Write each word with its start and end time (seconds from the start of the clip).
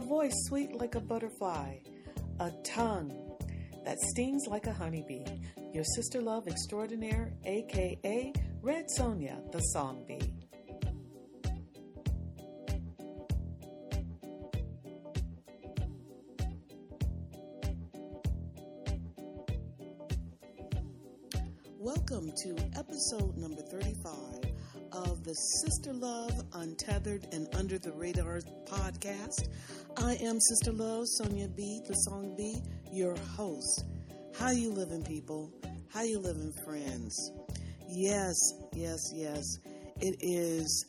a 0.00 0.02
voice 0.02 0.32
sweet 0.46 0.74
like 0.76 0.94
a 0.94 1.00
butterfly, 1.00 1.76
a 2.38 2.50
tongue 2.64 3.12
that 3.84 3.98
stings 3.98 4.46
like 4.46 4.66
a 4.66 4.72
honeybee. 4.72 5.26
Your 5.74 5.84
sister 5.84 6.22
love 6.22 6.48
extraordinaire, 6.48 7.34
aka 7.44 8.32
Red 8.62 8.86
Sonja, 8.98 9.52
the 9.52 9.60
song 9.60 10.04
bee. 10.08 10.32
Welcome 21.78 22.32
to 22.42 22.56
episode 22.78 23.36
number 23.36 23.60
35 23.60 24.49
of 24.92 25.22
the 25.24 25.34
Sister 25.34 25.92
Love 25.92 26.32
Untethered 26.54 27.26
and 27.32 27.46
Under 27.54 27.78
the 27.78 27.92
Radar 27.92 28.40
podcast. 28.64 29.48
I 29.96 30.14
am 30.16 30.40
Sister 30.40 30.72
Love, 30.72 31.04
Sonia 31.06 31.48
B, 31.48 31.80
the 31.86 31.94
Song 31.94 32.34
B, 32.36 32.56
your 32.92 33.16
host. 33.36 33.84
How 34.38 34.50
you 34.50 34.70
living, 34.70 35.02
people? 35.02 35.52
How 35.92 36.02
you 36.02 36.18
living, 36.18 36.52
friends? 36.64 37.32
Yes, 37.88 38.34
yes, 38.72 38.98
yes. 39.14 39.44
It 40.00 40.16
is 40.20 40.86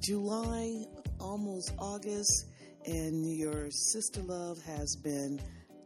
July, 0.00 0.84
almost 1.20 1.72
August, 1.78 2.46
and 2.86 3.36
your 3.36 3.70
Sister 3.70 4.22
Love 4.22 4.62
has 4.62 4.96
been 4.96 5.40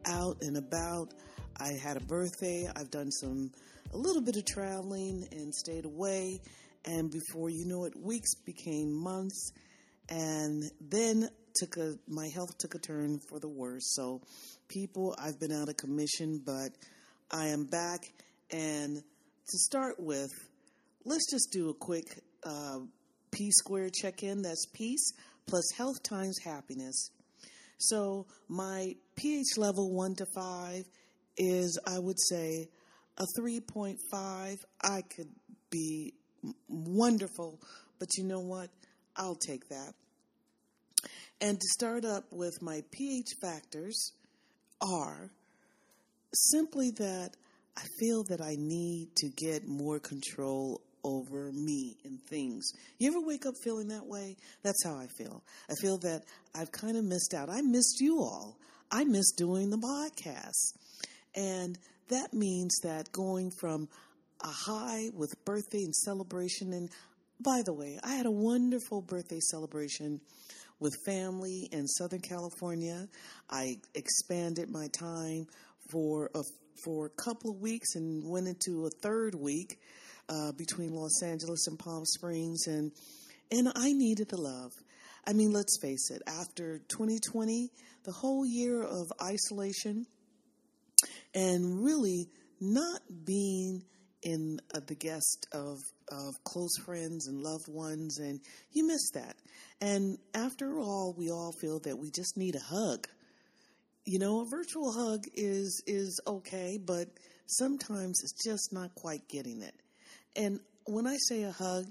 out 0.07 0.37
and 0.43 0.57
about. 0.57 1.15
I 1.59 1.73
had 1.73 1.97
a 1.97 2.01
birthday. 2.01 2.69
I've 2.77 2.91
done 2.91 3.11
some 3.11 3.51
a 3.93 3.97
little 3.97 4.23
bit 4.23 4.37
of 4.37 4.45
traveling 4.45 5.27
and 5.33 5.55
stayed 5.55 5.85
away. 5.85 6.41
And 6.87 7.11
before 7.11 7.51
you 7.51 7.67
know 7.67 7.85
it, 7.85 7.95
weeks 7.97 8.35
became 8.45 8.93
months. 8.93 9.53
And 10.09 10.63
then 10.81 11.29
took 11.57 11.77
a 11.79 11.95
my 12.07 12.29
health 12.35 12.57
took 12.59 12.75
a 12.75 12.79
turn 12.79 13.19
for 13.29 13.41
the 13.41 13.49
worse. 13.49 13.95
So, 13.95 14.23
people, 14.69 15.17
I've 15.19 15.41
been 15.41 15.53
out 15.53 15.69
of 15.69 15.77
commission, 15.77 16.43
but 16.45 16.71
I 17.31 17.49
am 17.49 17.65
back. 17.65 18.01
And 18.53 18.97
to 18.97 19.59
start 19.59 19.97
with, 19.99 20.31
let's 21.05 21.31
just 21.31 21.51
do 21.51 21.71
a 21.71 21.75
quick 21.75 22.05
uh, 22.45 22.79
P 23.33 23.51
square 23.51 23.91
check 23.91 24.23
in. 24.23 24.43
That's 24.43 24.67
peace 24.73 25.13
plus 25.47 25.65
health 25.77 26.03
times 26.03 26.39
happiness. 26.45 27.11
So, 27.79 28.27
my 28.49 28.95
pH 29.17 29.59
level 29.59 29.95
one 29.95 30.15
to 30.17 30.27
five 30.35 30.85
is, 31.37 31.79
I 31.87 31.99
would 31.99 32.19
say, 32.19 32.69
a 33.19 33.25
3.5, 33.39 34.57
I 34.83 35.03
could 35.03 35.29
be 35.71 36.15
wonderful, 36.69 37.59
but 37.99 38.09
you 38.17 38.25
know 38.25 38.41
what? 38.41 38.71
I'll 39.17 39.37
take 39.37 39.69
that. 39.69 39.95
And 41.41 41.59
to 41.61 41.67
start 41.69 42.05
up 42.05 42.25
with 42.31 42.63
my 42.63 42.83
pH 42.93 43.35
factors 43.41 44.13
are 44.81 45.31
simply 46.35 46.91
that 46.99 47.31
I 47.77 47.83
feel 48.01 48.25
that 48.25 48.41
I 48.41 48.57
need 48.59 49.09
to 49.17 49.29
get 49.29 49.67
more 49.67 49.99
control 49.99 50.81
over 51.05 51.53
me 51.53 51.97
and 52.05 52.21
things. 52.23 52.73
You 52.99 53.09
ever 53.09 53.21
wake 53.21 53.47
up 53.47 53.55
feeling 53.63 53.89
that 53.89 54.07
way? 54.07 54.37
That's 54.63 54.85
how 54.85 54.97
I 54.97 55.07
feel. 55.19 55.43
I 55.71 55.75
feel 55.81 55.99
that 55.99 56.23
I've 56.55 56.73
kind 56.73 56.97
of 56.97 57.05
missed 57.05 57.35
out. 57.35 57.49
I 57.49 57.61
missed 57.61 58.01
you 58.01 58.21
all. 58.21 58.57
I 58.91 59.05
missed 59.05 59.35
doing 59.37 59.71
the 59.71 59.79
podcast. 59.79 60.73
And 61.35 61.79
that 62.09 62.33
means 62.33 62.79
that 62.83 63.13
going 63.13 63.51
from 63.61 63.89
a 64.43 64.49
high 64.49 65.11
with 65.15 65.45
birthday 65.45 65.83
and 65.83 65.95
celebration, 65.95 66.73
and 66.73 66.91
by 67.41 67.63
the 67.65 67.73
way, 67.73 67.99
I 68.03 68.15
had 68.15 68.27
a 68.27 68.31
wonderful 68.31 69.03
birthday 69.03 69.41
celebration 69.41 70.21
with 70.81 70.95
family 71.05 71.69
in 71.73 71.87
Southern 71.87 72.21
California. 72.21 73.09
I 73.51 73.77
expanded 73.95 74.71
my 74.71 74.89
time 74.89 75.47
for 75.91 76.31
a 76.35 76.43
for 76.85 77.07
a 77.07 77.23
couple 77.23 77.51
of 77.51 77.61
weeks 77.61 77.95
and 77.95 78.29
went 78.29 78.49
into 78.49 78.87
a 78.87 78.91
third 79.03 79.35
week 79.35 79.79
uh, 80.29 80.53
between 80.53 80.93
Los 80.93 81.23
Angeles 81.23 81.67
and 81.67 81.79
Palm 81.79 82.05
Springs, 82.05 82.67
and 82.67 82.93
and 83.51 83.73
I 83.75 83.93
needed 83.93 84.29
the 84.29 84.41
love. 84.41 84.73
I 85.27 85.33
mean, 85.33 85.53
let's 85.53 85.79
face 85.81 86.11
it. 86.11 86.23
After 86.27 86.79
2020, 86.89 87.71
the 88.05 88.13
whole 88.13 88.47
year 88.47 88.83
of 88.83 89.13
isolation 89.21 90.07
and 91.35 91.85
really 91.85 92.29
not 92.61 93.01
being 93.25 93.83
in 94.27 94.59
uh, 94.75 94.81
the 94.89 94.95
guest 94.95 95.47
of 95.53 95.79
of 96.09 96.35
close 96.45 96.77
friends 96.85 97.29
and 97.29 97.43
loved 97.43 97.69
ones 97.69 98.19
and 98.19 98.41
you 98.73 98.87
miss 98.87 99.11
that. 99.15 99.37
And 99.81 100.19
after 100.35 100.79
all 100.79 101.15
we 101.17 101.31
all 101.31 101.53
feel 101.53 101.79
that 101.81 101.97
we 101.97 102.11
just 102.11 102.37
need 102.37 102.57
a 102.57 102.75
hug. 102.75 103.07
You 104.05 104.19
know 104.19 104.41
a 104.41 104.45
virtual 104.45 104.93
hug 104.93 105.25
is 105.35 105.81
is 105.87 106.21
okay 106.27 106.77
but 106.85 107.07
sometimes 107.47 108.21
it's 108.25 108.45
just 108.45 108.73
not 108.73 108.95
quite 108.97 109.29
getting 109.29 109.63
it. 109.63 109.75
And 110.35 110.59
when 110.87 111.07
i 111.07 111.17
say 111.29 111.43
a 111.45 111.53
hug 111.53 111.87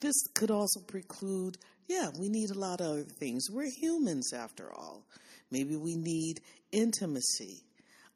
this 0.00 0.20
could 0.34 0.50
also 0.50 0.80
preclude 0.80 1.56
yeah 1.88 2.08
we 2.18 2.28
need 2.28 2.50
a 2.50 2.58
lot 2.58 2.80
of 2.80 2.86
other 2.86 3.02
things. 3.02 3.50
We're 3.50 3.70
humans 3.70 4.32
after 4.32 4.72
all. 4.72 5.04
Maybe 5.50 5.76
we 5.76 5.96
need 5.96 6.40
intimacy. 6.70 7.64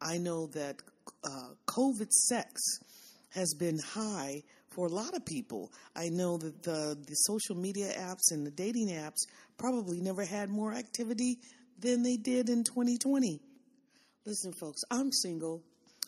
I 0.00 0.18
know 0.18 0.46
that 0.48 0.76
uh, 1.24 1.50
COVID 1.66 2.10
sex 2.10 2.60
has 3.36 3.54
been 3.54 3.78
high 3.78 4.42
for 4.70 4.86
a 4.86 4.90
lot 4.90 5.14
of 5.14 5.24
people. 5.24 5.70
I 5.94 6.08
know 6.08 6.38
that 6.38 6.62
the, 6.62 6.96
the 7.06 7.14
social 7.14 7.54
media 7.54 7.92
apps 7.98 8.32
and 8.32 8.46
the 8.46 8.50
dating 8.50 8.88
apps 8.88 9.26
probably 9.58 10.00
never 10.00 10.24
had 10.24 10.50
more 10.50 10.72
activity 10.72 11.38
than 11.78 12.02
they 12.02 12.16
did 12.16 12.48
in 12.48 12.64
2020. 12.64 13.40
Listen, 14.24 14.52
folks, 14.52 14.82
I'm 14.90 15.12
single. 15.12 15.62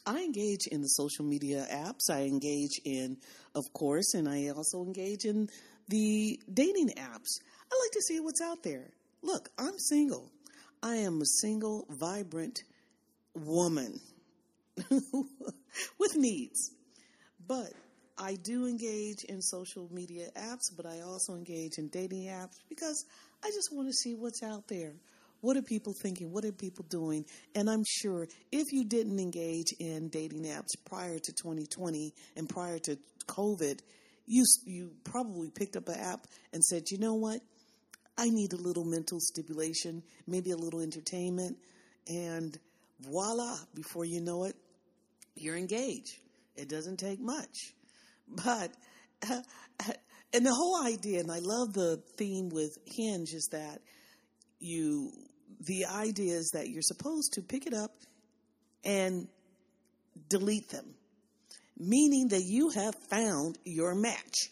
I 0.07 0.21
engage 0.21 0.67
in 0.67 0.81
the 0.81 0.89
social 0.89 1.25
media 1.25 1.67
apps. 1.71 2.11
I 2.11 2.23
engage 2.23 2.81
in, 2.85 3.19
of 3.55 3.65
course, 3.75 4.15
and 4.15 4.29
I 4.29 4.49
also 4.49 4.83
engage 4.83 5.25
in 5.25 5.49
the 5.89 6.41
dating 6.53 6.91
apps. 6.97 7.41
I 7.71 7.79
like 7.83 7.93
to 7.93 8.03
see 8.03 8.21
what's 8.21 8.41
out 8.41 8.63
there. 8.63 8.91
Look, 9.23 9.51
I'm 9.59 9.79
single. 9.79 10.31
I 10.83 10.97
am 10.97 11.21
a 11.21 11.27
single, 11.27 11.87
vibrant, 11.91 12.63
woman 13.35 14.01
with 15.99 16.17
needs. 16.17 16.73
But 17.49 17.73
I 18.19 18.35
do 18.35 18.67
engage 18.67 19.25
in 19.25 19.41
social 19.41 19.89
media 19.91 20.29
apps, 20.37 20.77
but 20.77 20.85
I 20.85 21.01
also 21.01 21.35
engage 21.35 21.79
in 21.79 21.89
dating 21.89 22.27
apps 22.27 22.59
because 22.69 23.05
I 23.43 23.49
just 23.49 23.71
want 23.73 23.89
to 23.89 23.95
see 23.95 24.15
what's 24.15 24.43
out 24.43 24.69
there. 24.69 24.93
What 25.41 25.57
are 25.57 25.63
people 25.63 25.95
thinking? 26.03 26.33
What 26.33 26.45
are 26.45 26.53
people 26.53 26.85
doing? 26.91 27.25
And 27.55 27.71
I'm 27.71 27.85
sure 27.87 28.27
if 28.53 28.73
you 28.73 28.85
didn't 28.85 29.19
engage 29.19 29.73
in 29.79 30.09
dating 30.09 30.45
apps 30.45 30.77
prior 30.85 31.19
to 31.19 31.33
2020 31.33 32.13
and 32.37 32.49
prior 32.49 32.79
to 32.81 32.99
COVID, 33.29 33.81
you 34.27 34.45
you 34.67 34.91
probably 35.05 35.51
picked 35.51 35.77
up 35.77 35.89
an 35.89 35.99
app 35.99 36.27
and 36.53 36.63
said, 36.63 36.91
"You 36.91 36.99
know 36.99 37.15
what? 37.15 37.41
I 38.19 38.29
need 38.29 38.53
a 38.53 38.57
little 38.57 38.85
mental 38.85 39.21
stimulation, 39.21 40.03
maybe 40.27 40.51
a 40.51 40.57
little 40.57 40.81
entertainment." 40.81 41.57
And 42.09 42.59
voila, 43.01 43.59
before 43.75 44.05
you 44.05 44.21
know 44.21 44.45
it, 44.45 44.57
you're 45.37 45.57
engaged. 45.57 46.19
It 46.59 46.69
doesn't 46.69 46.99
take 46.99 47.21
much. 47.21 47.75
But, 48.29 48.73
and 50.33 50.45
the 50.47 50.53
whole 50.53 50.85
idea, 50.85 51.21
and 51.21 51.31
I 51.31 51.39
love 51.41 51.73
the 51.73 52.03
theme 52.17 52.51
with 52.51 52.77
Hinge, 52.87 53.33
is 53.33 53.49
that 53.53 53.81
you, 54.61 55.13
the 55.61 55.87
idea 55.87 56.35
is 56.35 56.51
that 56.55 56.69
you're 56.69 56.83
supposed 56.83 57.33
to 57.35 57.43
pick 57.43 57.67
it 57.67 57.75
up 57.75 57.93
and 58.85 59.29
delete 60.29 60.69
them, 60.71 60.95
meaning 61.79 62.29
that 62.29 62.43
you 62.45 62.71
have 62.75 62.95
found 63.11 63.59
your 63.65 63.95
match. 63.95 64.51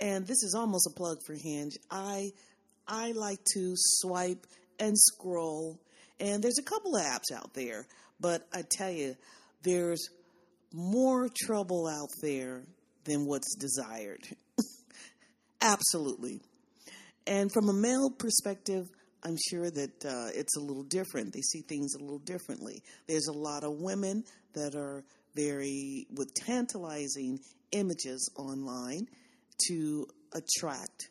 And 0.00 0.26
this 0.26 0.42
is 0.42 0.54
almost 0.56 0.86
a 0.86 0.94
plug 0.96 1.18
for 1.26 1.34
Hinge. 1.34 1.76
I 1.90 2.30
I 2.86 3.12
like 3.12 3.40
to 3.54 3.74
swipe 3.76 4.46
and 4.78 4.96
scroll 4.96 5.78
and 6.20 6.42
there's 6.42 6.58
a 6.58 6.62
couple 6.62 6.96
of 6.96 7.02
apps 7.02 7.32
out 7.34 7.54
there, 7.54 7.86
but 8.20 8.46
I 8.52 8.62
tell 8.68 8.90
you, 8.90 9.16
there's 9.62 10.08
more 10.72 11.28
trouble 11.28 11.86
out 11.86 12.10
there 12.22 12.64
than 13.04 13.26
what's 13.26 13.54
desired. 13.56 14.26
Absolutely. 15.60 16.40
And 17.26 17.52
from 17.52 17.68
a 17.68 17.72
male 17.72 18.10
perspective, 18.10 18.86
I'm 19.24 19.36
sure 19.50 19.70
that 19.70 20.04
uh, 20.04 20.30
it's 20.34 20.56
a 20.56 20.60
little 20.60 20.84
different. 20.84 21.32
They 21.32 21.40
see 21.40 21.62
things 21.62 21.94
a 21.94 21.98
little 21.98 22.20
differently. 22.20 22.82
There's 23.06 23.26
a 23.26 23.36
lot 23.36 23.64
of 23.64 23.80
women 23.80 24.24
that 24.54 24.74
are 24.74 25.04
very, 25.34 26.06
with 26.14 26.32
tantalizing 26.34 27.40
images 27.72 28.30
online 28.36 29.06
to 29.68 30.06
attract 30.32 31.10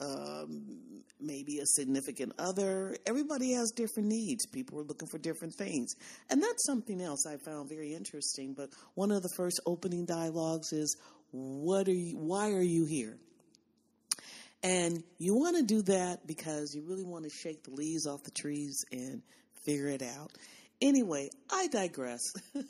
um, 0.00 1.02
maybe 1.20 1.58
a 1.58 1.66
significant 1.66 2.32
other. 2.38 2.96
Everybody 3.06 3.52
has 3.52 3.72
different 3.74 4.08
needs. 4.08 4.46
People 4.46 4.80
are 4.80 4.84
looking 4.84 5.08
for 5.08 5.18
different 5.18 5.54
things. 5.54 5.94
And 6.30 6.42
that's 6.42 6.66
something 6.66 7.00
else 7.00 7.26
I 7.26 7.36
found 7.38 7.68
very 7.68 7.94
interesting. 7.94 8.54
But 8.54 8.70
one 8.94 9.10
of 9.10 9.22
the 9.22 9.30
first 9.36 9.60
opening 9.66 10.04
dialogues 10.04 10.72
is, 10.72 10.96
what 11.30 11.88
are 11.88 11.92
you, 11.92 12.16
why 12.16 12.52
are 12.52 12.62
you 12.62 12.86
here? 12.86 13.16
And 14.62 15.02
you 15.18 15.34
want 15.34 15.56
to 15.56 15.62
do 15.62 15.82
that 15.82 16.26
because 16.26 16.74
you 16.74 16.82
really 16.86 17.04
want 17.04 17.24
to 17.24 17.30
shake 17.30 17.64
the 17.64 17.70
leaves 17.70 18.06
off 18.06 18.22
the 18.24 18.30
trees 18.30 18.84
and 18.90 19.22
figure 19.64 19.88
it 19.88 20.02
out. 20.02 20.32
Anyway, 20.80 21.30
I 21.50 21.68
digress. 21.68 22.20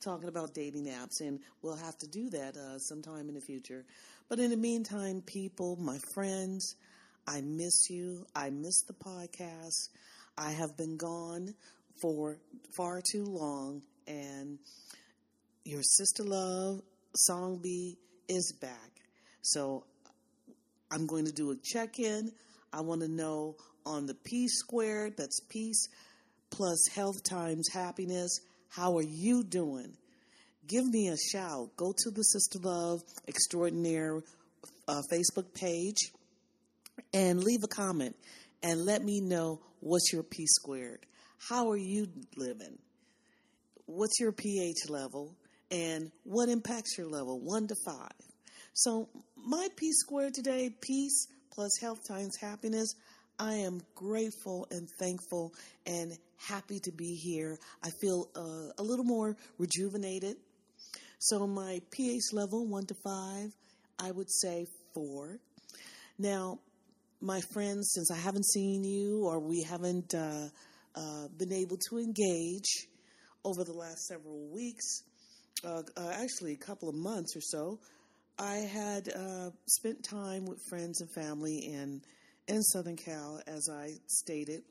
Talking 0.00 0.28
about 0.28 0.54
dating 0.54 0.86
apps, 0.86 1.20
and 1.20 1.38
we'll 1.62 1.76
have 1.76 1.96
to 1.98 2.08
do 2.08 2.30
that 2.30 2.56
uh, 2.56 2.78
sometime 2.78 3.28
in 3.28 3.34
the 3.34 3.40
future. 3.40 3.84
But 4.28 4.40
in 4.40 4.50
the 4.50 4.56
meantime, 4.56 5.22
people, 5.24 5.76
my 5.76 5.98
friends, 6.12 6.74
I 7.28 7.40
miss 7.42 7.88
you. 7.90 8.26
I 8.34 8.50
miss 8.50 8.82
the 8.82 8.94
podcast. 8.94 9.90
I 10.36 10.50
have 10.50 10.76
been 10.76 10.96
gone 10.96 11.54
for 12.00 12.38
far 12.76 13.00
too 13.12 13.24
long, 13.24 13.82
and 14.06 14.58
your 15.64 15.82
sister 15.82 16.24
love 16.24 16.80
song 17.14 17.60
B 17.62 17.96
is 18.28 18.52
back. 18.60 18.90
So 19.42 19.84
I'm 20.90 21.06
going 21.06 21.26
to 21.26 21.32
do 21.32 21.52
a 21.52 21.56
check 21.56 21.98
in. 21.98 22.32
I 22.72 22.80
want 22.80 23.02
to 23.02 23.08
know 23.08 23.56
on 23.84 24.06
the 24.06 24.14
P 24.14 24.48
squared, 24.48 25.16
that's 25.16 25.40
peace 25.48 25.88
plus 26.50 26.88
health 26.94 27.22
times 27.22 27.68
happiness. 27.72 28.40
How 28.68 28.96
are 28.98 29.02
you 29.02 29.44
doing? 29.44 29.96
Give 30.66 30.84
me 30.84 31.08
a 31.08 31.16
shout. 31.16 31.76
Go 31.76 31.92
to 31.96 32.10
the 32.10 32.22
Sister 32.22 32.58
Love 32.60 33.00
Extraordinaire 33.28 34.20
uh, 34.88 35.00
Facebook 35.12 35.54
page 35.54 36.10
and 37.14 37.44
leave 37.44 37.62
a 37.62 37.68
comment 37.68 38.16
and 38.62 38.84
let 38.84 39.04
me 39.04 39.20
know 39.20 39.60
what's 39.80 40.12
your 40.12 40.24
P 40.24 40.44
squared. 40.46 41.06
How 41.38 41.70
are 41.70 41.76
you 41.76 42.08
living? 42.36 42.78
What's 43.84 44.18
your 44.18 44.32
pH 44.32 44.88
level? 44.88 45.36
And 45.70 46.10
what 46.24 46.48
impacts 46.48 46.98
your 46.98 47.08
level? 47.08 47.38
One 47.40 47.68
to 47.68 47.74
five. 47.86 48.10
So, 48.72 49.08
my 49.36 49.68
P 49.76 49.92
squared 49.92 50.34
today, 50.34 50.70
peace 50.80 51.28
plus 51.52 51.78
health 51.80 52.00
times 52.08 52.36
happiness. 52.40 52.94
I 53.38 53.54
am 53.54 53.80
grateful 53.94 54.66
and 54.70 54.88
thankful 54.98 55.52
and 55.86 56.12
happy 56.38 56.80
to 56.80 56.92
be 56.92 57.14
here. 57.14 57.58
I 57.82 57.90
feel 58.00 58.28
uh, 58.34 58.72
a 58.78 58.82
little 58.82 59.04
more 59.04 59.36
rejuvenated. 59.58 60.36
So, 61.18 61.46
my 61.46 61.80
pH 61.90 62.32
level, 62.32 62.66
one 62.66 62.86
to 62.86 62.94
five, 63.02 63.50
I 63.98 64.10
would 64.10 64.30
say 64.30 64.66
four. 64.94 65.38
Now, 66.18 66.58
my 67.20 67.40
friends, 67.52 67.92
since 67.94 68.10
I 68.10 68.16
haven't 68.16 68.46
seen 68.46 68.84
you 68.84 69.24
or 69.24 69.40
we 69.40 69.62
haven't 69.62 70.14
uh, 70.14 70.48
uh, 70.94 71.28
been 71.38 71.52
able 71.52 71.78
to 71.88 71.98
engage 71.98 72.88
over 73.44 73.64
the 73.64 73.72
last 73.72 74.06
several 74.06 74.48
weeks, 74.52 75.02
uh, 75.64 75.82
uh 75.96 76.10
actually 76.12 76.52
a 76.52 76.58
couple 76.58 76.88
of 76.88 76.94
months 76.94 77.34
or 77.34 77.40
so, 77.40 77.78
I 78.38 78.56
had 78.56 79.08
uh, 79.08 79.50
spent 79.66 80.04
time 80.04 80.44
with 80.44 80.60
friends 80.68 81.00
and 81.00 81.10
family 81.14 81.70
in 81.72 82.02
in 82.48 82.62
Southern 82.62 82.96
Cal, 82.96 83.40
as 83.46 83.68
I 83.72 83.88
stated, 84.06 84.62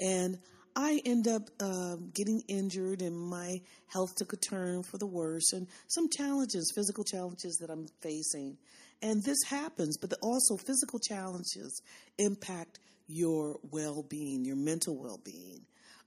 and 0.00 0.38
I 0.76 1.00
end 1.04 1.26
up 1.28 1.42
um, 1.60 2.10
getting 2.14 2.42
injured, 2.48 3.02
and 3.02 3.16
my 3.16 3.60
health 3.86 4.14
took 4.16 4.32
a 4.32 4.36
turn 4.36 4.82
for 4.82 4.98
the 4.98 5.06
worse, 5.06 5.52
and 5.52 5.66
some 5.88 6.08
challenges, 6.08 6.72
physical 6.74 7.04
challenges 7.04 7.58
that 7.60 7.70
I'm 7.70 7.86
facing. 8.00 8.56
And 9.02 9.22
this 9.22 9.38
happens, 9.48 9.96
but 9.96 10.12
also 10.22 10.56
physical 10.56 10.98
challenges 10.98 11.82
impact 12.18 12.78
your 13.08 13.58
well 13.70 14.04
being, 14.08 14.44
your 14.44 14.56
mental 14.56 14.96
well 14.96 15.20
being. 15.24 15.60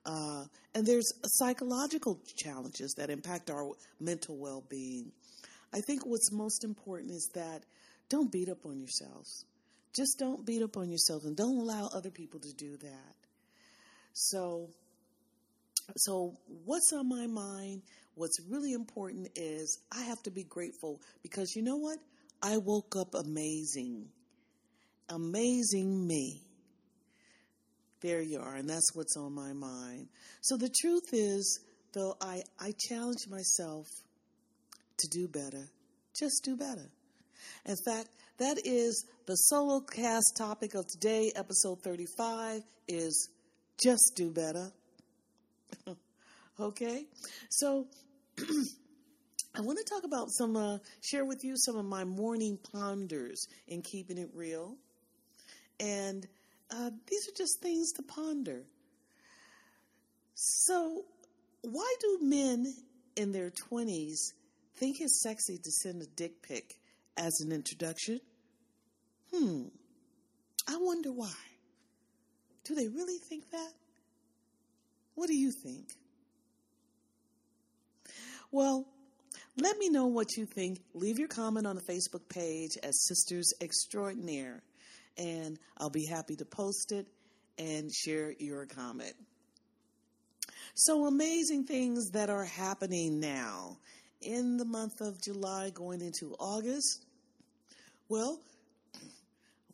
Uh, 0.06 0.46
and 0.76 0.86
there's 0.86 1.12
psychological 1.26 2.20
challenges 2.36 2.94
that 2.98 3.10
impact 3.10 3.50
our 3.50 3.72
mental 4.00 4.38
well 4.38 4.64
being. 4.70 5.12
I 5.74 5.82
think 5.82 6.06
what's 6.06 6.32
most 6.32 6.64
important 6.64 7.12
is 7.12 7.30
that 7.34 7.64
don't 8.10 8.32
beat 8.32 8.50
up 8.50 8.66
on 8.66 8.80
yourselves. 8.80 9.46
Just 9.96 10.18
don't 10.20 10.46
beat 10.46 10.62
up 10.62 10.78
on 10.78 10.90
yourself 10.90 11.24
and 11.24 11.36
don't 11.36 11.58
allow 11.58 11.90
other 11.94 12.12
people 12.12 12.40
to 12.40 12.54
do 12.54 12.78
that. 12.78 13.23
So, 14.14 14.70
so 15.98 16.38
what's 16.66 16.94
on 16.94 17.10
my 17.10 17.28
mind? 17.28 17.82
What's 18.16 18.40
really 18.50 18.74
important 18.74 19.30
is 19.36 19.80
I 19.92 20.04
have 20.04 20.22
to 20.24 20.32
be 20.32 20.44
grateful 20.44 21.02
because 21.24 21.56
you 21.56 21.64
know 21.64 21.78
what? 21.78 21.98
I 22.42 22.58
woke 22.58 22.96
up 22.96 23.16
amazing. 23.16 24.06
Amazing 25.10 26.08
me. 26.08 26.42
There 28.02 28.22
you 28.22 28.40
are, 28.40 28.56
and 28.56 28.70
that's 28.70 28.94
what's 28.94 29.16
on 29.16 29.34
my 29.34 29.54
mind. 29.54 30.10
So 30.42 30.58
the 30.58 30.70
truth 30.82 31.10
is, 31.14 31.62
though, 31.94 32.16
I, 32.22 32.42
I 32.60 32.74
challenge 32.90 33.28
myself 33.30 33.88
to 34.98 35.08
do 35.10 35.28
better. 35.28 35.70
Just 36.20 36.44
do 36.44 36.58
better. 36.58 36.90
In 37.66 37.78
fact, 37.86 38.10
that 38.40 38.58
is 38.66 39.06
the 39.26 39.36
solo 39.36 39.80
cast 39.80 40.36
topic 40.38 40.76
of 40.76 40.86
today, 40.88 41.32
episode 41.36 41.82
35, 41.82 42.62
is 42.90 43.30
just 43.82 44.14
do 44.16 44.32
better. 44.32 44.72
okay? 46.60 47.06
So 47.50 47.88
I 49.56 49.62
want 49.62 49.78
to 49.78 49.86
talk 49.86 50.04
about 50.04 50.32
some, 50.32 50.56
uh, 50.56 50.78
share 51.02 51.26
with 51.26 51.44
you 51.44 51.56
some 51.56 51.78
of 51.78 51.86
my 51.86 52.04
morning 52.04 52.58
ponders 52.72 53.46
in 53.68 53.82
keeping 53.82 54.18
it 54.18 54.30
real. 54.34 54.76
And 55.80 56.26
uh, 56.72 56.90
these 57.08 57.28
are 57.28 57.38
just 57.38 57.62
things 57.62 57.92
to 57.94 58.04
ponder. 58.04 58.64
So, 60.36 61.06
why 61.62 61.96
do 62.00 62.18
men 62.22 62.74
in 63.16 63.32
their 63.32 63.52
20s 63.52 64.34
think 64.76 65.00
it's 65.00 65.22
sexy 65.22 65.58
to 65.58 65.72
send 65.72 66.02
a 66.02 66.08
dick 66.16 66.42
pic 66.42 66.80
as 67.16 67.40
an 67.42 67.52
introduction? 67.52 68.20
Hmm, 69.32 69.66
I 70.68 70.78
wonder 70.78 71.12
why. 71.12 71.34
Do 72.64 72.76
they 72.76 72.88
really 72.88 73.18
think 73.18 73.50
that? 73.52 73.72
What 75.16 75.28
do 75.28 75.36
you 75.36 75.52
think? 75.52 75.90
Well, 78.52 78.86
let 79.58 79.78
me 79.78 79.90
know 79.90 80.08
what 80.08 80.38
you 80.38 80.46
think. 80.46 80.80
Leave 80.94 81.20
your 81.20 81.28
comment 81.28 81.68
on 81.68 81.76
the 81.76 81.82
Facebook 81.82 82.28
page 82.30 82.78
as 82.82 83.06
Sisters 83.06 83.52
Extraordinaire, 83.62 84.64
and 85.18 85.60
I'll 85.78 85.90
be 85.90 86.06
happy 86.06 86.36
to 86.38 86.46
post 86.46 86.92
it 86.92 87.08
and 87.58 87.92
share 87.94 88.34
your 88.40 88.66
comment. 88.66 89.14
So, 90.76 91.06
amazing 91.06 91.66
things 91.66 92.10
that 92.12 92.30
are 92.32 92.46
happening 92.46 93.20
now 93.20 93.78
in 94.22 94.58
the 94.58 94.66
month 94.66 95.02
of 95.02 95.22
July 95.22 95.70
going 95.72 96.02
into 96.02 96.36
August. 96.40 97.06
Well, 98.10 98.40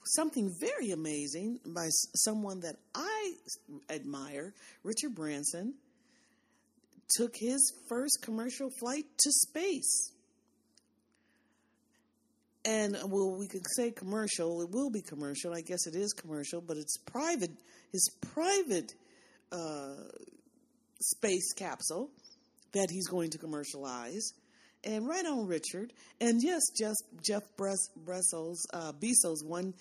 something 0.06 0.54
very 0.60 0.92
amazing 0.92 1.60
by 1.66 1.88
someone 2.16 2.62
that 2.62 2.76
I 2.96 3.34
admire, 3.90 4.54
Richard 4.84 5.16
Branson, 5.16 5.74
took 7.18 7.36
his 7.36 7.74
first 7.88 8.20
commercial 8.22 8.70
flight 8.80 9.06
to 9.18 9.32
space. 9.32 10.12
And 12.66 12.98
well, 13.08 13.36
we 13.38 13.48
could 13.48 13.66
say 13.76 13.92
commercial. 13.92 14.62
It 14.62 14.70
will 14.70 14.90
be 14.90 15.02
commercial. 15.02 15.54
I 15.54 15.62
guess 15.62 15.88
it 15.88 15.96
is 15.96 16.14
commercial, 16.14 16.62
but 16.62 16.78
it's 16.78 16.98
private. 16.98 17.52
His 17.92 18.10
private 18.34 18.94
uh, 19.52 19.96
space 21.00 21.54
capsule 21.54 22.10
that 22.74 22.90
he's 22.92 23.08
going 23.08 23.32
to 23.32 23.38
commercialize. 23.38 24.34
And 24.84 25.08
right 25.08 25.26
on, 25.26 25.48
Richard. 25.48 25.94
And 26.22 26.42
yes, 26.44 26.62
Jeff 26.78 26.96
Jeff 27.26 27.44
Bezos, 27.58 28.58
uh, 28.74 28.94
Bezos 28.94 29.44
one 29.44 29.74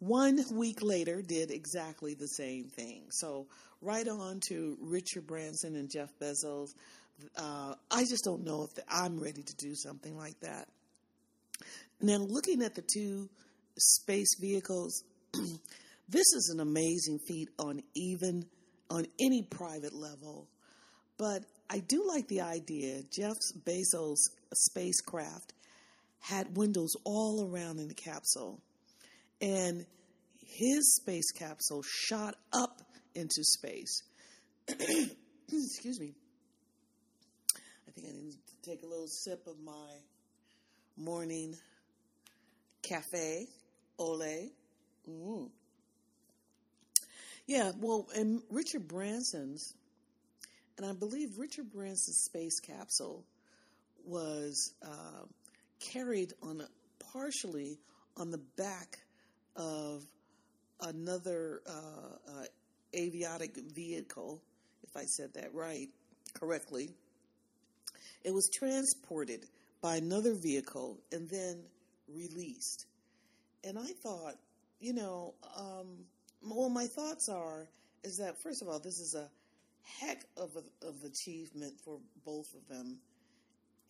one 0.00 0.42
week 0.54 0.82
later 0.82 1.22
did 1.22 1.50
exactly 1.50 2.14
the 2.14 2.26
same 2.26 2.64
thing. 2.64 3.04
So 3.10 3.46
right 3.82 4.06
on 4.08 4.40
to 4.48 4.76
Richard 4.80 5.26
Branson 5.26 5.76
and 5.76 5.90
Jeff 5.90 6.10
Bezos. 6.20 6.70
Uh, 7.36 7.74
I 7.90 8.00
just 8.04 8.24
don't 8.24 8.44
know 8.44 8.64
if 8.64 8.74
the, 8.74 8.82
I'm 8.88 9.20
ready 9.20 9.42
to 9.42 9.54
do 9.56 9.74
something 9.74 10.16
like 10.16 10.38
that. 10.40 10.68
Now, 12.00 12.16
looking 12.16 12.62
at 12.62 12.74
the 12.74 12.82
two 12.82 13.28
space 13.78 14.38
vehicles, 14.40 15.04
this 16.08 16.32
is 16.32 16.50
an 16.54 16.60
amazing 16.60 17.18
feat 17.28 17.50
on 17.58 17.82
even 17.94 18.46
on 18.90 19.04
any 19.20 19.42
private 19.42 19.94
level. 19.94 20.48
But 21.18 21.44
I 21.68 21.80
do 21.80 22.04
like 22.08 22.26
the 22.28 22.40
idea. 22.40 23.02
Jeff 23.14 23.36
Bezos' 23.66 24.30
spacecraft 24.54 25.52
had 26.20 26.56
windows 26.56 26.94
all 27.04 27.50
around 27.50 27.78
in 27.78 27.88
the 27.88 27.94
capsule 27.94 28.62
and 29.40 29.86
his 30.46 30.96
space 30.96 31.30
capsule 31.32 31.82
shot 31.82 32.34
up 32.52 32.82
into 33.14 33.42
space. 33.42 34.02
Excuse 34.68 36.00
me. 36.00 36.12
I 37.88 37.90
think 37.92 38.06
I 38.08 38.12
need 38.12 38.32
to 38.32 38.70
take 38.70 38.82
a 38.82 38.86
little 38.86 39.08
sip 39.08 39.46
of 39.46 39.58
my 39.64 39.90
morning 40.96 41.54
cafe, 42.82 43.46
Ole. 43.98 44.50
Mm. 45.08 45.50
Yeah, 47.46 47.72
well, 47.80 48.06
and 48.14 48.42
Richard 48.50 48.86
Branson's, 48.86 49.74
and 50.78 50.86
I 50.86 50.92
believe 50.92 51.30
Richard 51.36 51.72
Branson's 51.72 52.22
space 52.24 52.60
capsule 52.60 53.24
was 54.04 54.72
uh, 54.86 55.24
carried 55.92 56.32
on 56.42 56.60
a, 56.60 56.68
partially 57.12 57.78
on 58.16 58.30
the 58.30 58.40
back 58.56 58.98
of 59.56 60.04
another 60.80 61.62
uh, 61.66 62.30
uh, 62.40 62.44
aviotic 62.94 63.56
vehicle, 63.72 64.42
if 64.82 64.96
I 64.96 65.04
said 65.04 65.34
that 65.34 65.54
right, 65.54 65.88
correctly. 66.34 66.90
It 68.24 68.32
was 68.32 68.50
transported 68.52 69.46
by 69.80 69.96
another 69.96 70.34
vehicle 70.34 70.98
and 71.12 71.28
then 71.28 71.62
released. 72.08 72.86
And 73.64 73.78
I 73.78 73.92
thought, 74.02 74.34
you 74.80 74.94
know, 74.94 75.34
um, 75.56 76.04
well, 76.42 76.68
my 76.68 76.86
thoughts 76.86 77.28
are 77.28 77.66
is 78.02 78.16
that 78.16 78.40
first 78.42 78.62
of 78.62 78.68
all, 78.68 78.78
this 78.78 78.98
is 78.98 79.14
a 79.14 79.28
heck 79.82 80.24
of 80.36 80.50
a, 80.56 80.86
of 80.86 80.94
achievement 81.04 81.74
for 81.84 81.98
both 82.24 82.54
of 82.54 82.66
them, 82.68 82.98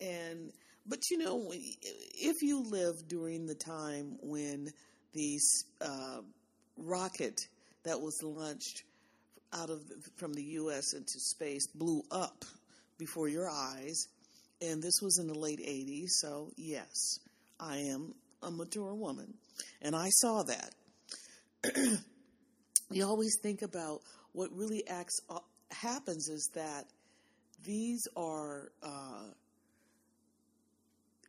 and 0.01 0.51
but 0.85 1.09
you 1.09 1.17
know, 1.17 1.51
if 1.53 2.41
you 2.41 2.63
live 2.63 3.07
during 3.07 3.45
the 3.45 3.55
time 3.55 4.17
when 4.21 4.73
the 5.13 5.39
uh, 5.81 6.21
rocket 6.77 7.39
that 7.83 7.99
was 7.99 8.21
launched 8.23 8.83
out 9.53 9.69
of 9.69 9.81
from 10.17 10.33
the 10.33 10.43
U.S. 10.43 10.93
into 10.93 11.19
space 11.19 11.67
blew 11.75 12.01
up 12.11 12.45
before 12.97 13.27
your 13.27 13.49
eyes, 13.49 14.07
and 14.61 14.81
this 14.81 15.01
was 15.01 15.19
in 15.19 15.27
the 15.27 15.37
late 15.37 15.59
'80s. 15.59 16.09
So 16.09 16.51
yes, 16.55 17.19
I 17.59 17.77
am 17.77 18.13
a 18.41 18.51
mature 18.51 18.93
woman, 18.93 19.33
and 19.81 19.95
I 19.95 20.09
saw 20.09 20.43
that. 20.43 20.73
you 22.91 23.05
always 23.05 23.37
think 23.41 23.61
about 23.61 24.01
what 24.33 24.49
really 24.53 24.87
acts, 24.87 25.19
uh, 25.29 25.39
happens 25.71 26.27
is 26.27 26.49
that 26.55 26.85
these 27.63 28.01
are 28.15 28.71
uh, 28.81 29.25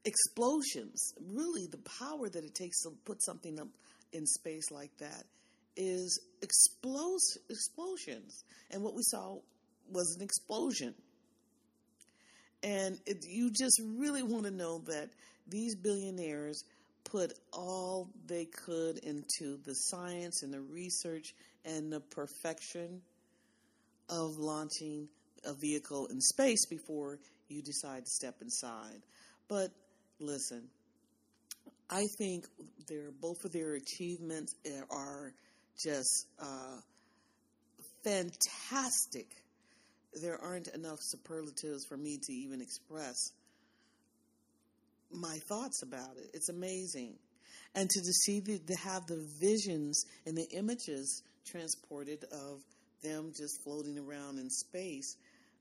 explosions. 0.04 1.14
Really, 1.20 1.66
the 1.66 1.80
power 1.98 2.28
that 2.28 2.44
it 2.44 2.54
takes 2.54 2.82
to 2.82 2.90
put 3.04 3.22
something 3.22 3.60
up 3.60 3.68
in 4.12 4.26
space 4.26 4.70
like 4.70 4.96
that 4.98 5.24
is 5.76 6.20
explos- 6.40 7.38
explosions. 7.48 8.44
And 8.70 8.82
what 8.82 8.94
we 8.94 9.02
saw 9.02 9.38
was 9.90 10.14
an 10.16 10.22
explosion. 10.22 10.94
And 12.62 12.98
it, 13.06 13.24
you 13.28 13.50
just 13.50 13.80
really 13.96 14.22
want 14.22 14.44
to 14.44 14.50
know 14.50 14.78
that 14.86 15.10
these 15.48 15.74
billionaires 15.74 16.62
put 17.04 17.32
all 17.52 18.08
they 18.26 18.44
could 18.44 18.98
into 18.98 19.58
the 19.64 19.74
science 19.74 20.42
and 20.42 20.52
the 20.52 20.60
research 20.60 21.34
and 21.64 21.92
the 21.92 22.00
perfection 22.00 23.00
of 24.08 24.36
launching 24.38 25.08
a 25.44 25.54
vehicle 25.54 26.06
in 26.06 26.20
space 26.20 26.66
before 26.66 27.18
you 27.48 27.62
decide 27.62 28.04
to 28.04 28.10
step 28.10 28.36
inside. 28.40 29.02
But 29.48 29.70
listen, 30.22 30.62
I 31.90 32.06
think 32.16 32.46
their 32.88 33.10
both 33.10 33.44
of 33.44 33.52
their 33.52 33.74
achievements 33.74 34.54
are 34.90 35.32
just 35.82 36.26
uh, 36.40 36.78
fantastic. 38.04 39.26
There 40.20 40.38
aren't 40.38 40.68
enough 40.68 40.98
superlatives 41.00 41.84
for 41.88 41.96
me 41.96 42.18
to 42.22 42.32
even 42.32 42.60
express 42.60 43.32
my 45.10 45.38
thoughts 45.48 45.82
about 45.82 46.16
it. 46.16 46.30
It's 46.34 46.48
amazing. 46.48 47.14
And 47.74 47.88
to, 47.88 48.00
to 48.00 48.12
see 48.12 48.40
the, 48.40 48.58
to 48.58 48.74
have 48.74 49.06
the 49.06 49.26
visions 49.40 50.04
and 50.26 50.36
the 50.36 50.46
images 50.52 51.22
transported 51.46 52.24
of 52.32 52.60
them 53.02 53.32
just 53.36 53.62
floating 53.64 53.98
around 53.98 54.38
in 54.38 54.48
space. 54.50 55.16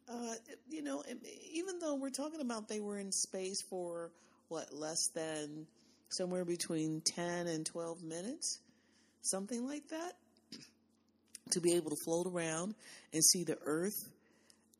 Uh, 0.09 0.33
you 0.69 0.81
know, 0.81 1.03
even 1.53 1.79
though 1.79 1.95
we're 1.95 2.09
talking 2.09 2.41
about 2.41 2.67
they 2.67 2.79
were 2.79 2.97
in 2.97 3.11
space 3.11 3.61
for 3.69 4.11
what 4.51 4.73
less 4.73 5.07
than 5.15 5.65
somewhere 6.09 6.43
between 6.43 7.01
10 7.15 7.47
and 7.47 7.65
12 7.65 8.03
minutes, 8.03 8.59
something 9.21 9.65
like 9.65 9.87
that, 9.87 10.11
to 11.51 11.61
be 11.61 11.73
able 11.75 11.89
to 11.89 11.95
float 12.03 12.27
around 12.27 12.75
and 13.13 13.23
see 13.23 13.45
the 13.45 13.57
Earth 13.65 13.95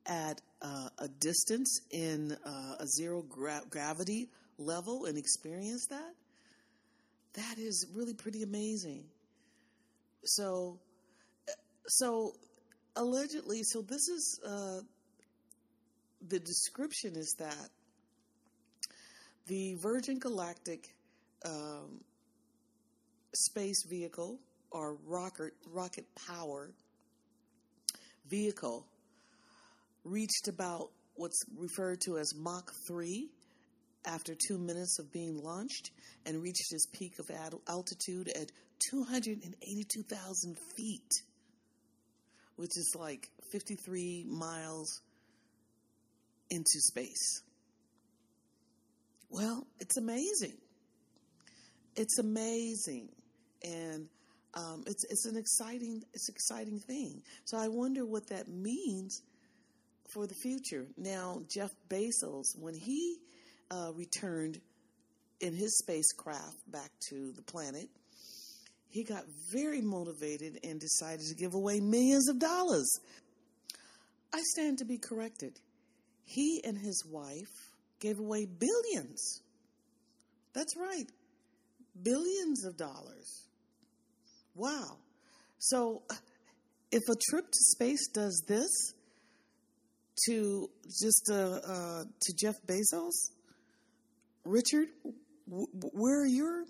at 0.06 0.42
uh, 0.62 0.90
a 1.00 1.08
distance 1.22 1.80
in 1.90 2.36
uh, 2.46 2.76
a 2.82 2.86
zero 2.86 3.22
gra- 3.22 3.64
gravity 3.70 4.28
level 4.58 5.06
and 5.06 5.18
experience 5.18 5.88
that, 5.90 6.14
that 7.36 7.58
is 7.58 7.88
really 7.96 8.14
pretty 8.14 8.44
amazing. 8.44 9.06
So, 10.26 10.82
so 11.88 12.34
allegedly, 12.98 13.64
so 13.64 13.82
this 13.82 14.10
is 14.10 14.40
uh, 14.46 14.80
the 16.28 16.40
description 16.40 17.16
is 17.16 17.36
that 17.40 17.70
the 19.48 19.76
Virgin 19.76 20.20
Galactic 20.20 20.94
um, 21.46 22.02
space 23.34 23.84
vehicle 23.90 24.40
or 24.72 24.98
rocket 25.06 25.54
rocket 25.72 26.06
power 26.28 26.72
vehicle 28.30 28.86
reached 30.04 30.48
about 30.48 30.90
what's 31.16 31.40
referred 31.58 32.00
to 32.02 32.18
as 32.18 32.34
Mach 32.36 32.72
3 32.88 33.30
after 34.06 34.34
two 34.48 34.58
minutes 34.58 34.98
of 35.00 35.12
being 35.12 35.44
launched 35.44 35.92
and 36.26 36.42
reached 36.42 36.72
its 36.72 36.88
peak 36.88 37.20
of 37.20 37.30
altitude 37.68 38.30
at 38.30 38.52
282,000 38.90 40.58
feet, 40.76 41.12
which 42.56 42.72
is 42.76 42.96
like 42.98 43.30
53 43.52 44.26
miles 44.28 45.02
into 46.50 46.80
space. 46.80 47.44
Well, 49.32 49.66
it's 49.80 49.96
amazing. 49.96 50.58
It's 51.96 52.20
amazing, 52.20 53.10
and 53.64 54.08
um, 54.54 54.84
it's 54.86 55.06
it's 55.10 55.26
an 55.26 55.38
exciting 55.38 56.04
it's 56.14 56.30
exciting 56.30 56.80
thing. 56.80 57.22
So 57.46 57.58
I 57.58 57.70
wonder 57.70 58.06
what 58.06 58.28
that 58.28 58.50
means 58.50 59.22
for 60.14 60.28
the 60.28 60.36
future. 60.36 60.86
Now, 60.98 61.42
Jeff 61.50 61.72
Bezos, 61.90 62.58
when 62.60 62.74
he 62.74 63.18
uh, 63.72 63.92
returned 63.96 64.60
in 65.40 65.54
his 65.54 65.78
spacecraft 65.78 66.70
back 66.70 66.92
to 67.10 67.32
the 67.34 67.42
planet, 67.42 67.88
he 68.90 69.06
got 69.06 69.24
very 69.52 69.82
motivated 69.82 70.60
and 70.64 70.80
decided 70.80 71.26
to 71.28 71.36
give 71.36 71.54
away 71.54 71.80
millions 71.80 72.28
of 72.28 72.38
dollars. 72.38 73.00
I 74.34 74.42
stand 74.54 74.80
to 74.80 74.86
be 74.86 74.98
corrected. 74.98 75.54
He 76.24 76.62
and 76.66 76.78
his 76.78 77.06
wife 77.10 77.61
gave 78.02 78.20
away 78.20 78.46
billions. 78.46 79.42
That's 80.54 80.76
right, 80.76 81.06
billions 82.02 82.66
of 82.66 82.76
dollars. 82.76 83.48
Wow. 84.56 84.98
So, 85.60 86.02
if 86.92 87.04
a 87.08 87.16
trip 87.30 87.46
to 87.46 87.60
space 87.60 88.10
does 88.14 88.44
this 88.48 88.94
to 90.26 90.70
just 90.86 91.30
uh, 91.32 91.60
uh, 91.66 92.04
to 92.22 92.34
Jeff 92.38 92.56
Bezos, 92.68 93.32
Richard, 94.44 94.88
w- 95.48 95.68
where 95.94 96.24
are 96.24 96.28
your 96.28 96.66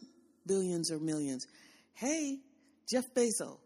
billions 0.46 0.92
or 0.92 1.00
millions? 1.00 1.48
Hey, 1.94 2.40
Jeff 2.92 3.06
Bezos. 3.16 3.58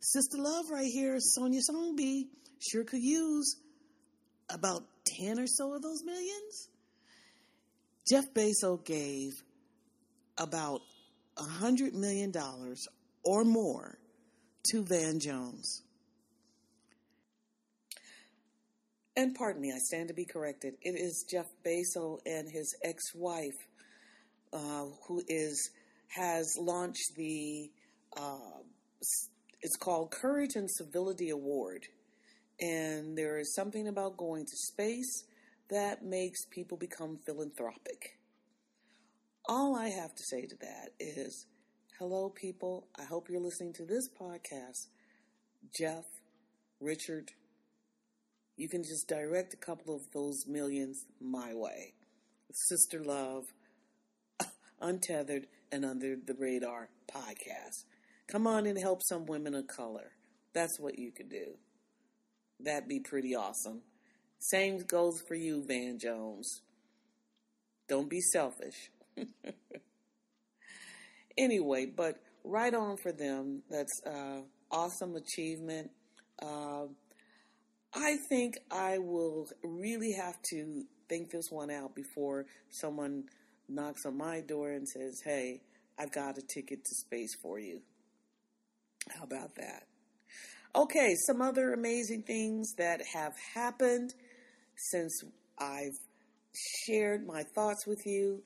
Sister 0.00 0.36
Love 0.38 0.64
right 0.70 0.90
here, 0.92 1.16
Sonia 1.20 1.60
Songby, 1.60 2.24
sure 2.58 2.82
could 2.82 3.02
use 3.02 3.56
about 4.50 4.82
10 5.04 5.38
or 5.38 5.46
so 5.46 5.74
of 5.74 5.82
those 5.82 6.02
millions. 6.04 6.68
Jeff 8.08 8.32
Bezos 8.34 8.84
gave 8.84 9.32
about 10.38 10.80
a 11.36 11.42
$100 11.42 11.94
million 11.94 12.32
or 13.24 13.44
more 13.44 13.98
to 14.70 14.84
Van 14.84 15.20
Jones. 15.20 15.82
and 19.16 19.34
pardon 19.34 19.60
me, 19.60 19.72
I 19.72 19.78
stand 19.78 20.08
to 20.08 20.14
be 20.14 20.24
corrected. 20.24 20.74
It 20.80 20.98
is 20.98 21.24
Jeff 21.30 21.46
Bezos 21.64 22.18
and 22.24 22.48
his 22.50 22.74
ex-wife 22.82 23.56
uh, 24.52 24.86
who 25.06 25.22
is 25.28 25.70
has 26.08 26.56
launched 26.58 27.14
the 27.16 27.70
uh, 28.16 28.60
it's 29.62 29.76
called 29.76 30.10
Courage 30.10 30.56
and 30.56 30.70
Civility 30.70 31.30
Award, 31.30 31.86
and 32.62 33.18
there 33.18 33.40
is 33.40 33.54
something 33.54 33.88
about 33.88 34.16
going 34.16 34.46
to 34.46 34.56
space 34.56 35.24
that 35.68 36.04
makes 36.04 36.44
people 36.46 36.78
become 36.78 37.18
philanthropic. 37.26 38.18
All 39.48 39.74
I 39.74 39.88
have 39.88 40.14
to 40.14 40.22
say 40.22 40.46
to 40.46 40.56
that 40.60 40.90
is, 41.00 41.46
hello, 41.98 42.28
people. 42.28 42.86
I 42.96 43.02
hope 43.02 43.28
you're 43.28 43.40
listening 43.40 43.72
to 43.74 43.84
this 43.84 44.08
podcast. 44.08 44.86
Jeff, 45.76 46.04
Richard, 46.80 47.32
you 48.56 48.68
can 48.68 48.84
just 48.84 49.08
direct 49.08 49.54
a 49.54 49.56
couple 49.56 49.96
of 49.96 50.02
those 50.12 50.44
millions 50.46 51.04
my 51.20 51.52
way. 51.54 51.94
Sister 52.52 53.02
Love, 53.02 53.44
Untethered, 54.80 55.48
and 55.72 55.84
Under 55.84 56.14
the 56.14 56.36
Radar 56.38 56.90
podcast. 57.12 57.86
Come 58.28 58.46
on 58.46 58.66
and 58.66 58.78
help 58.78 59.02
some 59.02 59.26
women 59.26 59.54
of 59.54 59.66
color. 59.66 60.12
That's 60.54 60.78
what 60.78 60.96
you 60.96 61.10
could 61.10 61.28
do. 61.28 61.56
That'd 62.64 62.88
be 62.88 63.00
pretty 63.00 63.34
awesome. 63.34 63.82
Same 64.38 64.78
goes 64.78 65.22
for 65.26 65.34
you, 65.34 65.64
Van 65.66 65.98
Jones. 65.98 66.62
Don't 67.88 68.08
be 68.08 68.20
selfish. 68.20 68.90
Anyway, 71.38 71.86
but 71.86 72.16
right 72.44 72.74
on 72.74 72.96
for 72.96 73.12
them. 73.12 73.62
That's 73.70 74.02
uh, 74.06 74.40
awesome 74.70 75.16
achievement. 75.16 75.90
Uh, 76.40 76.86
I 77.94 78.16
think 78.28 78.58
I 78.70 78.98
will 78.98 79.48
really 79.62 80.12
have 80.12 80.40
to 80.50 80.84
think 81.08 81.30
this 81.30 81.50
one 81.50 81.70
out 81.70 81.94
before 81.94 82.46
someone 82.70 83.24
knocks 83.68 84.04
on 84.06 84.16
my 84.16 84.40
door 84.40 84.72
and 84.72 84.88
says, 84.88 85.20
Hey, 85.24 85.60
I've 85.98 86.12
got 86.12 86.38
a 86.38 86.42
ticket 86.42 86.84
to 86.84 86.94
space 86.94 87.34
for 87.40 87.58
you. 87.58 87.80
How 89.10 89.24
about 89.24 89.54
that? 89.56 89.84
Okay, 90.74 91.14
some 91.26 91.42
other 91.42 91.74
amazing 91.74 92.22
things 92.22 92.72
that 92.78 93.02
have 93.12 93.34
happened 93.54 94.14
since 94.74 95.22
I've 95.58 95.98
shared 96.86 97.26
my 97.26 97.42
thoughts 97.54 97.86
with 97.86 98.00
you. 98.06 98.42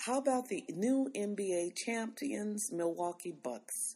How 0.00 0.18
about 0.18 0.48
the 0.48 0.64
new 0.70 1.08
NBA 1.14 1.76
champions, 1.86 2.72
Milwaukee 2.72 3.34
Bucks? 3.44 3.94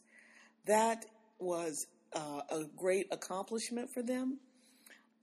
That 0.65 1.05
was 1.37 1.85
uh, 2.15 2.41
a 2.49 2.63
great 2.77 3.07
accomplishment 3.11 3.89
for 3.93 4.03
them. 4.03 4.39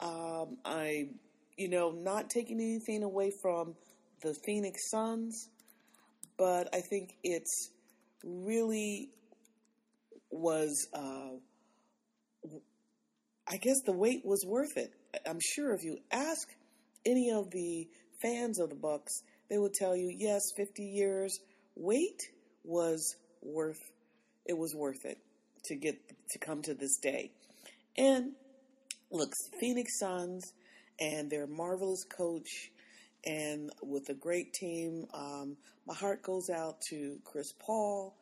Um, 0.00 0.58
I, 0.66 1.08
you 1.56 1.70
know, 1.70 1.90
not 1.90 2.28
taking 2.28 2.60
anything 2.60 3.02
away 3.02 3.32
from 3.40 3.76
the 4.20 4.34
Phoenix 4.44 4.90
Suns, 4.90 5.48
but 6.36 6.68
I 6.74 6.82
think 6.82 7.14
it's 7.24 7.70
really 8.22 9.08
was. 10.30 10.86
Uh, 10.92 11.38
I 13.52 13.58
guess 13.58 13.82
the 13.84 13.92
wait 13.92 14.24
was 14.24 14.46
worth 14.46 14.78
it. 14.78 14.94
I'm 15.26 15.38
sure 15.38 15.74
if 15.74 15.84
you 15.84 15.98
ask 16.10 16.48
any 17.04 17.30
of 17.32 17.50
the 17.50 17.86
fans 18.22 18.58
of 18.58 18.70
the 18.70 18.76
Bucks, 18.76 19.12
they 19.50 19.58
would 19.58 19.74
tell 19.74 19.94
you, 19.94 20.10
yes, 20.10 20.40
50 20.56 20.82
years 20.82 21.38
wait 21.76 22.18
was 22.64 23.14
worth 23.42 23.80
it 24.46 24.56
was 24.56 24.74
worth 24.74 25.04
it 25.04 25.18
to 25.64 25.76
get 25.76 25.96
to 26.30 26.38
come 26.38 26.62
to 26.62 26.72
this 26.72 26.96
day. 26.96 27.30
And 27.98 28.32
look, 29.10 29.32
Phoenix 29.60 29.98
Suns 29.98 30.54
and 30.98 31.30
their 31.30 31.46
marvelous 31.46 32.04
coach 32.04 32.70
and 33.26 33.70
with 33.82 34.08
a 34.08 34.14
great 34.14 34.54
team. 34.54 35.04
Um, 35.12 35.58
my 35.86 35.94
heart 35.94 36.22
goes 36.22 36.48
out 36.48 36.80
to 36.88 37.18
Chris 37.24 37.52
Paul, 37.60 38.16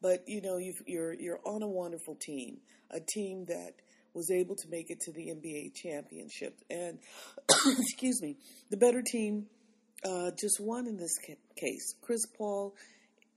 but 0.00 0.22
you 0.28 0.40
know 0.40 0.58
you 0.58 0.74
you're 0.86 1.12
you're 1.12 1.40
on 1.44 1.62
a 1.62 1.68
wonderful 1.68 2.14
team, 2.14 2.58
a 2.92 3.00
team 3.00 3.46
that 3.46 3.72
was 4.16 4.30
able 4.30 4.56
to 4.56 4.68
make 4.70 4.90
it 4.90 4.98
to 5.00 5.12
the 5.12 5.28
NBA 5.28 5.74
championship. 5.74 6.56
And 6.70 6.98
excuse 7.78 8.22
me, 8.22 8.36
the 8.70 8.78
better 8.78 9.02
team 9.02 9.46
uh, 10.04 10.30
just 10.40 10.58
won 10.58 10.86
in 10.86 10.96
this 10.96 11.18
case. 11.54 11.94
Chris 12.00 12.26
Paul, 12.38 12.74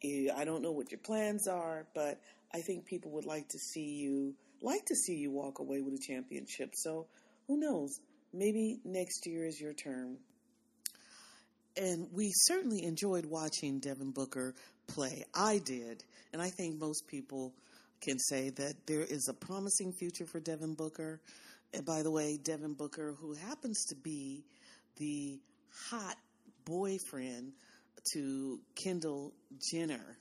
eh, 0.04 0.30
I 0.36 0.46
don't 0.46 0.62
know 0.62 0.72
what 0.72 0.90
your 0.90 1.00
plans 1.00 1.48
are, 1.48 1.86
but 1.94 2.20
I 2.54 2.62
think 2.62 2.86
people 2.86 3.12
would 3.12 3.26
like 3.26 3.50
to 3.50 3.60
see 3.60 3.98
you 4.00 4.34
like 4.62 4.86
to 4.86 4.96
see 4.96 5.16
you 5.16 5.32
walk 5.32 5.60
away 5.60 5.82
with 5.82 5.94
a 5.94 6.02
championship. 6.02 6.72
So 6.74 7.08
who 7.48 7.60
knows? 7.60 8.00
Maybe 8.34 8.80
next 8.84 9.26
year 9.26 9.46
is 9.46 9.60
your 9.60 9.74
turn. 9.74 10.18
And 11.78 12.08
we 12.12 12.32
certainly 12.34 12.84
enjoyed 12.84 13.26
watching 13.26 13.80
Devin 13.80 14.12
Booker 14.12 14.54
play. 14.88 15.24
I 15.34 15.60
did, 15.60 16.04
and 16.34 16.42
I 16.42 16.50
think 16.50 16.80
most 16.80 17.08
people 17.08 17.54
can 18.02 18.20
say 18.20 18.50
that 18.52 18.88
there 18.88 19.04
is 19.04 19.28
a 19.28 19.34
promising 19.34 19.94
future 19.94 20.26
for 20.26 20.40
Devin 20.40 20.76
Booker. 20.76 21.22
And 21.74 21.86
by 21.86 22.02
the 22.02 22.12
way, 22.12 22.38
Devin 22.42 22.74
Booker, 22.74 23.16
who 23.20 23.34
happens 23.34 23.86
to 23.86 23.96
be 23.96 24.44
the 24.98 25.40
hot 25.90 26.16
boyfriend 26.66 27.54
to 28.14 28.60
Kendall 28.76 29.34
Jenner. 29.72 30.18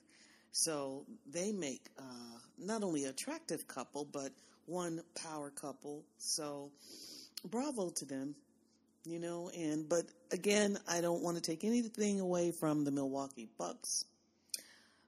So 0.53 1.05
they 1.31 1.53
make 1.53 1.83
uh, 1.99 2.39
not 2.59 2.83
only 2.83 3.05
attractive 3.05 3.67
couple, 3.69 4.05
but 4.05 4.33
one 4.67 5.01
power 5.23 5.51
couple. 5.51 6.05
So 6.19 6.71
bravo 7.45 7.91
to 7.97 8.05
them, 8.05 8.35
you 9.05 9.19
know. 9.19 9.51
And 9.57 9.89
but 9.89 10.05
again, 10.33 10.79
I 10.89 11.01
don't 11.01 11.23
want 11.23 11.37
to 11.37 11.43
take 11.43 11.65
anything 11.65 12.21
away 12.21 12.53
from 12.59 12.85
the 12.85 12.91
Milwaukee 12.91 13.49
Bucks. 13.59 14.05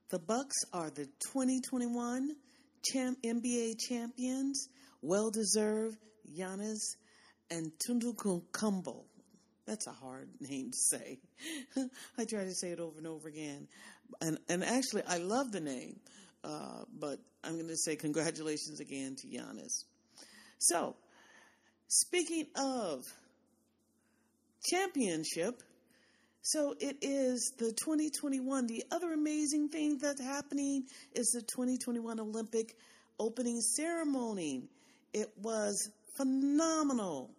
The 0.09 0.19
Bucks 0.19 0.57
are 0.73 0.89
the 0.89 1.05
2021 1.31 2.35
champ, 2.83 3.17
NBA 3.23 3.79
champions, 3.79 4.69
well 5.01 5.31
deserved 5.31 5.97
Giannis 6.37 6.95
Antetokounmpo. 7.51 9.03
That's 9.65 9.87
a 9.87 9.91
hard 9.91 10.29
name 10.39 10.71
to 10.71 10.77
say. 10.77 11.19
I 12.17 12.25
try 12.25 12.43
to 12.43 12.53
say 12.53 12.69
it 12.69 12.79
over 12.79 12.97
and 12.97 13.07
over 13.07 13.27
again, 13.27 13.67
and 14.21 14.37
and 14.49 14.63
actually 14.63 15.03
I 15.07 15.17
love 15.17 15.51
the 15.51 15.61
name, 15.61 15.99
uh, 16.43 16.83
but 16.99 17.19
I'm 17.43 17.55
going 17.55 17.67
to 17.67 17.77
say 17.77 17.95
congratulations 17.95 18.79
again 18.79 19.15
to 19.17 19.27
Giannis. 19.27 19.85
So, 20.59 20.95
speaking 21.87 22.45
of 22.55 23.05
championship, 24.63 25.63
so 26.41 26.73
it 26.79 26.97
is 27.01 27.53
the 27.57 27.71
2021. 27.71 28.67
The 28.67 28.83
other 28.91 29.13
amazing 29.13 29.69
thing 29.69 29.97
that's 30.01 30.21
happening 30.21 30.85
is 31.13 31.27
the 31.27 31.41
2021 31.41 32.19
Olympic 32.19 32.75
opening 33.19 33.61
ceremony. 33.61 34.63
It 35.13 35.29
was 35.41 35.89
phenomenal. 36.17 37.29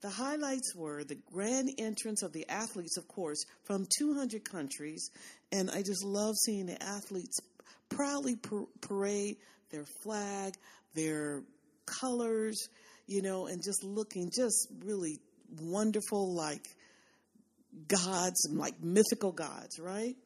The 0.00 0.08
highlights 0.08 0.74
were 0.74 1.04
the 1.04 1.18
grand 1.32 1.70
entrance 1.78 2.22
of 2.22 2.32
the 2.32 2.48
athletes, 2.48 2.96
of 2.96 3.08
course, 3.08 3.44
from 3.64 3.86
200 3.98 4.48
countries. 4.48 5.10
And 5.52 5.70
I 5.70 5.82
just 5.82 6.04
love 6.04 6.34
seeing 6.36 6.66
the 6.66 6.82
athletes 6.82 7.40
proudly 7.88 8.36
parade 8.80 9.36
their 9.70 9.84
flag, 10.02 10.54
their 10.94 11.42
colors, 11.84 12.68
you 13.06 13.22
know, 13.22 13.46
and 13.46 13.62
just 13.62 13.84
looking 13.84 14.30
just 14.34 14.68
really 14.84 15.18
wonderful, 15.60 16.34
like 16.34 16.66
gods, 17.86 18.44
and 18.46 18.58
like 18.58 18.82
mythical 18.82 19.32
gods, 19.32 19.78
right? 19.78 20.16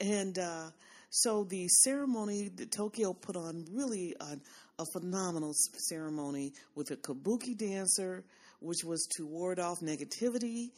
And 0.00 0.38
uh, 0.38 0.70
so 1.10 1.44
the 1.44 1.68
ceremony 1.68 2.48
that 2.56 2.72
Tokyo 2.72 3.12
put 3.12 3.36
on 3.36 3.64
really 3.72 4.16
a, 4.20 4.36
a 4.78 4.84
phenomenal 4.92 5.52
ceremony 5.88 6.52
with 6.74 6.90
a 6.90 6.96
kabuki 6.96 7.56
dancer, 7.56 8.24
which 8.60 8.84
was 8.84 9.06
to 9.16 9.26
ward 9.26 9.58
off 9.58 9.80
negativity. 9.80 10.70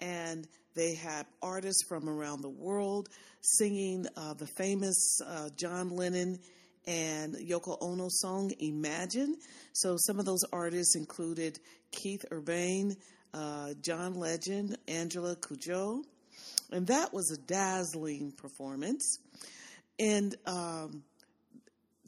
And 0.00 0.46
they 0.74 0.94
had 0.94 1.26
artists 1.40 1.84
from 1.88 2.08
around 2.08 2.42
the 2.42 2.50
world 2.50 3.08
singing 3.40 4.06
uh, 4.16 4.34
the 4.34 4.46
famous 4.46 5.20
uh, 5.24 5.50
John 5.56 5.90
Lennon 5.90 6.40
and 6.86 7.34
Yoko 7.34 7.78
Ono 7.80 8.08
song 8.08 8.52
Imagine. 8.58 9.36
So 9.72 9.96
some 9.98 10.18
of 10.18 10.24
those 10.24 10.42
artists 10.52 10.96
included 10.96 11.58
Keith 11.92 12.24
Urban, 12.30 12.96
uh, 13.34 13.74
John 13.82 14.14
Legend, 14.14 14.78
Angelique 14.88 15.40
Kidjo. 15.40 16.04
and 16.70 16.86
that 16.86 17.12
was 17.12 17.30
a 17.30 17.36
dazzling 17.36 18.32
performance. 18.32 19.18
And 19.98 20.34
um, 20.46 21.02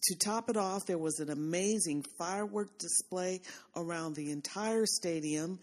to 0.04 0.14
top 0.16 0.48
it 0.48 0.56
off, 0.56 0.86
there 0.86 0.98
was 0.98 1.18
an 1.18 1.30
amazing 1.30 2.04
firework 2.16 2.78
display 2.78 3.42
around 3.74 4.14
the 4.14 4.30
entire 4.30 4.86
stadium, 4.86 5.58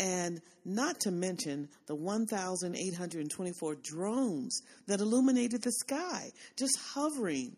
and 0.00 0.40
not 0.64 0.98
to 1.00 1.10
mention 1.10 1.68
the 1.86 1.94
1,824 1.94 3.76
drones 3.82 4.62
that 4.86 5.00
illuminated 5.00 5.62
the 5.62 5.72
sky, 5.72 6.30
just 6.56 6.76
hovering 6.94 7.56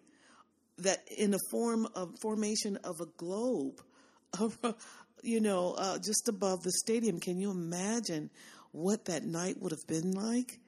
that 0.78 0.98
in 1.16 1.30
the 1.30 1.40
form 1.52 1.86
of 1.94 2.10
formation 2.20 2.78
of 2.82 3.00
a 3.00 3.06
globe 3.16 3.80
you 5.24 5.40
know, 5.40 5.74
uh, 5.76 5.98
just 5.98 6.28
above 6.28 6.62
the 6.62 6.72
stadium. 6.72 7.18
Can 7.18 7.38
you 7.38 7.50
imagine 7.50 8.30
what 8.72 9.06
that 9.06 9.24
night 9.24 9.60
would 9.60 9.72
have 9.72 9.86
been 9.86 10.12
like? 10.12 10.58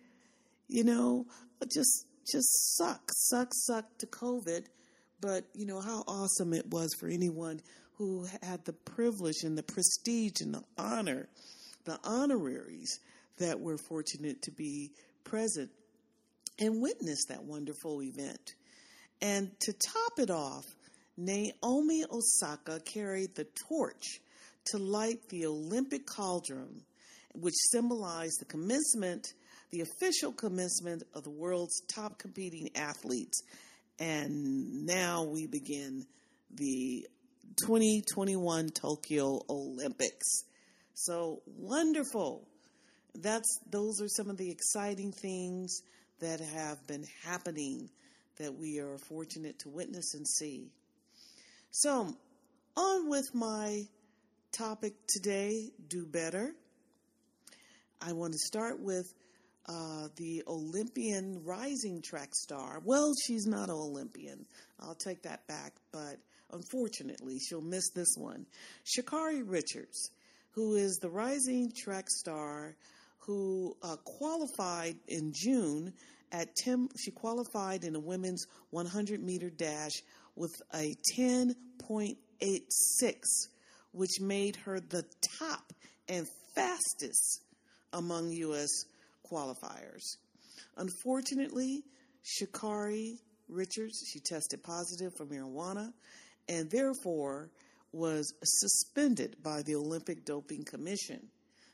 You 0.69 0.85
know, 0.85 1.27
just 1.73 2.07
just 2.31 2.77
suck, 2.77 3.03
suck, 3.15 3.51
suck 3.53 3.99
to 3.99 4.07
COVID. 4.07 4.67
But 5.21 5.45
you 5.55 5.67
know 5.67 5.81
how 5.81 6.05
awesome 6.07 6.53
it 6.53 6.69
was 6.71 6.95
for 6.99 7.09
anyone 7.09 7.61
who 7.95 8.27
had 8.43 8.65
the 8.65 8.73
privilege 8.73 9.43
and 9.43 9.57
the 9.57 9.63
prestige 9.63 10.41
and 10.41 10.55
the 10.55 10.63
honor, 10.77 11.29
the 11.85 11.99
honoraries 12.05 13.01
that 13.39 13.61
were 13.61 13.79
fortunate 13.79 14.43
to 14.43 14.51
be 14.51 14.91
present 15.25 15.71
and 16.59 16.83
witness 16.83 17.25
that 17.29 17.45
wonderful 17.45 18.03
event. 18.03 18.55
And 19.23 19.51
to 19.61 19.73
top 19.73 20.19
it 20.19 20.31
off, 20.31 20.65
Naomi 21.17 22.05
Osaka 22.11 22.81
carried 22.81 23.35
the 23.35 23.47
torch 23.69 24.21
to 24.67 24.79
light 24.79 25.29
the 25.29 25.47
Olympic 25.47 26.07
cauldron, 26.07 26.83
which 27.35 27.55
symbolized 27.73 28.41
the 28.41 28.45
commencement, 28.45 29.27
the 29.71 29.81
official 29.81 30.33
commencement 30.33 31.03
of 31.15 31.25
the 31.25 31.31
world's 31.31 31.81
top 31.93 32.19
competing 32.19 32.71
athletes. 32.75 33.43
And 33.99 34.87
now 34.87 35.25
we 35.25 35.47
begin 35.47 36.07
the 36.55 37.07
2021 37.57 38.71
Tokyo 38.71 39.41
Olympics. 39.49 40.43
So 40.95 41.43
wonderful. 41.47 42.47
That's 43.15 43.59
those 43.71 44.01
are 44.01 44.09
some 44.09 44.29
of 44.29 44.37
the 44.37 44.51
exciting 44.51 45.13
things 45.13 45.81
that 46.21 46.41
have 46.41 46.87
been 46.87 47.05
happening 47.25 47.91
that 48.39 48.55
we 48.55 48.79
are 48.79 48.99
fortunate 48.99 49.59
to 49.61 49.69
witness 49.69 50.15
and 50.15 50.27
see. 50.27 50.71
So, 51.71 52.15
on 52.77 53.09
with 53.09 53.35
my 53.35 53.83
topic 54.57 54.95
today 55.07 55.71
do 55.89 56.07
better. 56.07 56.55
I 58.01 58.13
want 58.13 58.33
to 58.33 58.39
start 58.39 58.81
with 58.81 59.07
uh, 59.69 60.09
the 60.17 60.45
Olympian 60.47 61.43
rising 61.45 62.01
track 62.03 62.31
star. 62.35 62.81
Well, 62.83 63.13
she's 63.27 63.47
not 63.47 63.69
an 63.69 63.75
Olympian. 63.75 64.47
I'll 64.81 64.95
take 64.95 65.23
that 65.25 65.47
back, 65.47 65.75
but 65.93 66.17
unfortunately, 66.53 67.39
she'll 67.39 67.61
miss 67.61 67.91
this 67.95 68.15
one. 68.17 68.47
Sha'Carri 68.87 69.43
Richards, 69.45 70.11
who 70.53 70.77
is 70.77 70.99
the 71.03 71.11
rising 71.11 71.71
track 71.77 72.09
star 72.09 72.77
who 73.19 73.77
uh, 73.83 73.97
qualified 74.05 74.97
in 75.09 75.33
June 75.35 75.93
at 76.33 76.55
10, 76.57 76.89
she 76.99 77.11
qualified 77.11 77.85
in 77.85 77.95
a 77.95 78.01
women's 78.01 78.47
100 78.71 79.23
meter 79.23 79.51
dash 79.51 79.93
with 80.35 80.55
a 80.73 80.95
10.86, 81.19 82.15
which 83.97 84.21
made 84.21 84.57
her 84.57 84.79
the 84.79 85.03
top 85.39 85.73
and 86.07 86.29
fastest 86.55 87.41
among 87.95 88.31
U.S. 88.31 88.69
qualifiers. 89.25 90.19
Unfortunately, 90.77 91.83
Sha'Carri 92.23 93.15
Richards, 93.49 94.05
she 94.13 94.21
tested 94.21 94.63
positive 94.63 95.15
for 95.17 95.25
marijuana 95.25 95.93
and 96.47 96.71
therefore 96.71 97.49
was 97.93 98.35
suspended 98.45 99.37
by 99.43 99.63
the 99.63 99.75
Olympic 99.77 100.27
Doping 100.27 100.65
Commission 100.65 101.29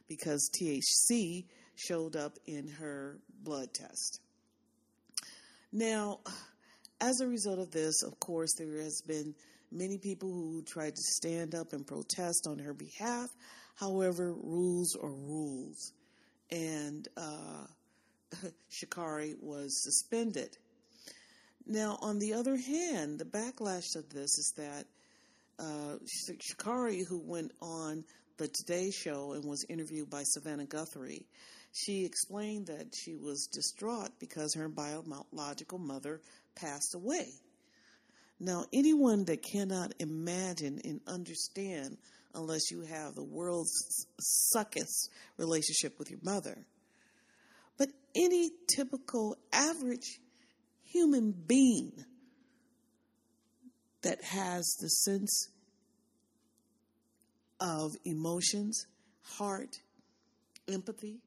because 0.08 0.48
THC 0.54 1.46
showed 1.74 2.14
up 2.14 2.38
in 2.46 2.68
her 2.68 3.18
blood 3.42 3.74
test. 3.74 4.20
Now, 5.72 6.20
as 7.00 7.20
a 7.20 7.26
result 7.26 7.58
of 7.58 7.72
this, 7.72 8.04
of 8.04 8.20
course, 8.20 8.54
there 8.56 8.80
has 8.80 9.02
been 9.04 9.34
many 9.72 9.98
people 9.98 10.28
who 10.28 10.62
tried 10.62 10.94
to 10.94 11.02
stand 11.02 11.54
up 11.54 11.72
and 11.72 11.86
protest 11.86 12.46
on 12.46 12.58
her 12.58 12.74
behalf. 12.74 13.28
However, 13.74 14.34
rules 14.34 14.96
are 14.96 15.10
rules. 15.12 15.92
And 16.50 17.08
uh, 17.16 17.66
Sha'Carri 18.70 19.34
was 19.40 19.82
suspended. 19.82 20.56
Now, 21.66 21.98
on 22.00 22.18
the 22.18 22.34
other 22.34 22.56
hand, 22.56 23.18
the 23.18 23.24
backlash 23.24 23.96
of 23.96 24.08
this 24.10 24.38
is 24.38 24.52
that 24.56 24.84
uh, 25.58 25.96
Sha'Carri, 26.40 27.06
who 27.06 27.20
went 27.24 27.52
on 27.60 28.04
the 28.38 28.48
Today 28.48 28.90
Show 28.90 29.32
and 29.32 29.44
was 29.44 29.64
interviewed 29.68 30.10
by 30.10 30.22
Savannah 30.24 30.66
Guthrie, 30.66 31.26
she 31.72 32.04
explained 32.04 32.66
that 32.66 32.94
she 32.94 33.16
was 33.16 33.46
distraught 33.46 34.10
because 34.18 34.54
her 34.54 34.68
biological 34.68 35.78
mother 35.78 36.20
passed 36.54 36.94
away. 36.94 37.28
Now, 38.44 38.64
anyone 38.72 39.24
that 39.26 39.40
cannot 39.40 39.94
imagine 40.00 40.80
and 40.82 41.00
understand 41.06 41.96
unless 42.34 42.72
you 42.72 42.80
have 42.80 43.14
the 43.14 43.22
world's 43.22 43.70
suckest 44.18 45.10
relationship 45.36 45.96
with 45.96 46.10
your 46.10 46.18
mother, 46.24 46.66
but 47.78 47.90
any 48.16 48.50
typical 48.74 49.36
average 49.52 50.18
human 50.82 51.30
being 51.30 51.92
that 54.02 54.20
has 54.24 54.76
the 54.80 54.88
sense 54.88 55.48
of 57.60 57.92
emotions, 58.04 58.86
heart, 59.22 59.76
empathy, 60.66 61.20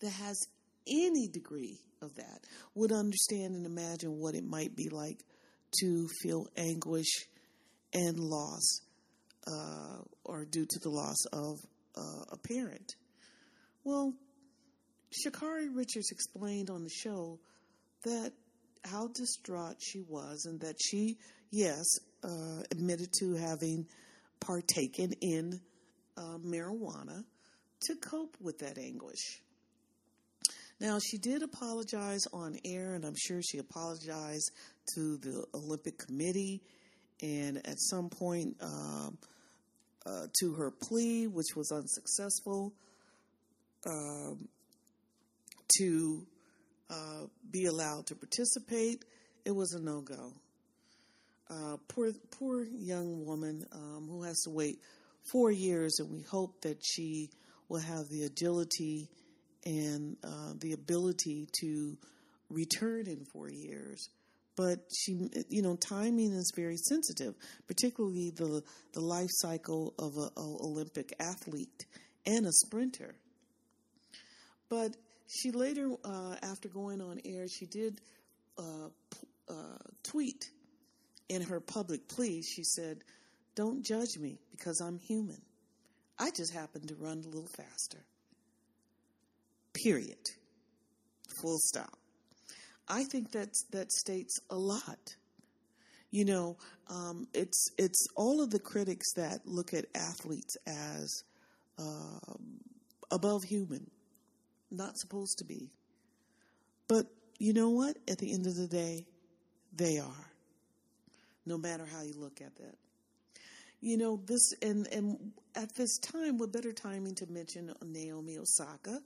that 0.00 0.10
has 0.10 0.48
any 0.88 1.28
degree 1.28 1.78
of 2.02 2.16
that 2.16 2.40
would 2.74 2.90
understand 2.90 3.54
and 3.54 3.66
imagine 3.66 4.18
what 4.18 4.34
it 4.34 4.42
might 4.42 4.74
be 4.74 4.88
like 4.88 5.22
to 5.80 6.08
feel 6.22 6.46
anguish 6.56 7.26
and 7.92 8.18
loss 8.18 8.80
uh, 9.46 10.02
or 10.24 10.44
due 10.44 10.66
to 10.68 10.78
the 10.80 10.90
loss 10.90 11.24
of 11.32 11.58
uh, 11.96 12.24
a 12.32 12.36
parent. 12.36 12.94
Well, 13.84 14.14
Sha'Carri 15.12 15.74
Richards 15.74 16.10
explained 16.10 16.70
on 16.70 16.84
the 16.84 16.90
show 16.90 17.38
that 18.04 18.32
how 18.84 19.08
distraught 19.08 19.76
she 19.78 20.02
was 20.06 20.44
and 20.44 20.60
that 20.60 20.76
she, 20.80 21.18
yes, 21.50 21.84
uh, 22.22 22.62
admitted 22.70 23.10
to 23.20 23.34
having 23.34 23.86
partaken 24.40 25.12
in 25.20 25.60
uh, 26.16 26.38
marijuana 26.44 27.24
to 27.80 27.94
cope 27.96 28.36
with 28.40 28.58
that 28.58 28.78
anguish. 28.78 29.40
Now, 30.80 30.98
she 31.00 31.18
did 31.18 31.42
apologize 31.42 32.22
on 32.32 32.56
air, 32.64 32.94
and 32.94 33.04
I'm 33.04 33.16
sure 33.16 33.40
she 33.42 33.58
apologized 33.58 34.52
to 34.94 35.16
the 35.18 35.44
Olympic 35.54 35.98
Committee 35.98 36.62
and 37.22 37.58
at 37.66 37.78
some 37.78 38.08
point 38.08 38.56
um, 38.60 39.18
uh, 40.06 40.26
to 40.40 40.54
her 40.54 40.70
plea, 40.70 41.26
which 41.26 41.56
was 41.56 41.70
unsuccessful, 41.72 42.72
um, 43.86 44.48
to 45.78 46.26
uh, 46.90 47.26
be 47.50 47.66
allowed 47.66 48.06
to 48.06 48.14
participate. 48.14 49.04
It 49.44 49.54
was 49.54 49.72
a 49.72 49.80
no 49.80 50.00
go. 50.00 50.32
Uh, 51.50 51.76
poor, 51.88 52.12
poor 52.38 52.64
young 52.64 53.24
woman 53.24 53.64
um, 53.72 54.06
who 54.10 54.22
has 54.22 54.42
to 54.42 54.50
wait 54.50 54.78
four 55.32 55.50
years, 55.50 55.98
and 55.98 56.10
we 56.10 56.22
hope 56.22 56.60
that 56.62 56.78
she 56.82 57.30
will 57.68 57.80
have 57.80 58.08
the 58.10 58.24
agility 58.24 59.08
and 59.64 60.16
uh, 60.24 60.52
the 60.60 60.72
ability 60.72 61.48
to 61.60 61.96
return 62.50 63.06
in 63.06 63.24
four 63.32 63.48
years. 63.50 64.08
But 64.58 64.80
she, 64.92 65.30
you 65.48 65.62
know, 65.62 65.76
timing 65.76 66.32
is 66.32 66.52
very 66.56 66.76
sensitive, 66.76 67.36
particularly 67.68 68.32
the 68.34 68.64
the 68.92 69.00
life 69.00 69.30
cycle 69.30 69.94
of 70.00 70.16
an 70.16 70.30
Olympic 70.36 71.14
athlete 71.20 71.86
and 72.26 72.44
a 72.44 72.50
sprinter. 72.50 73.14
But 74.68 74.96
she 75.28 75.52
later, 75.52 75.92
uh, 76.04 76.34
after 76.42 76.68
going 76.68 77.00
on 77.00 77.20
air, 77.24 77.46
she 77.46 77.66
did 77.66 78.00
uh, 78.58 78.88
uh, 79.48 79.78
tweet 80.02 80.50
in 81.28 81.42
her 81.42 81.60
public 81.60 82.08
plea. 82.08 82.42
She 82.42 82.64
said, 82.64 83.04
"Don't 83.54 83.84
judge 83.84 84.18
me 84.18 84.40
because 84.50 84.80
I'm 84.80 84.98
human. 84.98 85.40
I 86.18 86.32
just 86.32 86.52
happen 86.52 86.84
to 86.88 86.96
run 86.96 87.22
a 87.24 87.28
little 87.28 87.50
faster." 87.56 88.04
Period. 89.72 90.26
Full 91.40 91.58
stop. 91.60 91.96
I 92.88 93.04
think 93.04 93.32
that 93.32 93.50
that 93.72 93.92
states 93.92 94.38
a 94.50 94.56
lot. 94.56 95.16
You 96.10 96.24
know, 96.24 96.56
um, 96.88 97.26
it's 97.34 97.70
it's 97.76 98.06
all 98.16 98.42
of 98.42 98.50
the 98.50 98.58
critics 98.58 99.12
that 99.14 99.40
look 99.44 99.74
at 99.74 99.84
athletes 99.94 100.56
as 100.66 101.22
uh, 101.78 102.34
above 103.10 103.42
human, 103.44 103.90
not 104.70 104.96
supposed 104.96 105.38
to 105.38 105.44
be. 105.44 105.70
But 106.88 107.06
you 107.38 107.52
know 107.52 107.70
what? 107.70 107.98
At 108.08 108.18
the 108.18 108.32
end 108.32 108.46
of 108.46 108.56
the 108.56 108.66
day, 108.66 109.04
they 109.76 109.98
are. 109.98 110.30
No 111.44 111.58
matter 111.58 111.86
how 111.86 112.02
you 112.02 112.14
look 112.16 112.40
at 112.40 112.56
that. 112.56 112.76
You 113.80 113.98
know, 113.98 114.20
this 114.26 114.54
and 114.62 114.86
and 114.92 115.32
at 115.54 115.74
this 115.76 115.98
time, 115.98 116.38
what 116.38 116.52
better 116.52 116.72
timing 116.72 117.14
to 117.16 117.26
mention 117.26 117.72
Naomi 117.84 118.38
Osaka, 118.38 118.98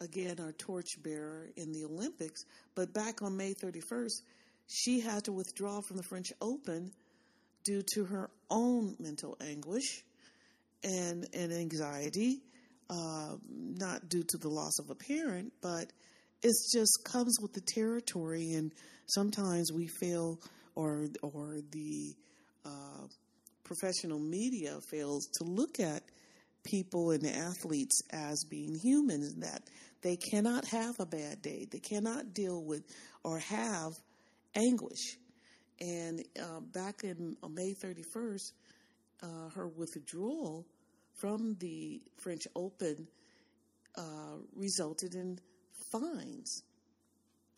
again 0.00 0.36
our 0.40 0.52
torchbearer 0.52 1.48
in 1.56 1.72
the 1.72 1.84
Olympics. 1.84 2.44
But 2.74 2.92
back 2.92 3.22
on 3.22 3.36
May 3.36 3.54
31st, 3.54 4.22
she 4.66 5.00
had 5.00 5.24
to 5.24 5.32
withdraw 5.32 5.80
from 5.80 5.96
the 5.96 6.02
French 6.02 6.32
Open 6.40 6.92
due 7.64 7.82
to 7.94 8.04
her 8.04 8.30
own 8.50 8.96
mental 8.98 9.36
anguish 9.40 10.02
and 10.84 11.26
and 11.34 11.52
anxiety, 11.52 12.40
uh, 12.88 13.36
not 13.50 14.08
due 14.08 14.24
to 14.28 14.38
the 14.38 14.48
loss 14.48 14.78
of 14.78 14.90
a 14.90 14.94
parent, 14.94 15.52
but 15.60 15.92
it 16.42 16.54
just 16.72 17.00
comes 17.04 17.38
with 17.40 17.52
the 17.52 17.60
territory. 17.60 18.52
And 18.52 18.72
sometimes 19.06 19.72
we 19.72 19.88
feel, 19.88 20.38
or 20.74 21.08
or 21.22 21.58
the 21.70 22.14
uh, 22.64 23.06
professional 23.64 24.18
media 24.18 24.78
fails 24.90 25.26
to 25.38 25.44
look 25.44 25.80
at 25.80 26.02
people 26.64 27.10
and 27.10 27.26
athletes 27.26 28.00
as 28.10 28.44
being 28.48 28.74
humans 28.74 29.34
that 29.36 29.62
they 30.02 30.16
cannot 30.16 30.64
have 30.66 31.00
a 31.00 31.06
bad 31.06 31.42
day. 31.42 31.66
They 31.70 31.80
cannot 31.80 32.34
deal 32.34 32.62
with 32.62 32.84
or 33.24 33.38
have 33.38 33.92
anguish. 34.54 35.16
And 35.80 36.24
uh, 36.40 36.60
back 36.60 37.04
in 37.04 37.36
uh, 37.42 37.48
May 37.48 37.74
31st, 37.74 38.52
uh, 39.22 39.48
her 39.54 39.68
withdrawal 39.68 40.66
from 41.14 41.56
the 41.58 42.00
French 42.16 42.46
Open 42.54 43.08
uh, 43.96 44.36
resulted 44.54 45.14
in 45.14 45.38
fines. 45.90 46.62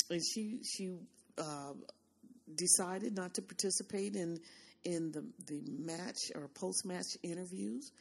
And 0.09 0.21
she 0.25 0.61
she 0.65 0.91
uh, 1.39 1.75
decided 2.55 3.15
not 3.15 3.35
to 3.35 3.43
participate 3.43 4.17
in 4.17 4.39
in 4.85 5.13
the 5.13 5.25
the 5.47 5.63
match 5.79 6.33
or 6.35 6.49
post 6.49 6.85
match 6.85 7.17
interviews 7.23 7.93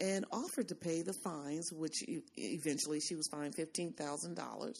and 0.00 0.24
offered 0.30 0.68
to 0.68 0.74
pay 0.74 1.02
the 1.02 1.14
fines, 1.24 1.70
which 1.72 2.04
eventually 2.36 3.00
she 3.00 3.14
was 3.14 3.28
fined 3.28 3.54
$15,000 3.56 4.74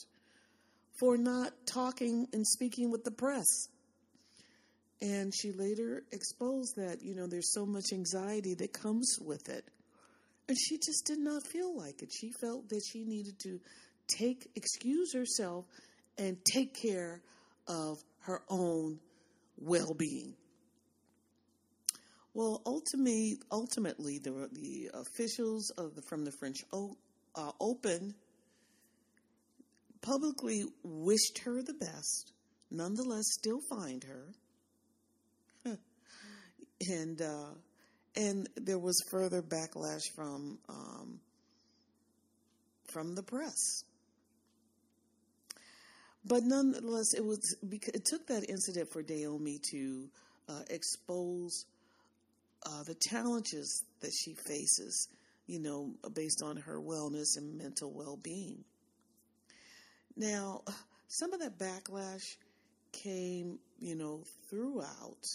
for 0.99 1.17
not 1.17 1.53
talking 1.67 2.27
and 2.33 2.47
speaking 2.47 2.91
with 2.91 3.05
the 3.05 3.11
press. 3.11 3.69
And 5.01 5.33
she 5.35 5.53
later 5.53 6.03
exposed 6.13 6.77
that, 6.77 7.03
you 7.03 7.15
know, 7.15 7.27
there's 7.27 7.53
so 7.53 7.65
much 7.65 7.93
anxiety 7.93 8.55
that 8.55 8.73
comes 8.73 9.17
with 9.21 9.49
it. 9.49 9.65
And 10.49 10.57
she 10.59 10.77
just 10.77 11.07
did 11.07 11.19
not 11.19 11.47
feel 11.47 11.77
like 11.77 12.03
it. 12.03 12.11
She 12.13 12.33
felt 12.41 12.69
that 12.71 12.83
she 12.91 13.05
needed 13.05 13.39
to 13.41 13.61
take, 14.09 14.49
excuse 14.57 15.13
herself, 15.13 15.67
and 16.17 16.37
take 16.45 16.75
care 16.75 17.21
of 17.69 17.99
her 18.21 18.43
own 18.49 18.99
well 19.59 19.95
being. 19.95 20.35
Well, 22.35 22.63
ultimately, 22.67 23.39
ultimately, 23.51 24.19
the, 24.19 24.49
the 24.53 24.91
officials 24.95 25.71
of 25.77 25.95
the, 25.95 26.03
from 26.03 26.25
the 26.25 26.33
French 26.33 26.59
o, 26.73 26.97
uh, 27.35 27.53
Open 27.61 28.15
publicly 30.01 30.65
wished 30.83 31.39
her 31.45 31.63
the 31.63 31.75
best, 31.75 32.33
nonetheless, 32.71 33.25
still 33.33 33.61
fined 33.69 34.05
her. 34.05 34.33
and 36.89 37.21
uh, 37.21 37.51
and 38.17 38.49
there 38.57 38.79
was 38.79 38.97
further 39.11 39.43
backlash 39.43 40.03
from 40.15 40.59
um, 40.69 41.21
from 42.93 43.15
the 43.15 43.23
press. 43.23 43.85
But 46.25 46.43
nonetheless, 46.43 47.15
it 47.17 47.25
was 47.25 47.57
it 47.63 48.05
took 48.05 48.27
that 48.27 48.49
incident 48.49 48.93
for 48.93 49.03
Naomi 49.03 49.59
to 49.71 50.09
uh, 50.49 50.63
expose 50.69 51.65
uh, 52.67 52.83
the 52.85 52.95
challenges 52.95 53.85
that 54.01 54.13
she 54.13 54.35
faces, 54.35 55.09
you 55.47 55.61
know, 55.61 55.95
based 56.15 56.43
on 56.43 56.57
her 56.57 56.81
wellness 56.81 57.37
and 57.37 57.57
mental 57.57 57.93
well-being. 57.93 58.65
Now, 60.17 60.63
some 61.09 61.33
of 61.33 61.41
that 61.41 61.59
backlash 61.59 62.37
came, 62.93 63.59
you 63.79 63.95
know, 63.95 64.25
throughout, 64.51 65.27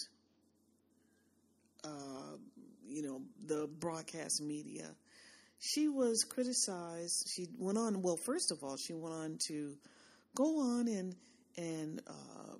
uh, 1.84 2.36
you 2.86 3.02
know, 3.02 3.22
the 3.46 3.66
broadcast 3.66 4.42
media. 4.42 4.88
She 5.58 5.88
was 5.88 6.24
criticized. 6.24 7.28
She 7.34 7.46
went 7.58 7.78
on. 7.78 8.02
Well, 8.02 8.18
first 8.18 8.52
of 8.52 8.62
all, 8.62 8.76
she 8.76 8.92
went 8.92 9.14
on 9.14 9.38
to 9.48 9.76
go 10.34 10.60
on 10.60 10.88
and 10.88 11.14
and 11.56 12.02
uh, 12.06 12.56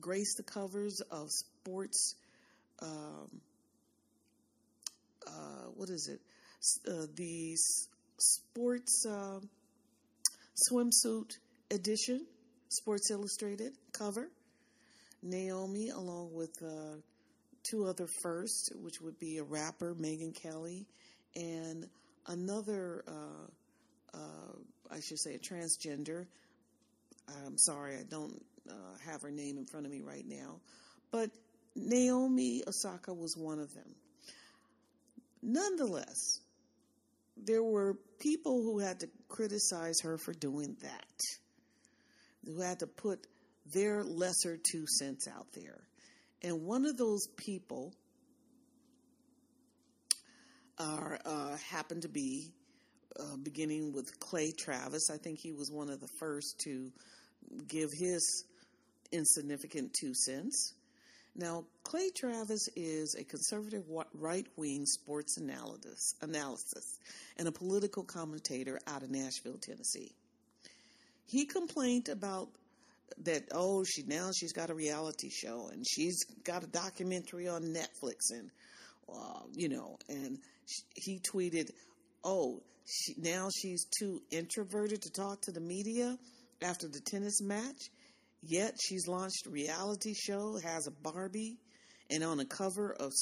grace 0.00 0.34
the 0.36 0.42
covers 0.42 1.00
of 1.10 1.30
sports. 1.30 2.14
Um, 2.80 3.40
uh, 5.26 5.66
what 5.74 5.88
is 5.88 6.08
it? 6.08 6.20
Uh, 6.88 7.06
the 7.16 7.54
sports 8.18 9.04
uh, 9.08 9.40
swimsuit 10.70 11.38
edition, 11.70 12.26
Sports 12.68 13.10
Illustrated 13.10 13.72
cover. 13.92 14.28
Naomi, 15.22 15.88
along 15.90 16.30
with 16.32 16.50
uh, 16.62 16.96
two 17.62 17.86
other 17.86 18.08
firsts, 18.22 18.70
which 18.74 19.00
would 19.00 19.18
be 19.20 19.38
a 19.38 19.44
rapper, 19.44 19.94
Megan 19.96 20.32
Kelly, 20.32 20.84
and 21.36 21.86
another, 22.26 23.04
uh, 23.06 24.18
I 24.90 24.98
should 25.00 25.20
say, 25.20 25.34
a 25.34 25.38
transgender, 25.38 26.26
I'm 27.46 27.56
sorry, 27.56 27.96
I 27.96 28.02
don't 28.08 28.42
have 29.06 29.22
her 29.22 29.30
name 29.30 29.58
in 29.58 29.66
front 29.66 29.86
of 29.86 29.92
me 29.92 30.00
right 30.00 30.26
now, 30.26 30.60
but 31.12 31.30
Naomi 31.76 32.62
Osaka 32.66 33.14
was 33.14 33.36
one 33.36 33.58
of 33.58 33.72
them. 33.74 33.94
Nonetheless, 35.42 36.40
there 37.36 37.62
were 37.62 37.96
people 38.20 38.62
who 38.62 38.78
had 38.78 39.00
to 39.00 39.08
criticize 39.28 40.00
her 40.02 40.18
for 40.18 40.32
doing 40.32 40.76
that, 40.82 41.20
who 42.44 42.60
had 42.60 42.78
to 42.80 42.86
put 42.86 43.26
their 43.72 44.04
lesser 44.04 44.56
two 44.56 44.86
cents 44.86 45.26
out 45.28 45.46
there. 45.54 45.80
And 46.42 46.64
one 46.64 46.84
of 46.84 46.96
those 46.96 47.26
people 47.36 47.94
are, 50.78 51.18
uh, 51.24 51.56
happened 51.70 52.02
to 52.02 52.08
be 52.08 52.52
uh, 53.18 53.36
beginning 53.42 53.92
with 53.92 54.18
Clay 54.20 54.52
Travis. 54.52 55.10
I 55.10 55.16
think 55.16 55.38
he 55.38 55.52
was 55.52 55.70
one 55.70 55.90
of 55.90 56.00
the 56.00 56.08
first 56.18 56.60
to 56.64 56.90
give 57.68 57.90
his 57.92 58.44
insignificant 59.10 59.92
two 59.92 60.14
cents. 60.14 60.74
Now, 61.34 61.64
Clay 61.82 62.10
Travis 62.14 62.68
is 62.76 63.16
a 63.18 63.24
conservative 63.24 63.84
right 64.14 64.46
wing 64.56 64.84
sports 64.84 65.38
analysis, 65.38 66.14
analysis 66.20 66.98
and 67.38 67.48
a 67.48 67.52
political 67.52 68.04
commentator 68.04 68.78
out 68.86 69.02
of 69.02 69.10
Nashville, 69.10 69.58
Tennessee. 69.58 70.12
He 71.26 71.46
complained 71.46 72.10
about 72.10 72.48
that, 73.24 73.44
oh, 73.52 73.84
she 73.84 74.02
now 74.02 74.30
she's 74.38 74.52
got 74.52 74.70
a 74.70 74.74
reality 74.74 75.30
show 75.30 75.68
and 75.72 75.86
she's 75.88 76.24
got 76.44 76.64
a 76.64 76.66
documentary 76.66 77.48
on 77.48 77.62
Netflix 77.62 78.30
and, 78.30 78.50
uh, 79.12 79.40
you 79.54 79.68
know, 79.68 79.98
and 80.08 80.38
he 80.94 81.18
tweeted, 81.18 81.70
oh, 82.24 82.60
she, 82.86 83.14
now 83.18 83.48
she's 83.54 83.86
too 83.98 84.20
introverted 84.30 85.02
to 85.02 85.10
talk 85.10 85.40
to 85.42 85.52
the 85.52 85.60
media 85.60 86.18
after 86.62 86.88
the 86.88 87.00
tennis 87.00 87.40
match. 87.40 87.90
Yet 88.42 88.76
she's 88.82 89.06
launched 89.06 89.46
a 89.46 89.50
reality 89.50 90.14
show, 90.14 90.58
has 90.62 90.86
a 90.86 90.90
Barbie, 90.90 91.58
and 92.10 92.24
on 92.24 92.40
a 92.40 92.44
cover 92.44 92.92
of 92.92 93.12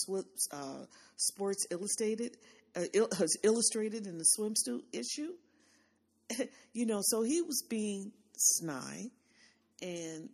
uh, 0.52 0.84
Sports 1.16 1.66
Illustrated, 1.70 2.36
uh, 2.74 2.84
il- 2.94 3.08
illustrated 3.42 4.06
in 4.06 4.18
the 4.18 4.24
swimsuit 4.38 4.82
issue. 4.92 5.32
you 6.72 6.86
know, 6.86 7.00
so 7.02 7.22
he 7.22 7.42
was 7.42 7.62
being 7.68 8.12
snide 8.36 9.10
and, 9.82 10.28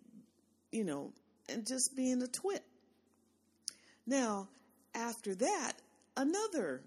you 0.70 0.84
know, 0.84 1.12
and 1.48 1.66
just 1.66 1.90
being 1.96 2.22
a 2.22 2.28
twit. 2.28 2.62
Now, 4.06 4.48
after 4.94 5.34
that, 5.34 5.72
another 6.16 6.82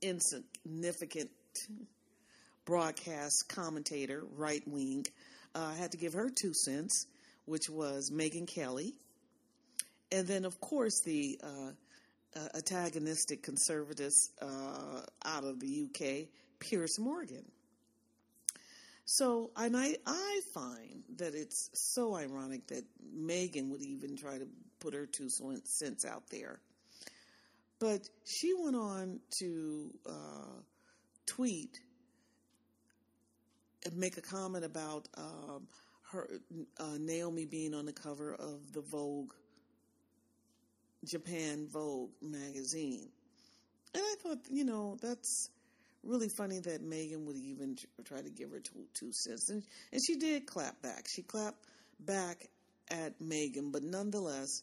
insignificant 0.00 1.30
broadcast 2.64 3.46
commentator, 3.48 4.22
right 4.36 4.62
wing, 4.66 5.04
uh, 5.54 5.72
had 5.74 5.92
to 5.92 5.96
give 5.96 6.12
her 6.14 6.30
two 6.30 6.54
cents, 6.54 7.06
which 7.44 7.68
was 7.68 8.10
Megyn 8.10 8.46
Kelly. 8.46 8.94
And 10.12 10.26
then, 10.26 10.44
of 10.44 10.60
course, 10.60 11.00
the 11.02 11.40
uh, 11.42 11.70
uh, 12.36 12.48
antagonistic 12.54 13.42
conservatives 13.42 14.30
uh, 14.40 15.00
out 15.24 15.44
of 15.44 15.60
the 15.60 15.84
UK, 15.84 16.28
Piers 16.58 16.98
Morgan. 16.98 17.44
So, 19.04 19.50
and 19.56 19.76
I, 19.76 19.96
I 20.06 20.40
find 20.54 21.02
that 21.16 21.34
it's 21.34 21.70
so 21.74 22.14
ironic 22.14 22.68
that 22.68 22.84
Megyn 23.16 23.70
would 23.70 23.82
even 23.82 24.16
try 24.16 24.38
to 24.38 24.46
put 24.78 24.94
her 24.94 25.06
two 25.06 25.28
cents 25.28 26.04
out 26.04 26.22
there. 26.30 26.60
But 27.80 28.08
she 28.24 28.54
went 28.54 28.76
on 28.76 29.20
to 29.38 29.90
uh, 30.06 30.60
tweet 31.26 31.80
make 33.94 34.16
a 34.16 34.22
comment 34.22 34.64
about 34.64 35.08
um, 35.16 35.66
her 36.12 36.28
uh, 36.78 36.96
Naomi 36.98 37.46
being 37.46 37.74
on 37.74 37.86
the 37.86 37.92
cover 37.92 38.34
of 38.34 38.72
the 38.72 38.80
Vogue 38.80 39.32
Japan 41.04 41.66
Vogue 41.72 42.10
magazine, 42.20 43.08
and 43.94 44.02
I 44.02 44.14
thought, 44.22 44.38
you 44.50 44.64
know, 44.64 44.98
that's 45.00 45.50
really 46.02 46.28
funny 46.28 46.58
that 46.60 46.82
Megyn 46.82 47.24
would 47.24 47.36
even 47.36 47.76
try 48.04 48.20
to 48.20 48.30
give 48.30 48.50
her 48.50 48.60
two, 48.60 48.84
two 48.94 49.12
cents, 49.12 49.50
and 49.50 49.62
and 49.92 50.00
she 50.04 50.16
did 50.16 50.46
clap 50.46 50.80
back. 50.82 51.06
She 51.08 51.22
clapped 51.22 51.64
back 51.98 52.48
at 52.90 53.18
Megyn, 53.20 53.72
but 53.72 53.82
nonetheless, 53.82 54.62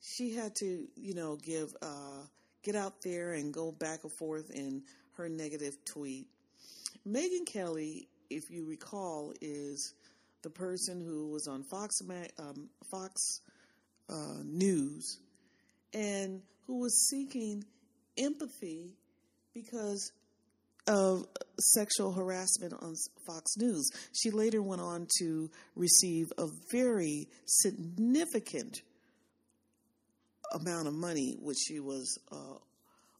she 0.00 0.34
had 0.34 0.54
to, 0.56 0.88
you 0.96 1.14
know, 1.14 1.36
give 1.36 1.74
uh, 1.82 2.24
get 2.62 2.74
out 2.74 3.02
there 3.02 3.32
and 3.32 3.52
go 3.52 3.72
back 3.72 4.04
and 4.04 4.12
forth 4.12 4.50
in 4.50 4.82
her 5.16 5.28
negative 5.28 5.76
tweet. 5.84 6.26
Megyn 7.06 7.46
Kelly 7.46 8.08
if 8.30 8.50
you 8.50 8.66
recall, 8.66 9.32
is 9.40 9.94
the 10.42 10.50
person 10.50 11.00
who 11.00 11.30
was 11.30 11.46
on 11.46 11.64
Fox 11.64 12.00
um, 12.38 12.70
Fox 12.90 13.40
uh, 14.08 14.42
News 14.44 15.18
and 15.92 16.40
who 16.66 16.80
was 16.80 17.08
seeking 17.08 17.64
empathy 18.16 18.94
because 19.52 20.12
of 20.86 21.26
sexual 21.58 22.12
harassment 22.12 22.72
on 22.80 22.94
Fox 23.26 23.56
News. 23.56 23.88
She 24.12 24.30
later 24.30 24.62
went 24.62 24.80
on 24.80 25.06
to 25.20 25.50
receive 25.76 26.26
a 26.38 26.46
very 26.72 27.28
significant 27.46 28.78
amount 30.52 30.88
of 30.88 30.94
money, 30.94 31.36
which 31.40 31.58
she 31.58 31.80
was 31.80 32.18
uh, 32.32 32.58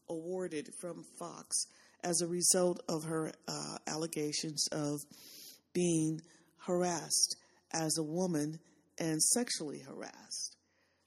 awarded 0.09 0.69
from 0.81 1.03
Fox 1.19 1.65
as 2.03 2.21
a 2.21 2.27
result 2.27 2.81
of 2.87 3.03
her 3.03 3.31
uh, 3.47 3.77
allegations 3.87 4.67
of 4.71 4.99
being 5.73 6.21
harassed 6.57 7.35
as 7.73 7.97
a 7.97 8.03
woman 8.03 8.59
and 8.97 9.21
sexually 9.21 9.79
harassed. 9.79 10.55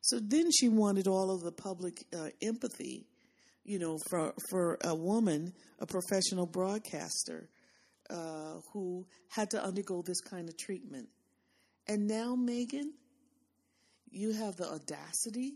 So 0.00 0.18
then 0.20 0.50
she 0.50 0.68
wanted 0.68 1.06
all 1.06 1.30
of 1.30 1.42
the 1.42 1.52
public 1.52 2.04
uh, 2.14 2.28
empathy, 2.42 3.06
you 3.64 3.78
know, 3.78 3.98
for 4.10 4.34
for 4.50 4.78
a 4.84 4.94
woman, 4.94 5.54
a 5.78 5.86
professional 5.86 6.46
broadcaster, 6.46 7.48
uh, 8.10 8.60
who 8.72 9.06
had 9.30 9.50
to 9.50 9.64
undergo 9.64 10.02
this 10.02 10.20
kind 10.20 10.48
of 10.48 10.56
treatment. 10.58 11.08
And 11.86 12.06
now, 12.06 12.36
Megyn, 12.36 12.90
you 14.10 14.32
have 14.32 14.56
the 14.56 14.66
audacity 14.66 15.54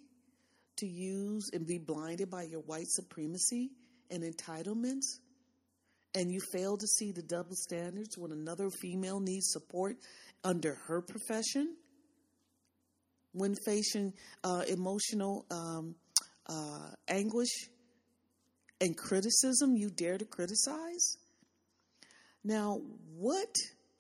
to 0.79 0.87
use 0.87 1.51
and 1.53 1.67
be 1.67 1.79
blinded 1.79 2.31
by 2.31 2.45
your 2.45 2.61
white 2.61 2.89
supremacy 2.89 3.71
and 4.11 4.23
entitlements, 4.23 5.19
and 6.15 6.31
you 6.33 6.41
fail 6.53 6.77
to 6.77 6.87
see 6.87 7.13
the 7.13 7.23
double 7.23 7.55
standards 7.55 8.17
when 8.17 8.33
another 8.33 8.71
female 8.71 9.21
needs 9.21 9.51
support 9.51 9.97
under 10.45 10.75
her 10.87 11.01
profession, 11.01 11.77
when 13.33 13.55
facing 13.65 14.13
uh, 14.45 14.63
emotional 14.69 15.47
um, 15.51 15.95
uh, 16.47 16.91
anguish 17.09 17.69
and 18.81 18.97
criticism, 18.97 19.77
you 19.77 19.91
dare 19.91 20.19
to 20.19 20.25
criticize? 20.25 21.17
Now, 22.45 22.81
what 23.17 23.55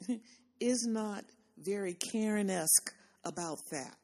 is 0.60 0.86
not 0.86 1.24
very 1.58 1.94
Karen 1.94 2.50
esque 2.50 2.94
about 3.24 3.58
that? 3.70 3.98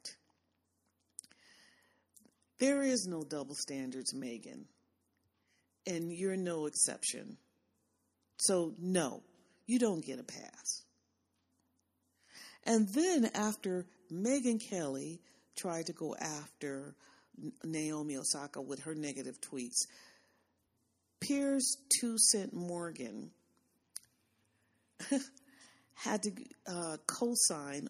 There 2.59 2.83
is 2.83 3.07
no 3.09 3.23
double 3.23 3.55
standards, 3.55 4.15
Megyn, 4.15 4.65
and 5.87 6.13
you're 6.13 6.37
no 6.37 6.67
exception. 6.67 7.37
So, 8.37 8.75
no, 8.79 9.23
you 9.67 9.79
don't 9.79 10.05
get 10.05 10.19
a 10.19 10.25
pass. 10.25 10.83
And 12.65 12.89
then, 12.89 13.31
after 13.35 13.87
Megyn 14.13 14.59
Kelly 14.71 15.21
tried 15.57 15.87
to 15.87 15.93
go 15.93 16.15
after 16.19 16.95
Naomi 17.63 18.17
Osaka 18.17 18.61
with 18.61 18.81
her 18.85 18.95
negative 18.95 19.41
tweets, 19.41 19.87
Piers 21.21 21.77
Two 22.01 22.17
Cent 22.19 22.53
Morgan 22.55 23.31
had 25.95 26.23
to 26.23 26.33
uh, 26.67 26.97
co 27.07 27.33
sign 27.35 27.89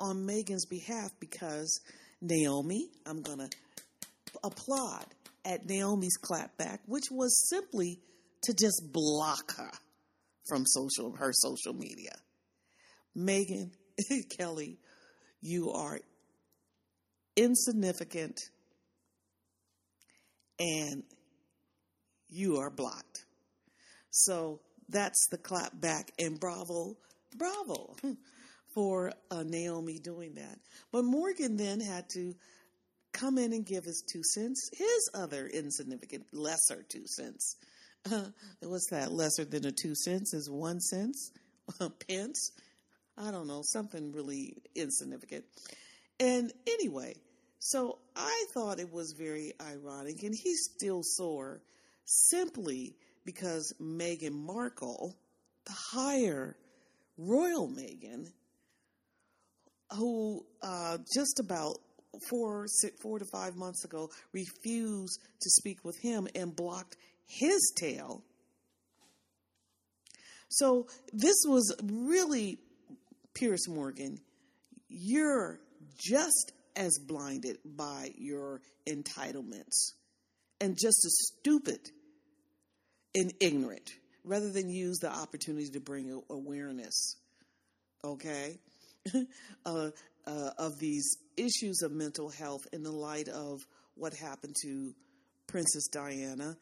on 0.00 0.26
Megyn's 0.26 0.66
behalf 0.66 1.10
because 1.20 1.80
Naomi, 2.20 2.88
I'm 3.06 3.22
going 3.22 3.38
to 3.38 3.50
applaud 4.44 5.06
at 5.44 5.66
Naomi's 5.66 6.18
clapback, 6.18 6.78
which 6.86 7.04
was 7.10 7.48
simply 7.48 8.00
to 8.42 8.54
just 8.54 8.82
block 8.92 9.56
her 9.56 9.70
from 10.48 10.64
social 10.66 11.14
her 11.16 11.32
social 11.32 11.74
media. 11.74 12.12
Megyn 13.16 13.70
Kelly, 14.36 14.78
you 15.40 15.72
are 15.72 15.98
insignificant 17.36 18.40
and 20.58 21.02
you 22.28 22.58
are 22.58 22.70
blocked. 22.70 23.24
So 24.10 24.60
that's 24.88 25.26
the 25.30 25.38
clap 25.38 25.78
back 25.80 26.10
and 26.18 26.38
bravo, 26.38 26.96
bravo 27.36 27.96
for 28.74 29.12
uh, 29.30 29.42
Naomi 29.44 29.98
doing 29.98 30.34
that. 30.34 30.58
But 30.92 31.04
Morgan 31.04 31.56
then 31.56 31.80
had 31.80 32.08
to 32.10 32.34
come 33.12 33.38
in 33.38 33.52
and 33.52 33.64
give 33.64 33.84
his 33.84 34.02
two 34.10 34.22
cents, 34.22 34.70
his 34.76 35.10
other 35.14 35.46
insignificant, 35.46 36.24
lesser 36.32 36.84
two 36.88 37.06
cents. 37.06 37.56
What's 38.62 38.90
that? 38.90 39.12
Lesser 39.12 39.44
than 39.44 39.66
a 39.66 39.72
two 39.72 39.94
cents 39.94 40.34
is 40.34 40.50
one 40.50 40.80
cents, 40.80 41.32
pence. 42.08 42.52
I 43.18 43.30
don't 43.30 43.46
know, 43.46 43.62
something 43.62 44.12
really 44.12 44.62
insignificant. 44.74 45.44
And 46.20 46.52
anyway, 46.66 47.14
so 47.58 47.98
I 48.14 48.44
thought 48.52 48.78
it 48.78 48.92
was 48.92 49.14
very 49.18 49.52
ironic, 49.60 50.22
and 50.22 50.34
he's 50.34 50.68
still 50.74 51.00
sore 51.02 51.62
simply 52.04 52.94
because 53.24 53.72
Meghan 53.80 54.32
Markle, 54.32 55.16
the 55.64 55.72
higher 55.72 56.56
royal 57.16 57.68
Meghan, 57.68 58.30
who 59.94 60.44
uh, 60.62 60.98
just 61.14 61.40
about 61.40 61.78
four, 62.28 62.66
six, 62.68 63.00
four 63.00 63.18
to 63.18 63.24
five 63.24 63.56
months 63.56 63.84
ago 63.84 64.10
refused 64.32 65.20
to 65.40 65.50
speak 65.50 65.84
with 65.84 65.98
him 66.00 66.28
and 66.34 66.54
blocked 66.54 66.96
his 67.26 67.72
tail. 67.76 68.22
So 70.48 70.86
this 71.12 71.36
was 71.46 71.74
really 71.82 72.58
Piers 73.34 73.68
Morgan. 73.68 74.20
You're 74.88 75.60
just 75.98 76.52
as 76.76 76.98
blinded 76.98 77.58
by 77.64 78.12
your 78.16 78.60
entitlements 78.86 79.92
and 80.60 80.76
just 80.78 81.04
as 81.04 81.32
stupid 81.38 81.80
and 83.14 83.32
ignorant 83.40 83.90
rather 84.24 84.50
than 84.50 84.68
use 84.68 84.98
the 84.98 85.10
opportunity 85.10 85.70
to 85.70 85.80
bring 85.80 86.20
awareness, 86.30 87.16
okay, 88.04 88.58
uh, 89.64 89.90
uh, 90.26 90.50
of 90.58 90.78
these 90.78 91.16
issues 91.36 91.82
of 91.82 91.92
mental 91.92 92.28
health 92.28 92.66
in 92.72 92.82
the 92.82 92.90
light 92.90 93.28
of 93.28 93.60
what 93.94 94.14
happened 94.14 94.54
to 94.62 94.92
Princess 95.46 95.86
Diana, 95.88 96.56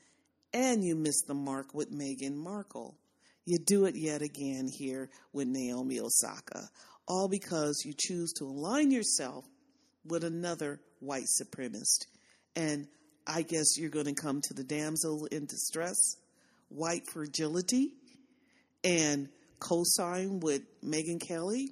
and 0.55 0.85
you 0.85 0.95
missed 0.95 1.27
the 1.27 1.35
mark 1.35 1.75
with 1.75 1.93
Meghan 1.93 2.37
Markle. 2.37 2.97
You 3.45 3.59
do 3.59 3.85
it 3.85 3.97
yet 3.97 4.23
again 4.23 4.69
here 4.73 5.11
with 5.33 5.49
Naomi 5.49 6.01
Osaka, 6.01 6.71
all 7.07 7.29
because 7.29 7.83
you 7.85 7.93
choose 7.99 8.33
to 8.38 8.45
align 8.45 8.90
yourself 8.90 9.45
with 10.07 10.25
another 10.25 10.81
white 11.01 11.27
supremacist. 11.43 12.07
And 12.57 12.87
I 13.27 13.43
guess 13.43 13.77
you're 13.77 13.90
going 13.90 14.07
to 14.07 14.14
come 14.14 14.40
to 14.45 14.55
the 14.55 14.64
damsel 14.64 15.27
in 15.27 15.47
distress 15.47 16.17
white 16.69 17.07
fragility 17.12 17.93
and 18.83 19.29
co-sign 19.59 20.40
with 20.40 20.62
Megyn 20.83 21.21
Kelly. 21.21 21.71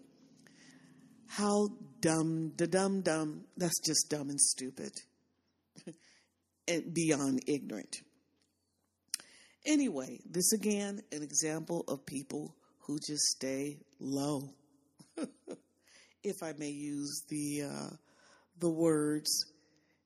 How 1.28 1.68
dumb, 2.00 2.52
da 2.56 2.66
dumb 2.66 3.00
dumb. 3.00 3.44
That's 3.56 3.80
just 3.86 4.10
dumb 4.10 4.28
and 4.28 4.40
stupid. 4.40 4.92
and 6.68 6.92
beyond 6.92 7.44
ignorant. 7.46 7.96
Anyway, 9.64 10.18
this 10.28 10.52
again, 10.52 11.00
an 11.12 11.22
example 11.22 11.84
of 11.88 12.04
people 12.04 12.54
who 12.80 12.98
just 12.98 13.22
stay 13.22 13.78
low. 14.00 14.50
if 16.24 16.42
I 16.42 16.52
may 16.58 16.70
use 16.70 17.22
the 17.28 17.62
uh, 17.62 17.96
the 18.58 18.70
words 18.70 19.46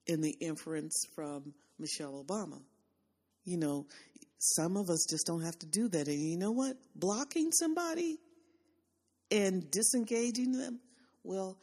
in 0.07 0.21
the 0.21 0.37
inference 0.41 1.05
from 1.15 1.55
Michelle 1.79 2.25
Obama. 2.25 2.61
You 3.45 3.59
know, 3.59 3.87
some 4.39 4.77
of 4.77 4.89
us 4.91 5.07
just 5.09 5.27
don't 5.27 5.43
have 5.43 5.59
to 5.61 5.67
do 5.67 5.89
that. 5.89 6.09
And 6.09 6.19
you 6.19 6.39
know 6.39 6.53
what? 6.53 6.77
Blocking 6.95 7.53
somebody 7.53 8.19
and 9.31 9.71
disengaging 9.71 10.53
them, 10.53 10.81
well, 11.23 11.59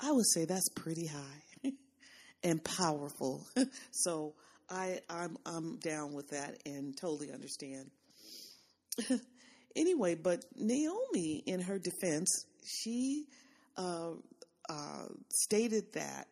I 0.00 0.12
would 0.12 0.26
say 0.26 0.44
that's 0.44 0.68
pretty 0.74 1.06
high 1.06 1.72
and 2.44 2.62
powerful. 2.62 3.46
so 3.90 4.34
I, 4.72 5.00
I'm, 5.10 5.36
I'm 5.44 5.76
down 5.76 6.14
with 6.14 6.30
that 6.30 6.56
and 6.64 6.96
totally 6.96 7.30
understand. 7.30 7.90
anyway, 9.76 10.14
but 10.14 10.44
Naomi, 10.56 11.42
in 11.46 11.60
her 11.60 11.78
defense, 11.78 12.46
she 12.64 13.26
uh, 13.76 14.12
uh, 14.70 15.06
stated 15.30 15.92
that, 15.92 16.26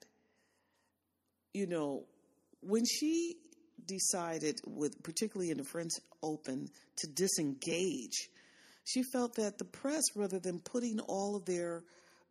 you 1.52 1.66
know, 1.66 2.04
when 2.62 2.84
she 2.86 3.36
decided, 3.86 4.60
with 4.66 5.02
particularly 5.02 5.50
in 5.50 5.58
the 5.58 5.64
French 5.64 5.92
Open, 6.22 6.68
to 6.96 7.06
disengage. 7.08 8.28
She 8.84 9.02
felt 9.12 9.36
that 9.36 9.58
the 9.58 9.64
press, 9.64 10.02
rather 10.16 10.38
than 10.38 10.60
putting 10.60 11.00
all 11.00 11.36
of 11.36 11.44
their 11.44 11.82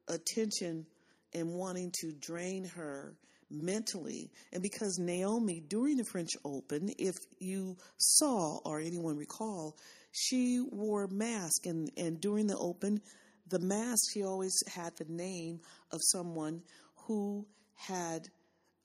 attention 0.07 0.85
and 1.33 1.53
wanting 1.53 1.91
to 2.01 2.11
drain 2.19 2.65
her 2.65 3.15
mentally, 3.49 4.31
and 4.53 4.61
because 4.61 4.97
Naomi, 4.99 5.61
during 5.67 5.97
the 5.97 6.05
French 6.05 6.31
Open, 6.45 6.91
if 6.97 7.15
you 7.39 7.77
saw 7.97 8.59
or 8.65 8.79
anyone 8.79 9.17
recall, 9.17 9.75
she 10.11 10.59
wore 10.71 11.03
a 11.03 11.09
mask, 11.09 11.65
and, 11.65 11.91
and 11.97 12.19
during 12.19 12.47
the 12.47 12.57
Open, 12.57 13.01
the 13.47 13.59
mask, 13.59 14.13
she 14.13 14.23
always 14.23 14.55
had 14.67 14.95
the 14.97 15.05
name 15.07 15.59
of 15.91 15.99
someone 16.03 16.61
who 17.07 17.45
had 17.75 18.27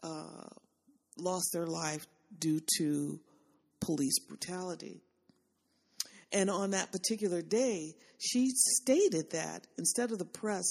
uh, 0.02 0.48
lost 1.18 1.50
their 1.52 1.66
life 1.66 2.06
due 2.38 2.60
to 2.78 3.20
police 3.80 4.18
brutality. 4.20 5.00
And 6.32 6.50
on 6.50 6.70
that 6.70 6.90
particular 6.90 7.42
day, 7.42 7.94
she 8.18 8.50
stated 8.54 9.30
that 9.32 9.66
instead 9.78 10.10
of 10.10 10.18
the 10.18 10.24
press 10.24 10.64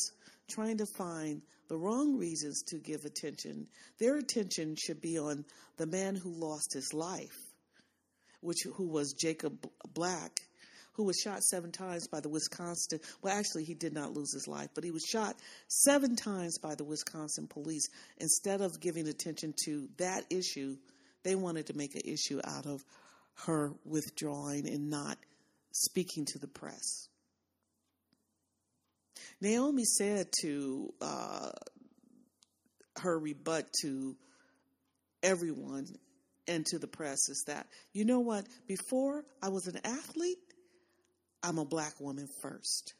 trying 0.49 0.77
to 0.77 0.85
find 0.97 1.41
the 1.73 1.79
wrong 1.79 2.19
reasons 2.19 2.61
to 2.61 2.77
give 2.77 3.03
attention, 3.03 3.65
their 3.99 4.17
attention 4.17 4.75
should 4.79 5.01
be 5.01 5.17
on 5.17 5.43
the 5.77 5.87
man 5.87 6.15
who 6.15 6.29
lost 6.29 6.71
his 6.71 6.93
life, 6.93 7.35
which 8.41 8.59
who 8.75 8.87
was 8.87 9.15
Jacob 9.19 9.67
Blake, 9.91 10.39
who 10.91 11.03
was 11.03 11.17
shot 11.17 11.41
seven 11.41 11.71
times 11.71 12.07
by 12.07 12.19
the 12.19 12.29
Wisconsin. 12.29 12.99
Well, 13.23 13.35
actually, 13.35 13.63
he 13.63 13.73
did 13.73 13.91
not 13.91 14.13
lose 14.13 14.31
his 14.35 14.47
life, 14.47 14.69
but 14.75 14.83
he 14.83 14.91
was 14.91 15.03
shot 15.11 15.35
seven 15.67 16.15
times 16.15 16.59
by 16.59 16.75
the 16.75 16.83
Wisconsin 16.83 17.47
police. 17.47 17.87
Instead 18.19 18.61
of 18.61 18.79
giving 18.79 19.07
attention 19.07 19.55
to 19.65 19.87
that 19.97 20.25
issue, 20.29 20.77
they 21.23 21.33
wanted 21.33 21.65
to 21.65 21.73
make 21.75 21.95
an 21.95 22.03
issue 22.05 22.39
out 22.43 22.67
of 22.67 22.83
her 23.47 23.73
withdrawing 23.83 24.67
and 24.67 24.91
not 24.91 25.17
speaking 25.71 26.25
to 26.33 26.37
the 26.37 26.47
press. 26.47 27.07
Naomi 29.41 29.83
said 29.85 30.27
to 30.41 30.93
uh, 31.01 31.51
her 32.97 33.17
rebut 33.17 33.65
to 33.81 34.15
everyone 35.21 35.87
and 36.47 36.65
to 36.65 36.79
the 36.79 36.87
press 36.87 37.29
is 37.29 37.43
that, 37.47 37.67
you 37.93 38.05
know 38.05 38.19
what, 38.19 38.45
before 38.67 39.23
I 39.41 39.49
was 39.49 39.67
an 39.67 39.79
athlete, 39.83 40.37
I'm 41.41 41.57
a 41.57 41.65
black 41.65 41.99
woman 41.99 42.27
first. 42.41 42.93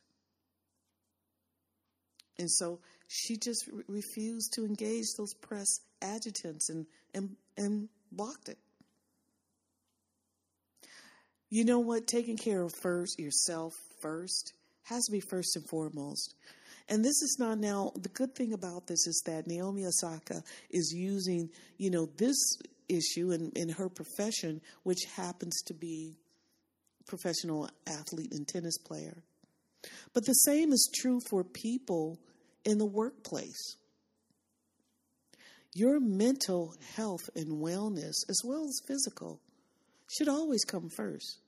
And 2.39 2.49
so 2.49 2.80
she 3.07 3.38
just 3.38 3.68
re- 3.72 3.84
refused 3.88 4.53
to 4.53 4.66
engage 4.66 5.05
those 5.18 5.34
press 5.34 5.80
adjutants 6.01 6.70
and, 6.70 6.86
and, 7.14 7.36
and 7.57 7.89
blocked 8.11 8.49
it. 8.49 8.57
You 11.49 11.66
know 11.66 11.80
what? 11.80 12.07
Taking 12.07 12.38
care 12.38 12.64
of 12.64 12.74
first 12.74 13.20
yourself 13.20 13.74
first 14.01 14.53
has 14.84 15.03
to 15.05 15.11
be 15.11 15.19
first 15.19 15.55
and 15.55 15.67
foremost. 15.69 16.36
And 16.89 17.03
this 17.03 17.21
is 17.21 17.38
not 17.39 17.59
now, 17.59 17.91
the 17.95 18.09
good 18.09 18.36
thing 18.36 18.53
about 18.53 18.88
this 18.88 19.07
is 19.07 19.23
that 19.25 19.47
Naomi 19.47 19.86
Osaka 19.86 20.43
is 20.69 20.93
using, 20.93 21.49
you 21.77 21.89
know, 21.89 22.07
this 22.17 22.36
issue 22.89 23.31
in, 23.31 23.51
in 23.55 23.69
her 23.69 23.89
profession, 23.89 24.61
which 24.84 24.99
happens 25.15 25.61
to 25.67 25.73
be 25.73 26.17
professional 27.07 27.69
athlete 27.88 28.34
and 28.34 28.47
tennis 28.47 28.77
player. 28.77 29.23
But 30.13 30.25
the 30.25 30.34
same 30.34 30.71
is 30.71 30.91
true 30.93 31.19
for 31.29 31.43
people 31.43 32.19
in 32.65 32.77
the 32.77 32.86
workplace. 32.86 33.77
Your 35.75 35.99
mental 35.99 36.75
health 36.95 37.29
and 37.36 37.61
wellness, 37.61 38.13
as 38.29 38.41
well 38.45 38.65
as 38.65 38.81
physical, 38.88 39.39
should 40.15 40.29
always 40.29 40.63
come 40.63 40.89
first. 40.89 41.39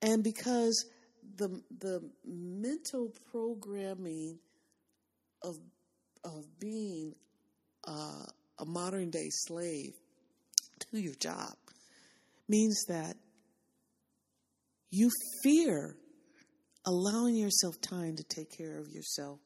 And 0.00 0.24
because 0.24 0.84
the 1.36 1.62
the 1.78 2.00
mental 2.24 3.10
programming 3.30 4.38
of 5.42 5.56
of 6.24 6.44
being 6.58 7.14
uh, 7.86 8.24
a 8.58 8.64
modern 8.64 9.10
day 9.10 9.28
slave 9.30 9.92
to 10.78 10.98
your 10.98 11.14
job 11.14 11.54
means 12.48 12.84
that 12.88 13.16
you 14.90 15.10
fear 15.42 15.96
allowing 16.86 17.34
yourself 17.34 17.80
time 17.80 18.16
to 18.16 18.24
take 18.24 18.56
care 18.56 18.78
of 18.78 18.88
yourself 18.88 19.40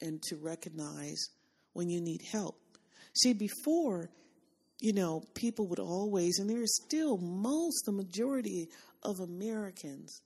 and 0.00 0.22
to 0.22 0.36
recognize 0.36 1.28
when 1.72 1.88
you 1.88 2.00
need 2.00 2.20
help. 2.32 2.56
See, 3.14 3.32
before, 3.32 4.10
you 4.80 4.92
know, 4.92 5.22
people 5.34 5.68
would 5.68 5.78
always, 5.78 6.38
and 6.38 6.48
there 6.48 6.62
is 6.62 6.80
still 6.84 7.18
most, 7.18 7.84
the 7.84 7.92
majority 7.92 8.68
of 9.02 9.20
Americans, 9.20 10.22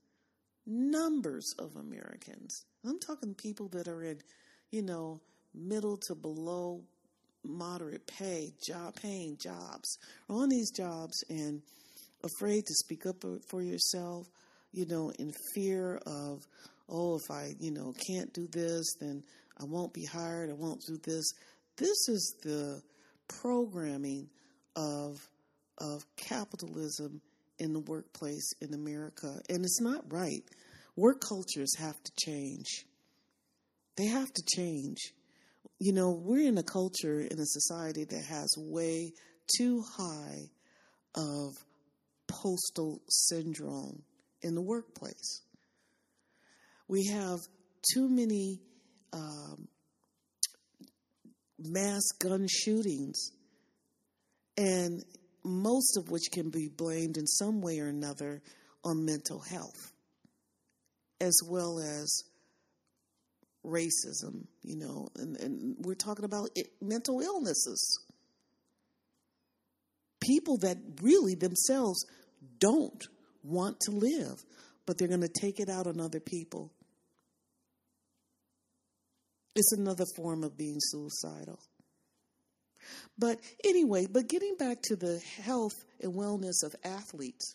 numbers 0.66 1.54
of 1.58 1.76
Americans, 1.76 2.64
I'm 2.84 2.98
talking 2.98 3.34
people 3.34 3.68
that 3.68 3.88
are 3.88 4.02
in, 4.02 4.18
you 4.70 4.82
know, 4.82 5.20
middle 5.54 5.96
to 6.08 6.14
below 6.14 6.82
moderate 7.44 8.06
pay, 8.06 8.52
job 8.66 8.94
paying 8.96 9.36
jobs, 9.40 9.98
on 10.28 10.48
these 10.48 10.70
jobs 10.70 11.24
and 11.28 11.62
afraid 12.24 12.64
to 12.66 12.74
speak 12.74 13.06
up 13.06 13.24
for 13.48 13.62
yourself, 13.62 14.26
you 14.72 14.86
know, 14.86 15.10
in 15.18 15.32
fear 15.54 16.00
of, 16.06 16.46
oh, 16.88 17.16
if 17.16 17.30
I, 17.30 17.54
you 17.58 17.72
know, 17.72 17.92
can't 18.06 18.32
do 18.32 18.46
this, 18.46 18.94
then 19.00 19.22
I 19.60 19.64
won't 19.64 19.92
be 19.92 20.04
hired, 20.04 20.50
I 20.50 20.54
won't 20.54 20.82
do 20.86 20.98
this. 21.04 21.32
This 21.76 22.08
is 22.08 22.36
the 22.42 22.80
programming 23.28 24.28
of 24.76 25.16
of 25.78 26.04
capitalism 26.16 27.20
in 27.62 27.72
the 27.72 27.80
workplace 27.80 28.52
in 28.60 28.74
America. 28.74 29.40
And 29.48 29.64
it's 29.64 29.80
not 29.80 30.12
right. 30.12 30.42
Work 30.96 31.20
cultures 31.26 31.74
have 31.78 31.96
to 32.02 32.12
change. 32.18 32.84
They 33.96 34.06
have 34.06 34.32
to 34.32 34.42
change. 34.56 34.98
You 35.78 35.92
know, 35.92 36.10
we're 36.10 36.48
in 36.48 36.58
a 36.58 36.62
culture, 36.62 37.20
in 37.20 37.38
a 37.38 37.46
society 37.46 38.04
that 38.04 38.24
has 38.24 38.54
way 38.58 39.12
too 39.56 39.82
high 39.96 40.50
of 41.14 41.54
postal 42.26 43.00
syndrome 43.08 44.02
in 44.42 44.54
the 44.54 44.62
workplace. 44.62 45.42
We 46.88 47.06
have 47.06 47.38
too 47.94 48.08
many 48.08 48.60
um, 49.12 49.68
mass 51.58 52.02
gun 52.20 52.46
shootings, 52.48 53.30
and 54.56 55.02
most 55.44 55.96
of 55.96 56.10
which 56.10 56.30
can 56.32 56.50
be 56.50 56.68
blamed 56.68 57.16
in 57.16 57.26
some 57.26 57.60
way 57.60 57.80
or 57.80 57.88
another 57.88 58.42
on 58.84 59.04
mental 59.04 59.40
health, 59.40 59.92
as 61.20 61.38
well 61.48 61.78
as 61.78 62.24
racism, 63.64 64.46
you 64.62 64.76
know, 64.76 65.08
and, 65.16 65.36
and 65.36 65.76
we're 65.80 65.94
talking 65.94 66.24
about 66.24 66.50
it, 66.54 66.68
mental 66.80 67.20
illnesses. 67.20 68.00
People 70.20 70.58
that 70.58 70.76
really 71.00 71.34
themselves 71.34 72.04
don't 72.58 73.04
want 73.42 73.78
to 73.80 73.90
live, 73.90 74.42
but 74.86 74.98
they're 74.98 75.08
going 75.08 75.20
to 75.20 75.28
take 75.28 75.60
it 75.60 75.68
out 75.68 75.86
on 75.86 76.00
other 76.00 76.20
people. 76.20 76.72
It's 79.54 79.72
another 79.72 80.04
form 80.16 80.44
of 80.44 80.56
being 80.56 80.78
suicidal. 80.78 81.58
But 83.18 83.40
anyway, 83.64 84.06
but 84.10 84.28
getting 84.28 84.56
back 84.56 84.82
to 84.82 84.96
the 84.96 85.18
health 85.42 85.84
and 86.00 86.14
wellness 86.14 86.62
of 86.64 86.74
athletes. 86.84 87.54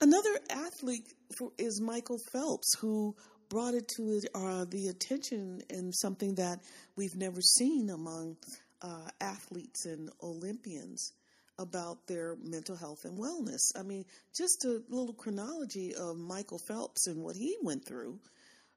Another 0.00 0.38
athlete 0.48 1.12
is 1.58 1.80
Michael 1.80 2.18
Phelps, 2.32 2.78
who 2.80 3.16
brought 3.48 3.74
it 3.74 3.88
to 3.96 4.20
uh, 4.34 4.64
the 4.70 4.88
attention 4.88 5.60
and 5.68 5.94
something 5.94 6.36
that 6.36 6.60
we've 6.96 7.16
never 7.16 7.40
seen 7.40 7.90
among 7.90 8.36
uh, 8.80 9.08
athletes 9.20 9.84
and 9.84 10.10
Olympians 10.22 11.12
about 11.58 12.06
their 12.06 12.36
mental 12.42 12.76
health 12.76 13.04
and 13.04 13.18
wellness. 13.18 13.60
I 13.78 13.82
mean, 13.82 14.04
just 14.36 14.64
a 14.64 14.82
little 14.88 15.14
chronology 15.14 15.94
of 15.94 16.16
Michael 16.16 16.60
Phelps 16.66 17.06
and 17.06 17.22
what 17.22 17.36
he 17.36 17.56
went 17.62 17.84
through. 17.84 18.18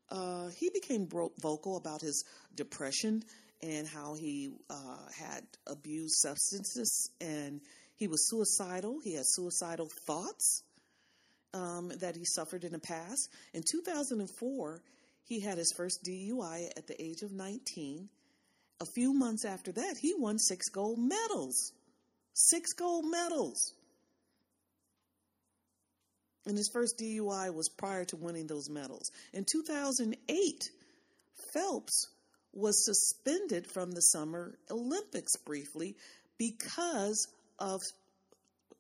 Uh, 0.10 0.50
he 0.58 0.70
became 0.70 1.08
vocal 1.08 1.78
about 1.78 2.02
his 2.02 2.24
depression 2.56 3.24
and 3.66 3.88
how 3.88 4.14
he 4.14 4.52
uh, 4.70 5.10
had 5.18 5.44
abused 5.68 6.16
substances 6.18 7.10
and 7.20 7.62
he 7.96 8.08
was 8.08 8.28
suicidal. 8.28 9.00
He 9.04 9.14
had 9.14 9.26
suicidal 9.26 9.90
thoughts 10.06 10.64
um, 11.54 11.92
that 12.00 12.16
he 12.16 12.26
suffered 12.26 12.64
in 12.64 12.74
the 12.74 12.80
past. 12.80 13.30
In 13.54 13.64
2004, 13.64 14.82
he 15.24 15.40
had 15.40 15.58
his 15.58 15.74
first 15.76 16.04
DUI 16.04 16.70
at 16.78 16.88
the 16.88 17.02
age 17.02 17.22
of 17.22 17.32
19. 17.32 18.10
A 18.82 18.86
few 18.86 19.14
months 19.14 19.46
after 19.46 19.72
that, 19.72 19.98
he 19.98 20.14
won 20.18 20.38
six 20.38 20.70
gold 20.70 21.00
medals. 21.00 21.72
Six 22.34 22.74
gold 22.74 23.06
medals. 23.10 23.74
And 26.46 26.58
his 26.58 26.70
first 26.72 27.00
DUI 27.00 27.54
was 27.54 27.70
prior 27.70 28.06
to 28.06 28.18
winning 28.18 28.46
those 28.46 28.70
medals. 28.70 29.10
In 29.34 29.46
2008, 29.46 30.70
Phelps 31.54 32.08
was 32.56 32.86
suspended 32.86 33.68
from 33.68 33.92
the 33.92 34.02
Summer 34.02 34.58
Olympics 34.72 35.36
briefly 35.46 35.96
because 36.38 37.28
of, 37.60 37.82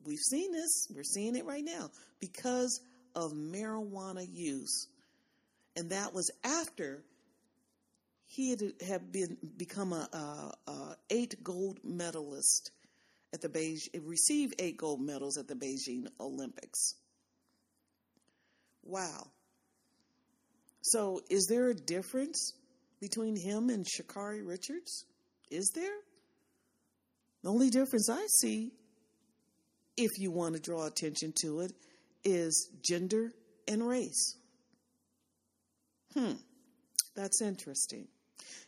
we've 0.06 0.20
seen 0.20 0.52
this, 0.52 0.88
we're 0.96 1.04
seeing 1.04 1.36
it 1.36 1.46
right 1.46 1.64
now, 1.64 1.92
because 2.20 2.80
of 3.16 3.34
marijuana 3.34 4.26
use. 4.30 4.88
And 5.76 5.90
that 5.92 6.14
was 6.14 6.32
after 6.44 7.04
he 8.28 8.50
had, 8.50 8.62
had 8.86 9.12
been 9.12 9.38
become 9.58 9.94
a, 9.94 10.08
a, 10.12 10.72
a 10.72 10.98
eight 11.10 11.44
gold 11.44 11.80
medalist 11.84 12.72
at 13.34 13.42
the 13.42 13.50
Beijing, 13.50 13.90
received 14.04 14.56
eight 14.60 14.78
gold 14.78 15.02
medals 15.02 15.38
at 15.38 15.48
the 15.48 15.56
Beijing 15.56 16.08
Olympics. 16.20 16.96
Wow. 18.84 19.28
So, 20.82 21.22
is 21.30 21.48
there 21.50 21.70
a 21.70 21.76
difference 21.76 22.54
between 23.08 23.36
him 23.36 23.70
and 23.70 23.86
Sha'Carri 23.86 24.42
Richards? 24.44 25.06
Is 25.52 25.72
there? 25.76 25.98
The 27.44 27.52
only 27.52 27.70
difference 27.70 28.10
I 28.10 28.26
see, 28.40 28.72
if 29.96 30.10
you 30.18 30.32
want 30.32 30.56
to 30.56 30.60
draw 30.60 30.88
attention 30.88 31.32
to 31.42 31.60
it, 31.60 31.72
is 32.24 32.72
gender 32.84 33.32
and 33.68 33.88
race. 33.88 34.38
Hmm, 36.16 36.34
that's 37.16 37.44
interesting. 37.44 38.08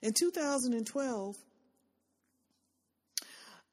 In 0.04 0.14
2012, 0.14 1.36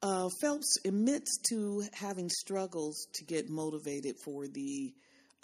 uh, 0.01 0.29
Phelps 0.41 0.77
admits 0.83 1.37
to 1.49 1.83
having 1.93 2.29
struggles 2.29 3.07
to 3.13 3.23
get 3.25 3.51
motivated 3.51 4.15
for 4.23 4.47
the 4.47 4.95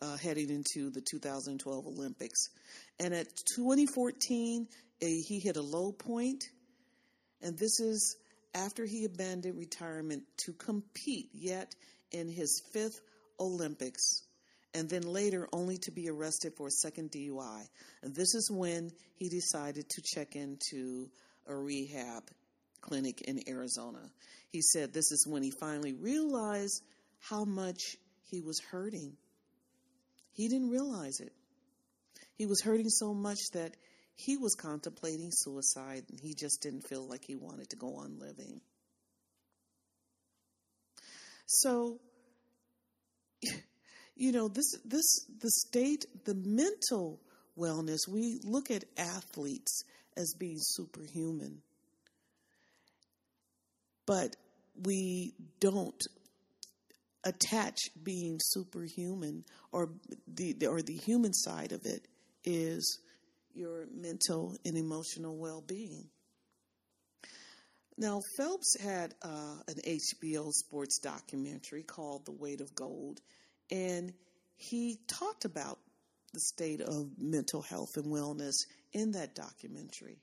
uh, 0.01 0.17
heading 0.17 0.49
into 0.49 0.89
the 0.89 1.01
2012 1.11 1.85
Olympics. 1.85 2.47
And 2.99 3.13
at 3.13 3.27
2014, 3.55 4.65
a, 4.65 4.90
he 5.01 5.39
hit 5.39 5.57
a 5.57 5.61
low 5.61 5.91
point, 5.91 6.43
and 7.41 7.57
this 7.57 7.79
is 7.79 8.17
after 8.53 8.85
he 8.85 9.05
abandoned 9.05 9.57
retirement 9.57 10.23
to 10.45 10.53
compete 10.53 11.29
yet 11.33 11.73
in 12.11 12.27
his 12.27 12.61
fifth 12.71 12.99
Olympics 13.39 14.23
and 14.73 14.89
then 14.89 15.01
later 15.01 15.47
only 15.51 15.77
to 15.77 15.91
be 15.91 16.09
arrested 16.09 16.53
for 16.55 16.67
a 16.67 16.71
second 16.71 17.11
DUI. 17.11 17.67
And 18.03 18.15
this 18.15 18.35
is 18.35 18.49
when 18.49 18.91
he 19.15 19.29
decided 19.29 19.89
to 19.89 20.01
check 20.01 20.35
into 20.35 21.09
a 21.47 21.55
rehab 21.55 22.23
clinic 22.81 23.21
in 23.21 23.41
Arizona. 23.47 24.01
He 24.49 24.61
said 24.61 24.93
this 24.93 25.11
is 25.11 25.27
when 25.27 25.43
he 25.43 25.51
finally 25.51 25.93
realized 25.93 26.83
how 27.19 27.43
much 27.43 27.97
he 28.29 28.41
was 28.41 28.59
hurting. 28.71 29.17
He 30.33 30.47
didn't 30.47 30.69
realize 30.69 31.19
it. 31.19 31.33
He 32.37 32.45
was 32.45 32.61
hurting 32.61 32.89
so 32.89 33.13
much 33.13 33.39
that 33.53 33.75
he 34.23 34.37
was 34.37 34.53
contemplating 34.55 35.29
suicide 35.31 36.03
and 36.09 36.19
he 36.21 36.33
just 36.33 36.61
didn't 36.61 36.87
feel 36.87 37.07
like 37.07 37.23
he 37.25 37.35
wanted 37.35 37.69
to 37.69 37.75
go 37.75 37.95
on 37.95 38.19
living. 38.19 38.61
So, 41.47 41.99
you 44.15 44.31
know, 44.31 44.47
this, 44.47 44.75
this, 44.85 45.25
the 45.39 45.49
state, 45.49 46.05
the 46.25 46.35
mental 46.35 47.19
wellness, 47.57 48.07
we 48.07 48.39
look 48.43 48.69
at 48.69 48.83
athletes 48.97 49.83
as 50.15 50.33
being 50.37 50.59
superhuman, 50.59 51.61
but 54.05 54.35
we 54.83 55.33
don't 55.59 56.01
attach 57.23 57.77
being 58.03 58.39
superhuman 58.41 59.43
or 59.71 59.89
the, 60.27 60.55
or 60.67 60.81
the 60.81 60.95
human 60.95 61.33
side 61.33 61.71
of 61.71 61.85
it 61.85 62.07
is 62.43 62.99
your 63.53 63.87
mental 63.93 64.57
and 64.65 64.77
emotional 64.77 65.37
well-being. 65.37 66.09
Now, 67.97 68.21
Phelps 68.37 68.77
had 68.81 69.13
uh, 69.21 69.57
an 69.67 69.75
HBO 69.85 70.51
sports 70.51 70.99
documentary 70.99 71.83
called 71.83 72.25
The 72.25 72.31
Weight 72.31 72.61
of 72.61 72.73
Gold, 72.73 73.19
and 73.69 74.13
he 74.55 74.99
talked 75.07 75.45
about 75.45 75.77
the 76.33 76.39
state 76.39 76.81
of 76.81 77.11
mental 77.17 77.61
health 77.61 77.97
and 77.97 78.05
wellness 78.05 78.53
in 78.93 79.11
that 79.11 79.35
documentary. 79.35 80.19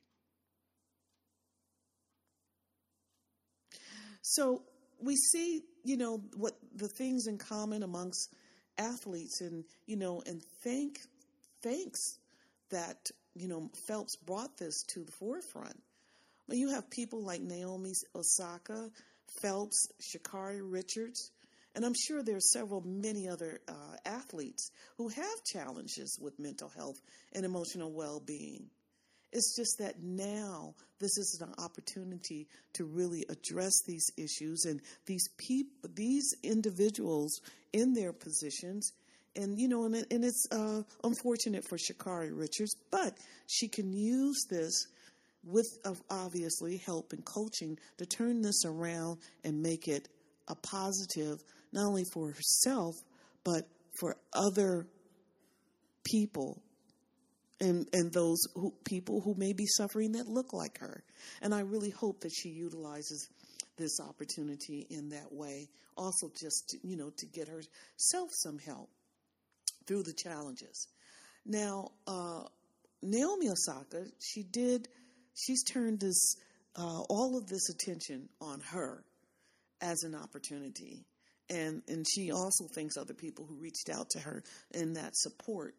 So 4.23 4.63
we 5.01 5.17
see, 5.17 5.63
you 5.85 5.97
know, 5.97 6.23
what 6.37 6.55
the 6.75 6.89
things 6.89 7.27
in 7.27 7.39
common 7.39 7.83
amongst 7.83 8.35
athletes, 8.77 9.41
and 9.41 9.65
you 9.87 9.97
know, 9.97 10.23
and 10.27 10.43
thank 10.63 10.99
thanks 11.63 12.19
that 12.71 13.11
you 13.35 13.49
know 13.49 13.71
Phelps 13.87 14.17
brought 14.17 14.57
this 14.59 14.83
to 14.95 15.05
the 15.05 15.13
forefront. 15.13 15.81
But 16.47 16.57
you 16.57 16.71
have 16.71 16.89
people 16.89 17.23
like 17.23 17.43
Naomi 17.43 17.93
Osaka, 18.15 18.91
Phelps, 19.43 19.89
Sha'Carri 20.01 20.61
Richards, 20.63 21.31
and 21.75 21.85
I'm 21.85 21.95
sure 21.95 22.23
there 22.23 22.37
are 22.37 22.41
several, 22.41 22.81
many 22.81 23.29
other 23.29 23.61
uh, 23.69 23.73
athletes 24.05 24.71
who 24.97 25.09
have 25.09 25.45
challenges 25.45 26.19
with 26.21 26.41
mental 26.41 26.69
health 26.69 27.01
and 27.33 27.45
emotional 27.45 27.93
well 27.93 28.21
being. 28.21 28.71
It's 29.33 29.55
just 29.55 29.79
that 29.79 30.03
now 30.03 30.75
this 31.01 31.19
is 31.19 31.41
an 31.43 31.53
opportunity 31.63 32.49
to 32.75 32.85
really 32.85 33.27
address 33.29 33.75
these 33.87 34.11
issues 34.17 34.65
and 34.65 34.81
these 35.07 35.29
people, 35.37 35.91
these 35.95 36.35
individuals 36.43 37.41
in 37.73 37.93
their 37.93 38.13
positions. 38.13 38.93
And 39.37 39.59
you 39.59 39.69
know, 39.69 39.85
and, 39.85 39.95
it, 39.95 40.07
and 40.11 40.25
it's 40.25 40.47
uh, 40.51 40.83
unfortunate 41.05 41.65
for 41.69 41.79
Sha'Carri 41.79 42.31
Richards, 42.33 42.75
but 42.91 43.15
she 43.47 43.69
can 43.69 43.93
use 43.93 44.45
this 44.51 44.87
with 45.45 45.67
uh, 45.85 45.95
obviously 46.11 46.79
help 46.85 47.13
and 47.13 47.25
coaching 47.25 47.79
to 47.99 48.07
turn 48.07 48.43
this 48.43 48.65
around 48.65 49.19
and 49.45 49.63
make 49.63 49.87
it 49.87 50.09
a 50.49 50.55
positive, 50.55 51.39
not 51.73 51.87
only 51.87 52.05
for 52.13 52.29
herself 52.33 52.95
but 53.49 53.67
for 53.99 54.17
other 54.35 54.87
people 56.05 56.63
and 57.61 57.87
and 57.93 58.13
those 58.13 58.47
who, 58.55 58.73
people 58.85 59.21
who 59.21 59.35
may 59.37 59.53
be 59.53 59.67
suffering 59.67 60.13
that 60.13 60.29
look 60.29 60.53
like 60.53 60.79
her. 60.79 61.03
And 61.43 61.55
I 61.55 61.61
really 61.61 61.91
hope 61.91 62.21
that 62.21 62.33
she 62.33 62.51
utilizes 62.51 63.29
this 63.77 63.99
opportunity 64.01 64.87
in 64.91 65.11
that 65.11 65.33
way. 65.33 65.69
Also, 65.97 66.31
just 66.41 66.69
to, 66.69 66.79
you 66.87 66.97
know, 66.97 67.11
to 67.17 67.27
get 67.27 67.49
herself 67.49 68.31
some 68.33 68.59
help 68.59 68.91
through 69.89 70.05
the 70.05 70.13
challenges. 70.13 70.87
Now, 71.45 71.89
uh, 72.07 72.43
Naomi 73.03 73.49
Osaka, 73.49 74.05
she 74.21 74.45
did. 74.45 74.87
She's 75.35 75.65
turned 75.65 75.99
this 75.99 76.37
uh, 76.77 77.01
all 77.09 77.37
of 77.37 77.49
this 77.49 77.69
attention 77.71 78.29
on 78.41 78.61
her 78.71 79.03
as 79.81 80.05
an 80.05 80.15
opportunity. 80.15 81.05
And, 81.51 81.83
and 81.89 82.07
she 82.07 82.31
also 82.31 82.67
thanks 82.75 82.97
other 82.97 83.15
people 83.15 83.47
who 83.47 83.57
reached 83.57 83.89
out 83.91 84.11
to 84.11 84.21
her 84.21 84.45
in 84.75 84.93
that 84.93 85.17
support 85.17 85.75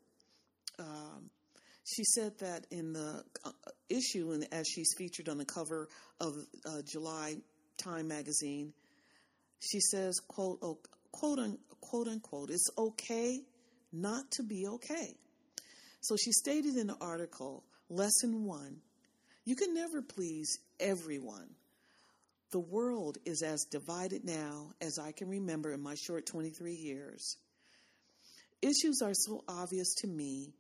um, 0.79 1.29
she 1.83 2.03
said 2.03 2.37
that 2.39 2.65
in 2.71 2.93
the 2.93 3.23
uh, 3.43 3.51
issue, 3.89 4.31
and 4.31 4.47
as 4.51 4.67
she's 4.67 4.93
featured 4.97 5.29
on 5.29 5.37
the 5.37 5.45
cover 5.45 5.89
of 6.19 6.33
uh, 6.65 6.81
July 6.85 7.35
Time 7.77 8.07
magazine, 8.07 8.73
she 9.59 9.79
says, 9.79 10.19
"quote 10.27 10.59
oh, 10.61 10.79
quote 11.11 11.39
unquote 11.39 12.07
unquote, 12.07 12.49
it's 12.49 12.69
okay 12.77 13.41
not 13.91 14.31
to 14.31 14.43
be 14.43 14.67
okay." 14.67 15.17
So 16.01 16.15
she 16.15 16.31
stated 16.31 16.77
in 16.77 16.87
the 16.87 16.97
article, 17.01 17.63
lesson 17.89 18.45
one: 18.45 18.81
you 19.45 19.55
can 19.55 19.73
never 19.73 20.01
please 20.01 20.59
everyone. 20.79 21.55
The 22.51 22.59
world 22.59 23.17
is 23.25 23.43
as 23.43 23.65
divided 23.65 24.23
now 24.25 24.73
as 24.81 24.97
I 24.97 25.11
can 25.11 25.29
remember 25.29 25.71
in 25.71 25.81
my 25.81 25.95
short 25.95 26.25
23 26.25 26.73
years. 26.73 27.37
Issues 28.61 29.01
are 29.03 29.13
so 29.13 29.43
obvious 29.47 29.93
to 29.99 30.07
me 30.07 30.53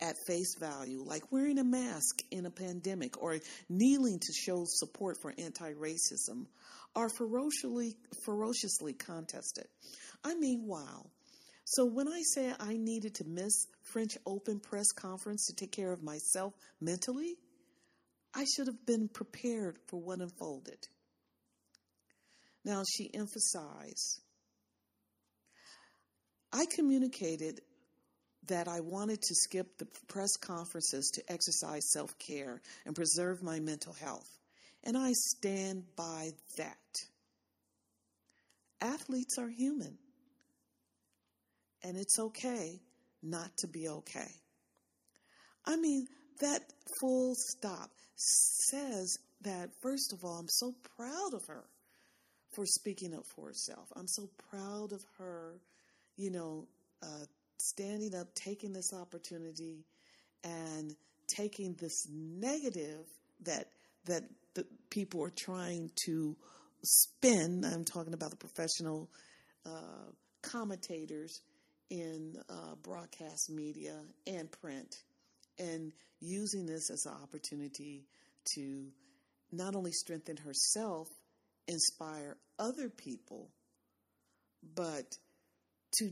at 0.00 0.16
face 0.26 0.54
value, 0.58 1.02
like 1.02 1.30
wearing 1.32 1.58
a 1.58 1.64
mask 1.64 2.22
in 2.30 2.46
a 2.46 2.50
pandemic 2.50 3.22
or 3.22 3.38
kneeling 3.68 4.18
to 4.18 4.32
show 4.32 4.64
support 4.66 5.16
for 5.20 5.34
anti 5.36 5.72
racism, 5.72 6.46
are 6.94 7.08
ferociously, 7.08 7.96
ferociously 8.24 8.92
contested. 8.92 9.66
I 10.24 10.34
mean, 10.34 10.66
wow. 10.66 11.06
So 11.70 11.84
when 11.84 12.08
I 12.08 12.20
say 12.34 12.52
I 12.58 12.76
needed 12.76 13.14
to 13.16 13.24
miss 13.24 13.68
French 13.92 14.18
Open 14.26 14.58
press 14.58 14.90
conference 14.90 15.46
to 15.46 15.54
take 15.54 15.70
care 15.70 15.92
of 15.92 16.02
myself 16.02 16.52
mentally, 16.80 17.36
I 18.34 18.44
should 18.44 18.66
have 18.66 18.84
been 18.86 19.06
prepared 19.06 19.78
for 19.86 20.00
what 20.00 20.18
unfolded. 20.18 20.88
Now 22.64 22.82
she 22.96 23.08
emphasized 23.14 24.20
I 26.52 26.66
communicated 26.74 27.60
that 28.48 28.66
I 28.66 28.80
wanted 28.80 29.22
to 29.22 29.34
skip 29.36 29.78
the 29.78 29.86
press 30.08 30.36
conferences 30.38 31.08
to 31.14 31.32
exercise 31.32 31.88
self 31.92 32.18
care 32.18 32.60
and 32.84 32.96
preserve 32.96 33.44
my 33.44 33.60
mental 33.60 33.92
health. 33.92 34.26
And 34.82 34.98
I 34.98 35.12
stand 35.12 35.84
by 35.94 36.30
that. 36.56 36.76
Athletes 38.80 39.38
are 39.38 39.48
human. 39.48 39.98
And 41.82 41.96
it's 41.96 42.18
okay 42.18 42.80
not 43.22 43.50
to 43.58 43.68
be 43.68 43.88
okay. 43.88 44.30
I 45.66 45.76
mean, 45.76 46.06
that 46.40 46.62
full 47.00 47.34
stop 47.34 47.90
says 48.16 49.18
that, 49.42 49.70
first 49.82 50.12
of 50.12 50.24
all, 50.24 50.38
I'm 50.38 50.48
so 50.48 50.74
proud 50.96 51.34
of 51.34 51.46
her 51.46 51.64
for 52.54 52.66
speaking 52.66 53.14
up 53.14 53.24
for 53.34 53.46
herself. 53.46 53.88
I'm 53.96 54.08
so 54.08 54.28
proud 54.50 54.92
of 54.92 55.02
her, 55.18 55.60
you 56.16 56.30
know, 56.30 56.66
uh, 57.02 57.24
standing 57.58 58.14
up, 58.14 58.28
taking 58.34 58.72
this 58.72 58.92
opportunity, 58.92 59.84
and 60.44 60.94
taking 61.28 61.74
this 61.78 62.06
negative 62.10 63.04
that 63.44 63.66
that 64.06 64.22
the 64.54 64.64
people 64.90 65.22
are 65.22 65.32
trying 65.36 65.90
to 66.06 66.36
spin. 66.82 67.62
I'm 67.64 67.84
talking 67.84 68.14
about 68.14 68.30
the 68.30 68.36
professional 68.36 69.10
uh, 69.66 70.10
commentators 70.42 71.40
in 71.90 72.36
uh, 72.48 72.74
broadcast 72.82 73.50
media 73.50 73.94
and 74.26 74.50
print, 74.50 74.94
and 75.58 75.92
using 76.20 76.66
this 76.66 76.90
as 76.90 77.04
an 77.06 77.12
opportunity 77.22 78.06
to 78.54 78.86
not 79.52 79.74
only 79.74 79.92
strengthen 79.92 80.36
herself, 80.36 81.08
inspire 81.66 82.36
other 82.58 82.88
people, 82.88 83.50
but 84.74 85.04
to 85.98 86.10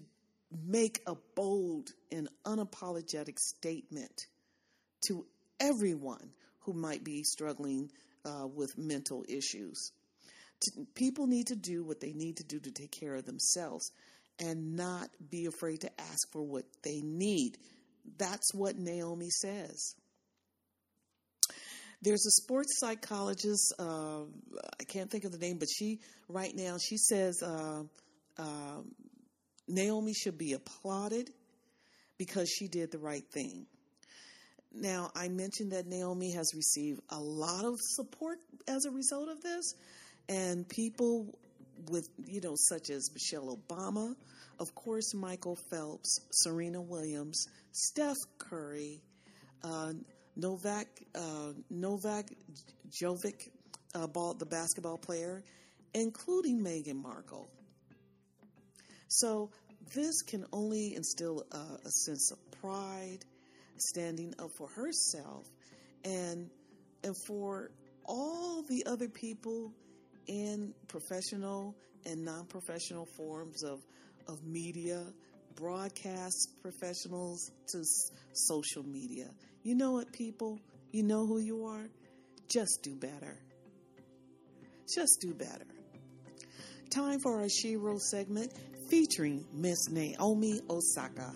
make 0.67 1.01
a 1.07 1.15
bold 1.37 1.89
and 2.11 2.29
unapologetic 2.45 3.39
statement 3.39 4.27
to 5.07 5.25
everyone 5.61 6.31
who 6.61 6.73
might 6.73 7.05
be 7.05 7.23
struggling 7.23 7.91
uh, 8.25 8.47
with 8.47 8.77
mental 8.77 9.25
issues. 9.29 9.93
People 10.95 11.27
need 11.27 11.49
to 11.49 11.57
do 11.57 11.85
what 11.85 12.01
they 12.01 12.13
need 12.13 12.39
to 12.39 12.45
do 12.45 12.59
to 12.59 12.71
take 12.73 12.91
care 12.91 13.15
of 13.15 13.25
themselves 13.25 13.93
and 14.41 14.77
not 14.77 15.09
be 15.31 15.47
afraid 15.47 15.81
to 15.81 16.01
ask 16.01 16.31
for 16.33 16.43
what 16.43 16.65
they 16.83 17.01
need. 17.03 17.59
That's 18.19 18.55
what 18.55 18.77
Naomi 18.79 19.31
says. 19.31 19.95
There's 22.01 22.25
a 22.27 22.31
sports 22.43 22.79
psychologist, 22.79 23.75
uh, 23.79 24.21
I 24.23 24.85
can't 24.87 25.11
think 25.11 25.25
of 25.25 25.33
the 25.33 25.39
name, 25.39 25.59
but 25.59 25.69
she, 25.69 25.99
right 26.29 26.55
now, 26.55 26.77
she 26.79 26.97
says 26.97 27.43
uh, 27.43 27.83
uh, 28.39 28.83
Naomi 29.67 30.15
should 30.15 30.39
be 30.39 30.53
applauded 30.53 31.31
because 32.17 32.49
she 32.49 32.69
did 32.69 32.93
the 32.93 32.99
right 32.99 33.25
thing. 33.33 33.67
Now, 34.73 35.11
I 35.17 35.29
mentioned 35.29 35.73
that 35.73 35.87
Naomi 35.87 36.33
has 36.35 36.53
received 36.55 37.01
a 37.09 37.19
lot 37.19 37.65
of 37.65 37.75
support 37.81 38.39
as 38.69 38.85
a 38.85 38.91
result 38.93 39.29
of 39.29 39.41
this, 39.41 39.75
and 40.29 40.69
people 40.69 41.35
with, 41.91 42.09
you 42.27 42.41
know, 42.41 42.55
such 42.57 42.91
as 42.91 43.11
Michelle 43.13 43.57
Obama, 43.57 44.15
of 44.59 44.75
course, 44.75 45.15
Michael 45.15 45.57
Phelps, 45.71 46.21
Serena 46.31 46.81
Williams, 46.81 47.47
Steph 47.73 48.17
Curry, 48.39 49.01
uh, 49.63 49.93
Novak 50.37 50.87
uh, 51.15 51.53
Novak 51.71 52.27
Jovic, 52.91 53.51
uh, 53.95 54.07
ball, 54.07 54.35
the 54.35 54.47
basketball 54.47 54.99
player, 54.99 55.43
including 55.95 56.63
Meghan 56.63 57.03
Markle. 57.03 57.49
So 59.09 59.51
this 59.95 60.23
can 60.23 60.45
only 60.53 60.95
instill 60.95 61.45
a, 61.51 61.57
a 61.57 61.91
sense 61.91 62.31
of 62.31 62.39
pride, 62.61 63.25
standing 63.77 64.35
up 64.39 64.51
for 64.57 64.69
herself, 64.69 65.47
and 66.05 66.51
and 67.05 67.17
for 67.27 67.71
all 68.05 68.63
the 68.69 68.87
other 68.87 69.09
people 69.09 69.73
in 70.29 70.73
professional 70.87 71.75
and 72.07 72.25
non-professional 72.25 73.07
forms 73.17 73.65
of 73.65 73.81
of 74.29 74.45
media, 74.45 75.03
broadcast 75.57 76.51
professionals 76.63 77.51
to 77.69 77.83
social 78.33 78.83
media. 78.83 79.27
You 79.63 79.75
know 79.75 79.93
what, 79.93 80.13
people? 80.13 80.59
You 80.93 81.03
know 81.03 81.27
who 81.27 81.39
you 81.39 81.65
are? 81.65 81.89
Just 82.49 82.81
do 82.83 82.95
better. 82.95 83.39
Just 84.95 85.19
do 85.21 85.35
better. 85.35 85.67
Time 86.91 87.19
for 87.21 87.41
our 87.41 87.47
Shero 87.47 87.99
segment 88.01 88.53
featuring 88.89 89.45
Miss 89.53 89.89
Naomi 89.91 90.61
Osaka. 90.71 91.33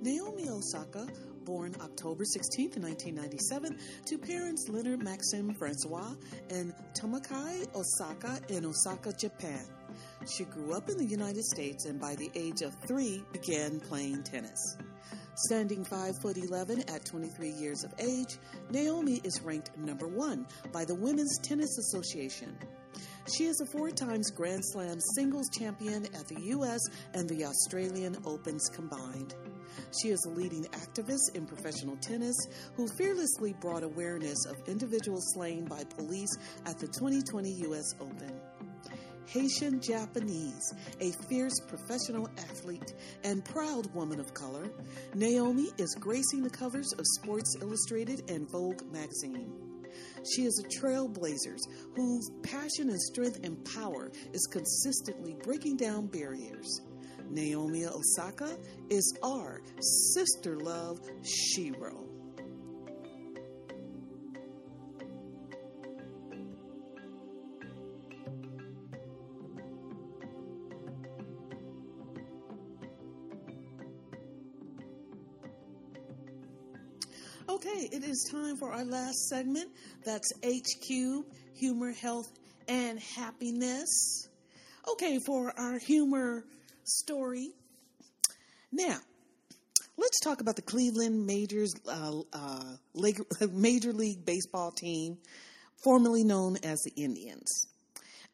Naomi 0.00 0.48
Osaka, 0.48 1.06
born 1.44 1.74
October 1.80 2.24
16, 2.24 2.70
1997, 2.70 3.78
to 4.06 4.18
parents 4.18 4.68
Leonard 4.68 5.02
Maxim 5.02 5.54
Francois 5.54 6.14
and 6.50 6.72
Tamaki 6.98 7.66
Osaka 7.74 8.40
in 8.48 8.64
Osaka, 8.64 9.12
Japan. 9.12 9.64
She 10.26 10.44
grew 10.44 10.72
up 10.72 10.88
in 10.88 10.96
the 10.96 11.04
United 11.04 11.44
States 11.44 11.84
and 11.84 12.00
by 12.00 12.14
the 12.14 12.30
age 12.34 12.62
of 12.62 12.74
three 12.86 13.22
began 13.32 13.80
playing 13.80 14.22
tennis. 14.22 14.76
Standing 15.46 15.84
5 15.84 16.18
foot 16.22 16.36
11 16.36 16.88
at 16.88 17.04
23 17.04 17.50
years 17.50 17.84
of 17.84 17.92
age, 17.98 18.38
Naomi 18.70 19.20
is 19.24 19.40
ranked 19.42 19.76
number 19.76 20.06
one 20.06 20.46
by 20.72 20.84
the 20.84 20.94
Women's 20.94 21.38
Tennis 21.42 21.76
Association. 21.78 22.56
She 23.36 23.44
is 23.44 23.60
a 23.60 23.66
four 23.66 23.90
times 23.90 24.30
Grand 24.30 24.62
Slam 24.64 24.98
singles 25.16 25.48
champion 25.58 26.04
at 26.14 26.28
the 26.28 26.40
U.S. 26.50 26.80
and 27.14 27.28
the 27.28 27.44
Australian 27.44 28.16
Opens 28.24 28.68
combined. 28.68 29.34
She 30.00 30.08
is 30.08 30.24
a 30.24 30.30
leading 30.30 30.64
activist 30.64 31.34
in 31.34 31.46
professional 31.46 31.96
tennis 31.96 32.36
who 32.74 32.88
fearlessly 32.88 33.54
brought 33.60 33.82
awareness 33.82 34.46
of 34.46 34.68
individuals 34.68 35.24
slain 35.34 35.64
by 35.64 35.84
police 35.84 36.36
at 36.66 36.78
the 36.78 36.86
2020 36.86 37.50
U.S. 37.68 37.94
Open. 38.00 38.40
Haitian 39.26 39.80
Japanese, 39.80 40.74
a 41.00 41.10
fierce 41.28 41.58
professional 41.66 42.28
athlete 42.38 42.94
and 43.24 43.44
proud 43.44 43.92
woman 43.94 44.20
of 44.20 44.34
color, 44.34 44.70
Naomi 45.14 45.70
is 45.78 45.96
gracing 45.98 46.42
the 46.42 46.50
covers 46.50 46.92
of 46.92 47.06
Sports 47.20 47.56
Illustrated 47.60 48.30
and 48.30 48.48
Vogue 48.50 48.82
magazine. 48.92 49.52
She 50.30 50.42
is 50.42 50.62
a 50.64 50.68
trailblazer 50.80 51.56
whose 51.94 52.30
passion 52.42 52.90
and 52.90 53.00
strength 53.00 53.40
and 53.44 53.64
power 53.64 54.10
is 54.32 54.46
consistently 54.46 55.36
breaking 55.42 55.76
down 55.76 56.06
barriers. 56.06 56.80
Naomi 57.30 57.86
Osaka 57.86 58.56
is 58.90 59.16
our 59.22 59.62
sister 59.80 60.56
love 60.58 60.98
Shero. 61.22 62.04
Okay, 77.46 77.88
it 77.92 78.04
is 78.04 78.28
time 78.30 78.56
for 78.56 78.72
our 78.72 78.84
last 78.84 79.28
segment. 79.28 79.70
That's 80.04 80.32
H 80.42 80.66
Cube, 80.80 81.26
humor, 81.54 81.92
health, 81.92 82.32
and 82.68 82.98
happiness. 82.98 84.28
Okay, 84.92 85.18
for 85.26 85.52
our 85.58 85.78
humor 85.78 86.44
story. 86.84 87.50
Now, 88.72 88.98
let's 89.96 90.20
talk 90.20 90.40
about 90.40 90.56
the 90.56 90.62
Cleveland 90.62 91.26
Majors 91.26 91.74
uh, 91.88 92.20
uh, 92.32 92.76
Major 93.52 93.92
League 93.92 94.24
Baseball 94.24 94.70
team, 94.70 95.18
formerly 95.82 96.24
known 96.24 96.56
as 96.62 96.80
the 96.82 97.02
Indians. 97.02 97.66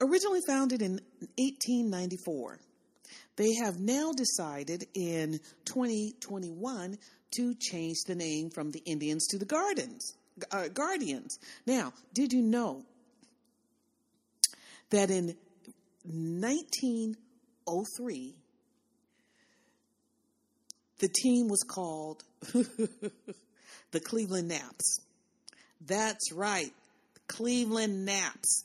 Originally 0.00 0.40
founded 0.46 0.80
in 0.80 0.92
1894, 1.36 2.58
they 3.36 3.52
have 3.62 3.78
now 3.78 4.12
decided 4.12 4.86
in 4.94 5.40
2021 5.66 6.96
to 7.32 7.54
change 7.54 7.96
the 8.06 8.14
name 8.14 8.50
from 8.50 8.70
the 8.70 8.82
Indians 8.86 9.26
to 9.28 9.38
the 9.38 9.44
Gardens, 9.44 10.16
uh, 10.50 10.68
Guardians. 10.68 11.38
Now, 11.66 11.92
did 12.12 12.32
you 12.32 12.42
know 12.42 12.82
that 14.90 15.10
in 15.10 15.36
1903, 16.04 18.34
the 21.00 21.08
team 21.08 21.48
was 21.48 21.62
called 21.62 22.22
the 22.52 24.00
Cleveland 24.00 24.48
Naps. 24.48 25.00
That's 25.84 26.32
right, 26.32 26.72
Cleveland 27.26 28.04
Naps. 28.04 28.64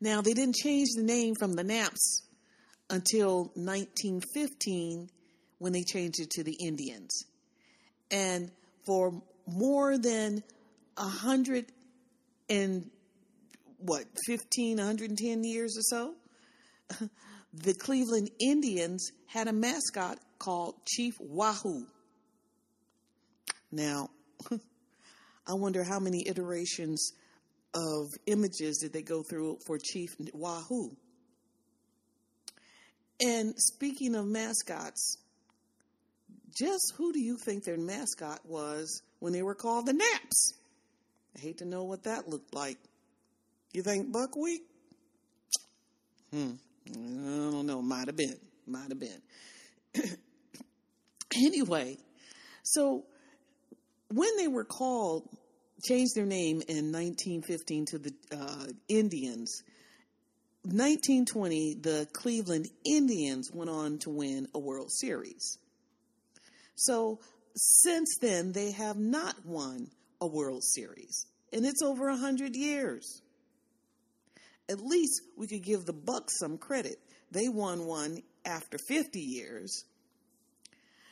Now, 0.00 0.20
they 0.20 0.34
didn't 0.34 0.56
change 0.56 0.88
the 0.96 1.02
name 1.02 1.34
from 1.38 1.54
the 1.54 1.64
Naps 1.64 2.22
until 2.90 3.50
1915 3.54 5.08
when 5.58 5.72
they 5.72 5.82
changed 5.82 6.20
it 6.20 6.30
to 6.30 6.44
the 6.44 6.56
Indians. 6.64 7.24
And 8.10 8.50
for 8.86 9.22
more 9.46 9.98
than 9.98 10.42
a 10.96 11.08
hundred 11.08 11.66
and 12.48 12.90
what, 13.78 14.04
15, 14.26 14.76
110 14.76 15.44
years 15.44 15.76
or 15.76 15.82
so, 15.82 17.08
the 17.62 17.74
Cleveland 17.74 18.30
Indians 18.40 19.12
had 19.26 19.48
a 19.48 19.52
mascot 19.52 20.18
called 20.38 20.74
Chief 20.86 21.14
Wahoo. 21.20 21.86
Now, 23.70 24.10
I 25.46 25.54
wonder 25.54 25.84
how 25.84 26.00
many 26.00 26.26
iterations 26.26 27.12
of 27.74 28.08
images 28.26 28.78
did 28.78 28.92
they 28.92 29.02
go 29.02 29.22
through 29.22 29.58
for 29.66 29.78
Chief 29.78 30.16
Wahoo. 30.32 30.90
And 33.20 33.54
speaking 33.56 34.14
of 34.14 34.26
mascots, 34.26 35.18
just 36.56 36.94
who 36.96 37.12
do 37.12 37.20
you 37.20 37.36
think 37.36 37.64
their 37.64 37.78
mascot 37.78 38.40
was 38.44 39.02
when 39.20 39.32
they 39.32 39.42
were 39.42 39.54
called 39.54 39.86
the 39.86 39.92
Naps? 39.92 40.54
I 41.36 41.40
hate 41.40 41.58
to 41.58 41.64
know 41.64 41.84
what 41.84 42.04
that 42.04 42.28
looked 42.28 42.54
like. 42.54 42.78
You 43.72 43.82
think 43.82 44.12
buckwheat? 44.12 44.62
Hmm. 46.32 46.52
I 46.88 46.92
don't 46.92 47.66
know. 47.66 47.82
Might 47.82 48.08
have 48.08 48.16
been. 48.16 48.36
Might 48.66 48.88
have 48.88 49.00
been. 49.00 49.22
anyway, 51.34 51.96
so 52.62 53.04
when 54.08 54.36
they 54.36 54.48
were 54.48 54.64
called, 54.64 55.28
changed 55.84 56.14
their 56.14 56.26
name 56.26 56.62
in 56.68 56.92
1915 56.92 57.86
to 57.86 57.98
the 57.98 58.14
uh, 58.32 58.66
Indians. 58.88 59.62
1920, 60.62 61.74
the 61.82 62.08
Cleveland 62.12 62.66
Indians 62.86 63.50
went 63.52 63.68
on 63.68 63.98
to 63.98 64.10
win 64.10 64.48
a 64.54 64.58
World 64.58 64.90
Series. 64.90 65.58
So 66.74 67.20
since 67.54 68.16
then, 68.20 68.52
they 68.52 68.72
have 68.72 68.96
not 68.96 69.34
won 69.44 69.88
a 70.20 70.26
World 70.26 70.64
Series, 70.64 71.26
and 71.52 71.66
it's 71.66 71.82
over 71.82 72.08
a 72.08 72.16
hundred 72.16 72.56
years. 72.56 73.20
At 74.68 74.80
least 74.80 75.22
we 75.36 75.46
could 75.46 75.62
give 75.62 75.84
the 75.84 75.92
Bucks 75.92 76.38
some 76.38 76.58
credit. 76.58 76.98
They 77.30 77.48
won 77.48 77.86
one 77.86 78.22
after 78.44 78.78
50 78.78 79.20
years. 79.20 79.84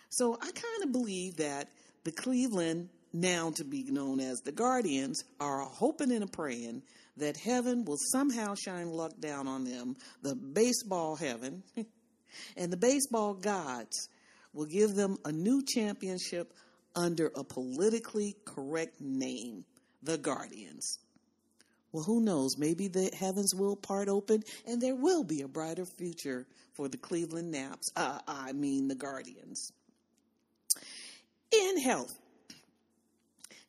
So 0.08 0.34
I 0.34 0.50
kind 0.50 0.84
of 0.84 0.92
believe 0.92 1.36
that 1.36 1.68
the 2.04 2.12
Cleveland, 2.12 2.88
now 3.12 3.50
to 3.56 3.64
be 3.64 3.84
known 3.84 4.20
as 4.20 4.40
the 4.40 4.52
Guardians, 4.52 5.24
are 5.40 5.60
hoping 5.60 6.12
and 6.12 6.30
praying 6.32 6.82
that 7.16 7.36
heaven 7.36 7.84
will 7.84 7.98
somehow 7.98 8.54
shine 8.54 8.90
luck 8.90 9.12
down 9.20 9.46
on 9.46 9.64
them, 9.64 9.96
the 10.22 10.34
baseball 10.34 11.16
heaven, 11.16 11.62
and 12.56 12.72
the 12.72 12.76
baseball 12.76 13.34
gods 13.34 14.08
will 14.54 14.66
give 14.66 14.94
them 14.94 15.18
a 15.24 15.32
new 15.32 15.62
championship 15.62 16.52
under 16.94 17.30
a 17.34 17.44
politically 17.44 18.36
correct 18.44 19.00
name, 19.00 19.64
the 20.02 20.18
Guardians. 20.18 20.98
Well, 21.92 22.04
who 22.04 22.20
knows? 22.20 22.56
Maybe 22.56 22.88
the 22.88 23.10
heavens 23.18 23.54
will 23.54 23.76
part 23.76 24.08
open 24.08 24.42
and 24.66 24.80
there 24.80 24.96
will 24.96 25.24
be 25.24 25.42
a 25.42 25.48
brighter 25.48 25.84
future 25.84 26.46
for 26.74 26.88
the 26.88 26.96
Cleveland 26.96 27.50
Naps. 27.50 27.90
Uh, 27.94 28.18
I 28.26 28.52
mean, 28.52 28.88
the 28.88 28.94
Guardians. 28.94 29.72
In 31.52 31.78
health, 31.82 32.12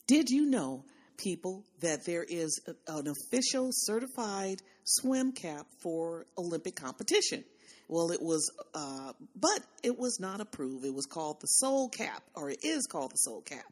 did 0.08 0.30
you 0.30 0.46
know, 0.46 0.86
people, 1.18 1.66
that 1.82 2.06
there 2.06 2.24
is 2.28 2.62
an 2.88 3.08
official 3.08 3.70
certified 3.72 4.62
swim 4.86 5.34
cap 5.34 5.66
for 5.82 6.26
Olympic 6.38 6.76
competition? 6.76 7.44
Well, 7.90 8.12
it 8.12 8.22
was, 8.22 8.50
uh, 8.74 9.12
but 9.36 9.60
it 9.84 10.00
was 10.00 10.18
not 10.20 10.40
approved. 10.40 10.86
It 10.86 10.94
was 10.94 11.06
called 11.06 11.42
the 11.42 11.48
Soul 11.48 11.90
Cap, 11.90 12.24
or 12.36 12.50
it 12.50 12.60
is 12.64 12.88
called 12.88 13.12
the 13.12 13.18
Soul 13.18 13.42
Cap. 13.42 13.72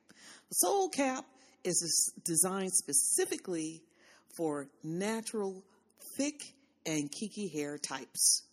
The 0.50 0.56
Soul 0.56 0.90
Cap 0.90 1.26
is 1.64 2.12
designed 2.26 2.74
specifically 2.74 3.82
for 4.36 4.68
natural, 4.84 5.64
thick, 6.18 6.54
and 6.86 7.12
kiki 7.12 7.48
hair 7.48 7.78
types 7.78 8.44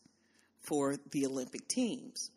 for 0.60 0.96
the 1.12 1.26
Olympic 1.26 1.66
teams. 1.68 2.30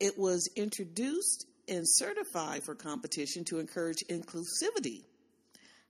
It 0.00 0.18
was 0.18 0.48
introduced 0.56 1.46
and 1.68 1.84
certified 1.86 2.62
for 2.64 2.74
competition 2.74 3.44
to 3.44 3.58
encourage 3.58 4.04
inclusivity. 4.08 5.04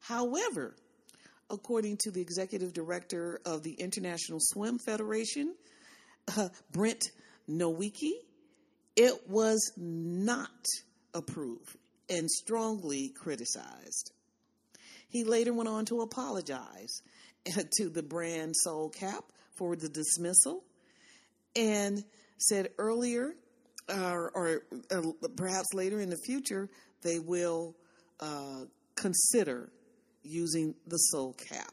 However, 0.01 0.75
according 1.51 1.99
to 1.99 2.11
the 2.11 2.21
executive 2.21 2.73
director 2.73 3.41
of 3.45 3.63
the 3.63 3.73
International 3.73 4.39
Swim 4.41 4.79
Federation, 4.79 5.55
uh, 6.37 6.49
Brent 6.73 7.11
Nowicki, 7.49 8.13
it 8.97 9.29
was 9.29 9.73
not 9.77 10.51
approved 11.15 11.77
and 12.11 12.31
strongly 12.31 13.11
criticized. 13.11 14.13
He 15.09 15.25
later 15.25 15.53
went 15.53 15.69
on 15.69 15.85
to 15.87 16.01
apologize 16.01 17.03
to 17.79 17.89
the 17.89 18.03
brand 18.03 18.55
Soul 18.57 18.91
Cap 18.91 19.25
for 19.57 19.77
the 19.77 19.89
dismissal 19.89 20.65
and 21.57 22.05
said 22.39 22.71
earlier, 22.79 23.35
uh, 23.89 24.29
or, 24.35 24.63
uh, 24.91 25.03
perhaps 25.37 25.75
later 25.75 26.01
in 26.01 26.11
the 26.11 26.19
future, 26.25 26.69
they 27.03 27.19
will 27.19 27.75
uh, 28.21 28.65
consider 28.95 29.71
using 30.23 30.75
the 30.87 30.97
Soul 30.97 31.35
Cap. 31.35 31.73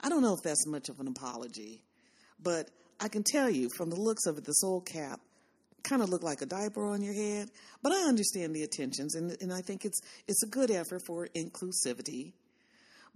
I 0.00 0.08
don't 0.08 0.22
know 0.22 0.34
if 0.34 0.42
that's 0.42 0.66
much 0.66 0.88
of 0.88 1.00
an 1.00 1.08
apology, 1.08 1.82
but 2.42 2.70
I 3.00 3.08
can 3.08 3.24
tell 3.24 3.50
you 3.50 3.68
from 3.76 3.90
the 3.90 4.00
looks 4.00 4.26
of 4.26 4.38
it, 4.38 4.44
the 4.44 4.52
Soul 4.52 4.80
Cap 4.80 5.20
kind 5.82 6.02
of 6.02 6.08
look 6.08 6.22
like 6.22 6.42
a 6.42 6.46
diaper 6.46 6.86
on 6.86 7.02
your 7.02 7.14
head. 7.14 7.50
But 7.82 7.92
I 7.92 8.08
understand 8.08 8.54
the 8.54 8.62
attentions, 8.62 9.14
and, 9.14 9.36
and 9.40 9.52
I 9.52 9.60
think 9.60 9.84
it's 9.84 10.00
it's 10.26 10.42
a 10.42 10.46
good 10.46 10.70
effort 10.70 11.02
for 11.06 11.28
inclusivity. 11.34 12.32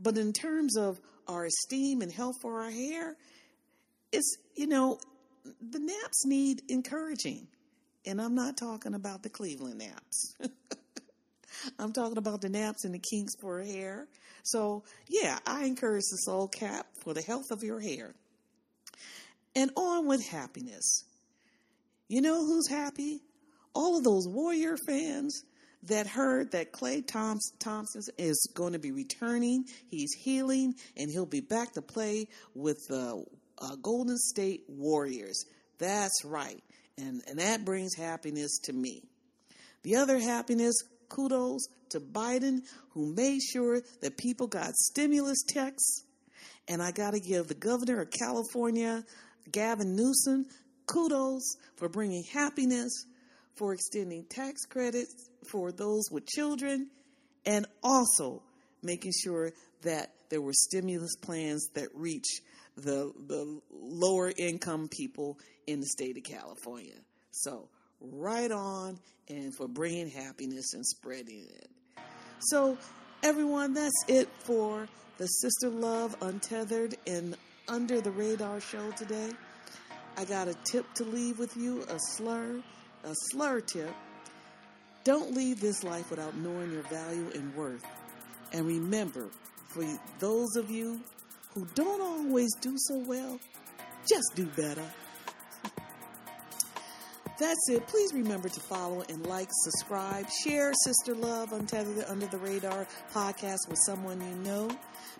But 0.00 0.16
in 0.16 0.32
terms 0.32 0.76
of 0.76 0.98
our 1.28 1.44
esteem 1.44 2.00
and 2.00 2.10
health 2.10 2.36
for 2.40 2.62
our 2.62 2.70
hair, 2.70 3.16
it's 4.12 4.36
you 4.54 4.66
know 4.66 4.98
the 5.44 5.78
naps 5.78 6.24
need 6.24 6.62
encouraging, 6.68 7.46
and 8.06 8.20
I'm 8.20 8.34
not 8.34 8.56
talking 8.56 8.94
about 8.94 9.22
the 9.22 9.28
Cleveland 9.28 9.78
naps. 9.78 10.36
I'm 11.78 11.92
talking 11.92 12.18
about 12.18 12.40
the 12.40 12.48
naps 12.48 12.84
and 12.84 12.94
the 12.94 12.98
kinks 12.98 13.34
for 13.40 13.62
hair. 13.62 14.06
So 14.42 14.84
yeah, 15.08 15.38
I 15.46 15.64
encourage 15.64 16.04
the 16.10 16.16
Soul 16.18 16.48
Cap 16.48 16.86
for 17.02 17.12
the 17.12 17.22
health 17.22 17.50
of 17.50 17.62
your 17.62 17.80
hair. 17.80 18.14
And 19.54 19.70
on 19.76 20.06
with 20.06 20.26
happiness. 20.26 21.04
You 22.08 22.22
know 22.22 22.44
who's 22.44 22.68
happy? 22.68 23.20
All 23.74 23.98
of 23.98 24.04
those 24.04 24.26
Warrior 24.26 24.76
fans 24.86 25.44
that 25.84 26.06
heard 26.06 26.52
that 26.52 26.72
Klay 26.72 27.06
Thompson 27.06 28.02
is 28.18 28.50
going 28.54 28.74
to 28.74 28.78
be 28.78 28.92
returning. 28.92 29.64
He's 29.88 30.12
healing, 30.12 30.74
and 30.96 31.10
he'll 31.10 31.26
be 31.26 31.40
back 31.40 31.72
to 31.74 31.82
play 31.82 32.28
with 32.54 32.86
the 32.88 33.24
uh, 33.58 33.76
Golden 33.82 34.18
State 34.18 34.64
Warriors. 34.68 35.44
That's 35.78 36.24
right. 36.24 36.62
And, 36.98 37.22
and 37.28 37.38
that 37.38 37.64
brings 37.64 37.94
happiness 37.96 38.58
to 38.64 38.72
me. 38.72 39.02
The 39.82 39.96
other 39.96 40.18
happiness, 40.18 40.74
kudos 41.08 41.66
to 41.90 42.00
Biden, 42.00 42.60
who 42.90 43.14
made 43.14 43.40
sure 43.40 43.80
that 44.02 44.18
people 44.18 44.46
got 44.46 44.74
stimulus 44.74 45.42
checks. 45.52 46.02
And 46.68 46.82
I 46.82 46.92
got 46.92 47.12
to 47.12 47.20
give 47.20 47.48
the 47.48 47.54
governor 47.54 48.02
of 48.02 48.10
California, 48.10 49.02
Gavin 49.50 49.96
Newsom, 49.96 50.44
kudos 50.86 51.56
for 51.76 51.88
bringing 51.88 52.22
happiness, 52.24 53.06
for 53.56 53.72
extending 53.72 54.24
tax 54.28 54.66
credits 54.66 55.29
for 55.48 55.72
those 55.72 56.04
with 56.10 56.26
children, 56.26 56.88
and 57.46 57.66
also 57.82 58.42
making 58.82 59.12
sure 59.22 59.52
that 59.82 60.12
there 60.30 60.40
were 60.40 60.52
stimulus 60.52 61.16
plans 61.16 61.68
that 61.74 61.88
reach 61.94 62.40
the 62.76 63.12
the 63.26 63.60
lower 63.72 64.32
income 64.36 64.88
people 64.88 65.38
in 65.66 65.80
the 65.80 65.86
state 65.86 66.16
of 66.16 66.24
California. 66.24 66.96
So, 67.30 67.68
right 68.00 68.50
on 68.50 68.98
and 69.28 69.54
for 69.54 69.68
bringing 69.68 70.08
happiness 70.08 70.74
and 70.74 70.84
spreading 70.84 71.46
it. 71.54 71.70
So, 72.40 72.78
everyone, 73.22 73.74
that's 73.74 74.04
it 74.08 74.28
for 74.40 74.88
the 75.18 75.26
Sister 75.26 75.68
Love 75.68 76.16
Untethered 76.22 76.96
and 77.06 77.36
Under 77.68 78.00
the 78.00 78.10
Radar 78.10 78.60
show 78.60 78.90
today. 78.92 79.30
I 80.16 80.24
got 80.24 80.48
a 80.48 80.54
tip 80.64 80.92
to 80.94 81.04
leave 81.04 81.38
with 81.38 81.56
you, 81.56 81.82
a 81.88 81.98
slur, 81.98 82.60
a 83.04 83.14
slur 83.30 83.60
tip. 83.60 83.94
Don't 85.04 85.34
leave 85.34 85.60
this 85.60 85.82
life 85.82 86.10
without 86.10 86.36
knowing 86.36 86.72
your 86.72 86.82
value 86.82 87.30
and 87.34 87.54
worth. 87.54 87.84
And 88.52 88.66
remember, 88.66 89.28
for 89.68 89.84
those 90.18 90.56
of 90.56 90.70
you 90.70 91.00
who 91.54 91.66
don't 91.74 92.00
always 92.00 92.50
do 92.60 92.74
so 92.76 92.98
well, 92.98 93.38
just 94.08 94.32
do 94.34 94.46
better. 94.46 94.84
That's 97.40 97.70
it. 97.70 97.86
Please 97.86 98.12
remember 98.12 98.50
to 98.50 98.60
follow 98.60 99.02
and 99.08 99.26
like, 99.26 99.48
subscribe, 99.50 100.26
share 100.44 100.74
Sister 100.84 101.14
Love 101.14 101.54
Untethered 101.54 102.04
Under 102.06 102.26
the 102.26 102.36
Radar 102.36 102.86
podcast 103.14 103.66
with 103.66 103.78
someone 103.86 104.20
you 104.20 104.34
know. 104.44 104.70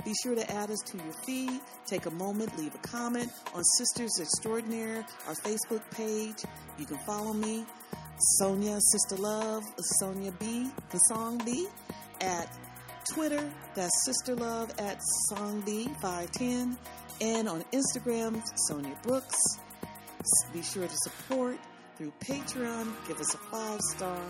Be 0.05 0.13
sure 0.23 0.35
to 0.35 0.51
add 0.53 0.71
us 0.71 0.81
to 0.89 0.99
your 0.99 1.15
feed. 1.25 1.61
Take 1.87 2.05
a 2.05 2.11
moment, 2.11 2.59
leave 2.59 2.75
a 2.75 2.79
comment 2.87 3.31
on 3.55 3.65
Sisters 3.65 4.11
Extraordinaire, 4.21 5.07
our 5.27 5.35
Facebook 5.37 5.81
page. 5.93 6.45
You 6.79 6.85
can 6.85 6.99
follow 7.07 7.33
me, 7.33 7.65
Sonia 8.21 8.79
Sister 8.93 9.17
Love, 9.17 9.65
Sonia 9.99 10.33
B, 10.33 10.71
the 10.91 10.99
song 11.09 11.41
B, 11.45 11.67
at 12.21 12.55
Twitter. 13.13 13.51
That's 13.75 14.05
Sister 14.05 14.35
Love 14.35 14.71
at 14.79 14.99
Song 15.29 15.63
B 15.63 15.89
510, 16.03 16.77
and 17.21 17.49
on 17.49 17.65
Instagram, 17.73 18.43
Sonia 18.69 18.97
Brooks. 19.03 19.39
Be 20.53 20.63
sure 20.63 20.87
to 20.87 20.97
support 20.97 21.59
through 21.97 22.13
Patreon. 22.21 22.93
Give 23.09 23.19
us 23.19 23.35
a 23.35 23.39
five 23.39 23.81
star 23.97 24.21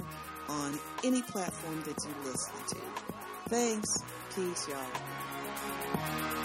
on 0.48 0.78
any 1.04 1.22
platform 1.22 1.82
that 1.82 1.96
you 2.04 2.14
listen 2.24 2.52
to. 2.68 2.76
Thanks. 3.48 3.88
Peace, 4.34 4.68
y'all. 4.68 6.39